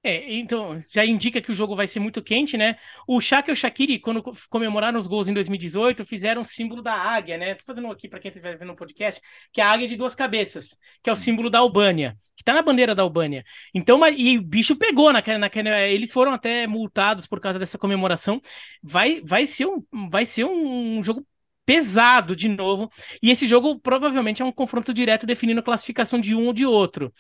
É, 0.02 0.34
então, 0.34 0.82
já 0.88 1.06
indica 1.06 1.42
que 1.42 1.52
o 1.52 1.54
jogo 1.54 1.76
vai 1.76 1.86
ser 1.86 2.00
muito 2.00 2.24
quente, 2.24 2.56
né? 2.56 2.78
O 3.06 3.20
Shaq 3.20 3.50
e 3.50 3.52
o 3.52 3.56
Shaqiri, 3.56 4.00
quando 4.00 4.24
comemoraram 4.50 4.98
os 4.98 5.08
gols 5.08 5.28
em 5.28 5.34
2018, 5.34 6.06
fizeram 6.06 6.42
o 6.42 6.46
símbolo 6.46 6.82
da 6.82 6.94
águia, 6.94 7.38
né? 7.38 7.54
Tô 7.56 7.66
fazendo 7.66 7.92
aqui 7.92 8.08
para 8.08 8.18
quem 8.18 8.30
estiver 8.30 8.58
vendo 8.58 8.72
o 8.72 8.76
podcast, 8.78 9.22
que 9.52 9.60
é 9.60 9.64
a 9.64 9.70
águia 9.70 9.90
de 9.90 9.98
duas 9.98 10.16
cabeças, 10.16 10.78
que 11.04 11.10
é 11.10 11.14
o 11.14 11.16
hum. 11.16 11.20
símbolo 11.20 11.50
da 11.50 11.60
Albânia, 11.60 12.18
que 12.38 12.46
tá 12.46 12.54
na 12.54 12.62
bandeira 12.62 12.96
da 12.96 13.04
Albânia. 13.04 13.44
Então, 13.74 14.00
e 14.08 14.38
o 14.38 14.42
bicho 14.42 14.74
pegou 14.78 15.12
naquela, 15.12 15.38
naquela 15.38 15.82
eles 15.82 16.14
foram 16.14 16.32
até 16.32 16.66
multados 16.66 17.28
por 17.28 17.42
causa 17.42 17.60
dessa 17.60 17.78
comemoração. 17.78 18.42
Vai, 18.82 19.22
vai 19.22 19.46
ser 19.46 19.66
um, 19.66 19.84
vai 20.10 20.26
ser 20.26 20.46
um 20.46 21.04
jogo 21.04 21.28
pesado 21.66 22.36
de 22.38 22.48
novo. 22.48 22.90
E 23.22 23.30
esse 23.30 23.46
jogo 23.48 23.80
provavelmente 23.80 24.42
é 24.42 24.46
um 24.46 24.52
confronto 24.52 24.94
direto 24.94 25.28
definindo 25.28 25.60
a 25.60 25.64
classificação 25.64 26.20
de 26.20 26.34
um 26.34 26.48
ou 26.48 26.54
de 26.54 26.66
outro. 26.66 27.14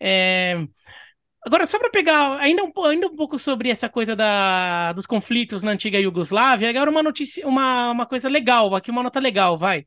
É... 0.00 0.66
Agora, 1.46 1.66
só 1.66 1.78
para 1.78 1.90
pegar 1.90 2.38
ainda 2.40 2.64
um, 2.64 2.84
ainda 2.84 3.06
um 3.06 3.14
pouco 3.16 3.38
sobre 3.38 3.68
essa 3.68 3.88
coisa 3.88 4.16
da, 4.16 4.92
dos 4.94 5.06
conflitos 5.06 5.62
na 5.62 5.72
antiga 5.72 5.98
Iugoslávia, 5.98 6.70
agora 6.70 6.90
uma 6.90 7.02
notícia, 7.02 7.46
uma, 7.46 7.90
uma 7.90 8.06
coisa 8.06 8.28
legal, 8.28 8.74
aqui 8.74 8.90
uma 8.90 9.02
nota 9.02 9.20
legal, 9.20 9.58
vai. 9.58 9.86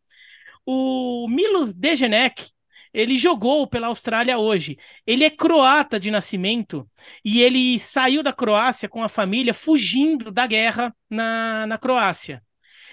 O 0.66 1.28
Milos 1.30 1.74
Degenek, 1.74 2.52
ele 2.94 3.18
jogou 3.18 3.68
pela 3.68 3.88
Austrália 3.88 4.38
hoje. 4.38 4.78
Ele 5.06 5.24
é 5.24 5.30
croata 5.30 6.00
de 6.00 6.12
nascimento 6.12 6.88
e 7.26 7.42
ele 7.42 7.80
saiu 7.80 8.22
da 8.22 8.34
Croácia 8.34 8.88
com 8.90 9.04
a 9.04 9.10
família 9.10 9.54
fugindo 9.54 10.32
da 10.32 10.46
guerra 10.46 10.96
na, 11.10 11.66
na 11.68 11.78
Croácia 11.78 12.44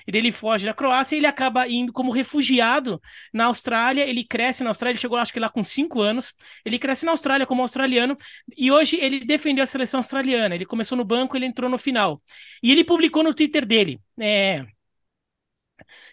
ele 0.07 0.33
foge 0.33 0.67
da 0.67 0.75
Croácia 0.75 1.17
e 1.17 1.19
ele 1.19 1.27
acaba 1.27 1.69
indo 1.69 1.93
como 1.93 2.11
refugiado 2.11 3.01
na 3.33 3.47
Austrália. 3.47 4.09
Ele 4.09 4.25
cresce 4.25 4.63
na 4.63 4.71
Austrália, 4.71 4.93
ele 4.93 5.01
chegou 5.01 5.19
acho 5.19 5.33
que 5.33 5.41
lá 5.41 5.49
com 5.49 5.65
cinco 5.65 6.01
anos. 6.01 6.35
Ele 6.65 6.79
cresce 6.79 7.05
na 7.05 7.13
Austrália 7.13 7.47
como 7.47 7.63
australiano 7.63 8.17
e 8.57 8.71
hoje 8.71 8.99
ele 9.01 9.25
defendeu 9.25 9.65
a 9.65 9.67
seleção 9.67 10.01
australiana. 10.01 10.55
Ele 10.55 10.67
começou 10.67 10.97
no 10.97 11.05
banco, 11.05 11.37
ele 11.37 11.47
entrou 11.47 11.71
no 11.71 11.79
final. 11.79 12.23
E 12.63 12.71
ele 12.73 12.85
publicou 12.85 13.23
no 13.23 13.35
Twitter 13.35 13.65
dele. 13.65 14.01
É, 14.21 14.65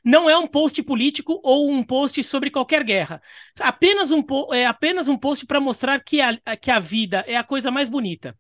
não 0.04 0.30
é 0.30 0.38
um 0.38 0.48
post 0.48 0.82
político 0.84 1.40
ou 1.44 1.70
um 1.70 1.84
post 1.84 2.22
sobre 2.24 2.50
qualquer 2.50 2.84
guerra. 2.84 3.22
Apenas 3.60 4.12
um, 4.12 4.24
é 4.54 4.66
apenas 4.66 5.08
um 5.08 5.18
post 5.18 5.46
para 5.46 5.60
mostrar 5.60 6.00
que 6.04 6.22
a, 6.22 6.38
que 6.60 6.72
a 6.72 6.80
vida 6.80 7.24
é 7.28 7.36
a 7.36 7.44
coisa 7.44 7.72
mais 7.72 7.90
bonita. 7.90 8.38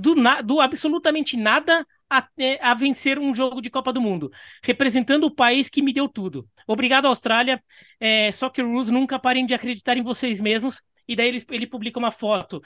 Do, 0.00 0.14
do 0.44 0.60
absolutamente 0.60 1.36
nada 1.36 1.86
até 2.08 2.58
a 2.62 2.74
vencer 2.74 3.18
um 3.18 3.34
jogo 3.34 3.60
de 3.60 3.70
Copa 3.70 3.92
do 3.92 4.00
Mundo, 4.00 4.30
representando 4.62 5.24
o 5.24 5.34
país 5.34 5.68
que 5.68 5.82
me 5.82 5.92
deu 5.92 6.08
tudo. 6.08 6.48
Obrigado, 6.66 7.06
Austrália. 7.06 7.62
É, 8.00 8.32
Soccer 8.32 8.64
Rules, 8.64 8.88
nunca 8.88 9.18
parem 9.18 9.46
de 9.46 9.54
acreditar 9.54 9.96
em 9.96 10.02
vocês 10.02 10.40
mesmos. 10.40 10.82
E 11.06 11.16
daí 11.16 11.28
ele, 11.28 11.42
ele 11.50 11.66
publica 11.66 11.98
uma 11.98 12.10
foto 12.10 12.60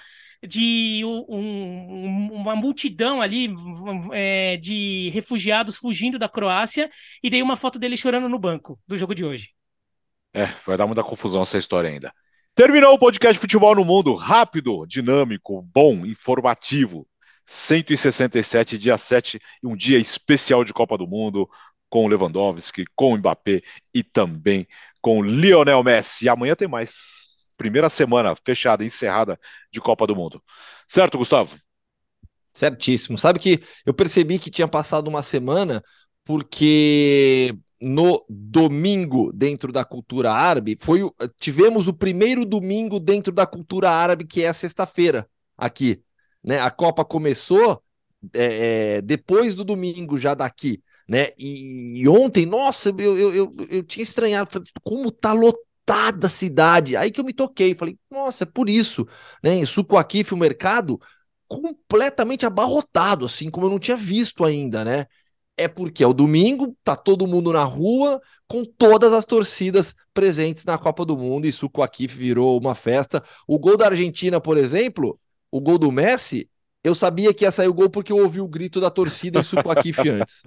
de 0.44 1.02
um, 1.04 2.32
uma 2.32 2.56
multidão 2.56 3.22
ali 3.22 3.54
é, 4.12 4.56
de 4.56 5.10
refugiados 5.10 5.76
fugindo 5.76 6.18
da 6.18 6.28
Croácia 6.28 6.90
e 7.22 7.30
daí 7.30 7.40
uma 7.42 7.56
foto 7.56 7.78
dele 7.78 7.96
chorando 7.96 8.28
no 8.28 8.38
banco 8.38 8.78
do 8.86 8.96
jogo 8.96 9.14
de 9.14 9.24
hoje. 9.24 9.50
É, 10.34 10.46
vai 10.66 10.76
dar 10.76 10.86
muita 10.86 11.04
confusão 11.04 11.42
essa 11.42 11.58
história 11.58 11.90
ainda. 11.90 12.12
Terminou 12.54 12.92
o 12.94 12.98
podcast 12.98 13.38
Futebol 13.38 13.74
no 13.74 13.84
Mundo, 13.84 14.14
rápido, 14.14 14.84
dinâmico, 14.86 15.62
bom, 15.62 16.04
informativo. 16.04 17.06
167, 17.44 18.78
dia 18.78 18.96
7, 18.96 19.40
um 19.62 19.76
dia 19.76 19.98
especial 19.98 20.64
de 20.64 20.72
Copa 20.72 20.96
do 20.96 21.06
Mundo, 21.06 21.48
com 21.88 22.04
o 22.04 22.08
Lewandowski, 22.08 22.84
com 22.96 23.12
o 23.12 23.18
Mbappé 23.18 23.60
e 23.92 24.02
também 24.02 24.66
com 25.00 25.18
o 25.18 25.22
Lionel 25.22 25.82
Messi. 25.82 26.24
E 26.24 26.28
amanhã 26.28 26.54
tem 26.54 26.68
mais. 26.68 27.50
Primeira 27.56 27.90
semana 27.90 28.34
fechada, 28.44 28.84
encerrada 28.84 29.38
de 29.70 29.80
Copa 29.80 30.06
do 30.06 30.16
Mundo. 30.16 30.42
Certo, 30.88 31.18
Gustavo? 31.18 31.56
Certíssimo. 32.52 33.18
Sabe 33.18 33.38
que 33.38 33.62
eu 33.84 33.92
percebi 33.92 34.38
que 34.38 34.50
tinha 34.50 34.66
passado 34.66 35.08
uma 35.08 35.22
semana 35.22 35.82
porque 36.24 37.54
no 37.80 38.24
domingo 38.28 39.32
dentro 39.32 39.72
da 39.72 39.84
cultura 39.84 40.32
árabe 40.32 40.78
foi 40.80 41.00
tivemos 41.36 41.88
o 41.88 41.92
primeiro 41.92 42.44
domingo 42.44 43.00
dentro 43.00 43.32
da 43.32 43.44
cultura 43.44 43.90
árabe 43.90 44.24
que 44.24 44.42
é 44.42 44.48
a 44.48 44.54
sexta-feira 44.54 45.28
aqui, 45.58 46.00
né? 46.42 46.60
A 46.60 46.70
Copa 46.70 47.04
começou 47.04 47.82
é, 48.34 48.96
é, 48.96 49.02
depois 49.02 49.54
do 49.54 49.64
domingo 49.64 50.16
já 50.18 50.34
daqui, 50.34 50.82
né? 51.08 51.28
E, 51.38 52.00
e 52.00 52.08
ontem, 52.08 52.46
nossa, 52.46 52.90
eu, 52.90 53.18
eu, 53.18 53.34
eu, 53.34 53.56
eu 53.68 53.82
tinha 53.82 54.02
estranhado, 54.02 54.50
falei, 54.50 54.68
como 54.82 55.10
tá 55.10 55.32
lotada 55.32 56.26
a 56.26 56.30
cidade. 56.30 56.96
Aí 56.96 57.10
que 57.10 57.20
eu 57.20 57.24
me 57.24 57.32
toquei, 57.32 57.74
falei, 57.74 57.98
nossa, 58.10 58.44
é 58.44 58.46
por 58.46 58.68
isso, 58.68 59.06
né? 59.42 59.54
Em 59.54 59.66
Sucoaquife, 59.66 60.34
o 60.34 60.36
mercado 60.36 61.00
completamente 61.48 62.46
abarrotado, 62.46 63.26
assim 63.26 63.50
como 63.50 63.66
eu 63.66 63.70
não 63.70 63.78
tinha 63.78 63.96
visto 63.96 64.44
ainda, 64.44 64.84
né? 64.84 65.06
É 65.56 65.68
porque 65.68 66.02
é 66.02 66.06
o 66.06 66.14
domingo, 66.14 66.74
tá 66.82 66.96
todo 66.96 67.26
mundo 67.26 67.52
na 67.52 67.62
rua, 67.62 68.20
com 68.48 68.64
todas 68.64 69.12
as 69.12 69.26
torcidas 69.26 69.94
presentes 70.14 70.64
na 70.64 70.78
Copa 70.78 71.04
do 71.04 71.16
Mundo, 71.16 71.46
e 71.46 71.52
Sucoaquife 71.52 72.16
virou 72.16 72.58
uma 72.58 72.74
festa. 72.74 73.22
O 73.46 73.58
gol 73.58 73.76
da 73.76 73.86
Argentina, 73.86 74.40
por 74.40 74.56
exemplo, 74.56 75.18
o 75.52 75.60
gol 75.60 75.78
do 75.78 75.92
Messi, 75.92 76.50
eu 76.82 76.94
sabia 76.94 77.32
que 77.32 77.44
ia 77.44 77.52
sair 77.52 77.68
o 77.68 77.74
gol 77.74 77.88
porque 77.88 78.10
eu 78.10 78.16
ouvi 78.16 78.40
o 78.40 78.48
grito 78.48 78.80
da 78.80 78.90
torcida 78.90 79.38
em 79.38 79.42
Sucoaquife 79.42 80.08
antes. 80.10 80.42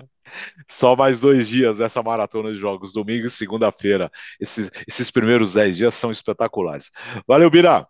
Só 0.67 0.95
mais 0.95 1.21
dois 1.21 1.47
dias 1.47 1.77
dessa 1.77 2.03
maratona 2.03 2.51
de 2.51 2.59
jogos, 2.59 2.91
domingo 2.91 3.27
e 3.27 3.29
segunda-feira. 3.29 4.11
Esses, 4.39 4.69
esses 4.85 5.09
primeiros 5.09 5.53
dez 5.53 5.77
dias 5.77 5.93
são 5.95 6.11
espetaculares. 6.11 6.91
Valeu, 7.25 7.49
Bira! 7.49 7.87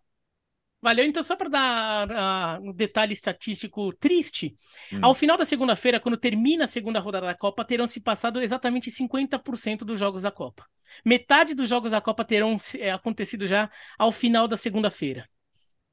Valeu, 0.79 1.03
então, 1.03 1.23
só 1.23 1.35
para 1.35 1.49
dar 1.49 2.59
uh, 2.59 2.69
um 2.69 2.71
detalhe 2.71 3.13
estatístico 3.13 3.91
triste, 3.93 4.55
hum. 4.93 4.99
ao 5.01 5.15
final 5.15 5.35
da 5.35 5.43
segunda-feira, 5.43 5.99
quando 5.99 6.15
termina 6.15 6.65
a 6.65 6.67
segunda 6.67 6.99
rodada 6.99 7.25
da 7.25 7.33
Copa, 7.33 7.65
terão 7.65 7.87
se 7.87 7.99
passado 7.99 8.39
exatamente 8.39 8.91
50% 8.91 9.79
dos 9.79 9.99
jogos 9.99 10.21
da 10.21 10.29
Copa. 10.29 10.63
Metade 11.03 11.55
dos 11.55 11.67
jogos 11.67 11.89
da 11.89 11.99
Copa 11.99 12.23
terão 12.23 12.59
é, 12.77 12.91
acontecido 12.91 13.47
já 13.47 13.67
ao 13.97 14.11
final 14.11 14.47
da 14.47 14.55
segunda-feira. 14.55 15.27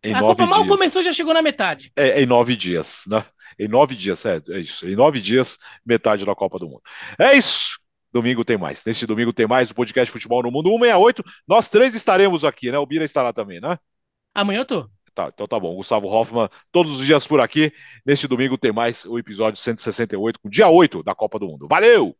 A 0.04 0.20
Copa 0.20 0.46
mal 0.46 0.66
começou, 0.66 1.02
já 1.02 1.12
chegou 1.12 1.32
na 1.32 1.42
metade. 1.42 1.92
É, 1.96 2.20
em 2.20 2.26
nove 2.26 2.56
dias, 2.56 3.04
né? 3.06 3.24
Em 3.58 3.68
nove 3.68 3.94
dias, 3.94 4.24
é, 4.24 4.42
é 4.48 4.58
isso. 4.58 4.86
Em 4.86 4.96
nove 4.96 5.20
dias, 5.20 5.58
metade 5.84 6.24
da 6.24 6.34
Copa 6.34 6.58
do 6.58 6.66
Mundo. 6.66 6.82
É 7.18 7.36
isso. 7.36 7.78
Domingo 8.12 8.44
tem 8.44 8.58
mais. 8.58 8.82
Neste 8.84 9.06
domingo 9.06 9.32
tem 9.32 9.46
mais 9.46 9.70
o 9.70 9.74
podcast 9.74 10.10
Futebol 10.12 10.42
no 10.42 10.50
Mundo 10.50 10.68
168. 10.68 11.24
Nós 11.46 11.68
três 11.68 11.94
estaremos 11.94 12.44
aqui, 12.44 12.70
né? 12.70 12.78
O 12.78 12.86
Bira 12.86 13.04
estará 13.04 13.32
também, 13.32 13.60
né? 13.60 13.78
Amanhã 14.34 14.60
eu 14.60 14.64
tô. 14.64 14.90
Tá, 15.14 15.30
então 15.32 15.46
tá 15.46 15.60
bom. 15.60 15.74
Gustavo 15.74 16.08
Hoffman, 16.08 16.48
todos 16.70 17.00
os 17.00 17.06
dias 17.06 17.26
por 17.26 17.40
aqui. 17.40 17.72
Neste 18.04 18.26
domingo 18.26 18.58
tem 18.58 18.72
mais 18.72 19.04
o 19.04 19.18
episódio 19.18 19.60
168, 19.60 20.40
com 20.40 20.48
dia 20.48 20.68
8 20.68 21.02
da 21.02 21.14
Copa 21.14 21.38
do 21.38 21.46
Mundo. 21.46 21.66
Valeu! 21.68 22.16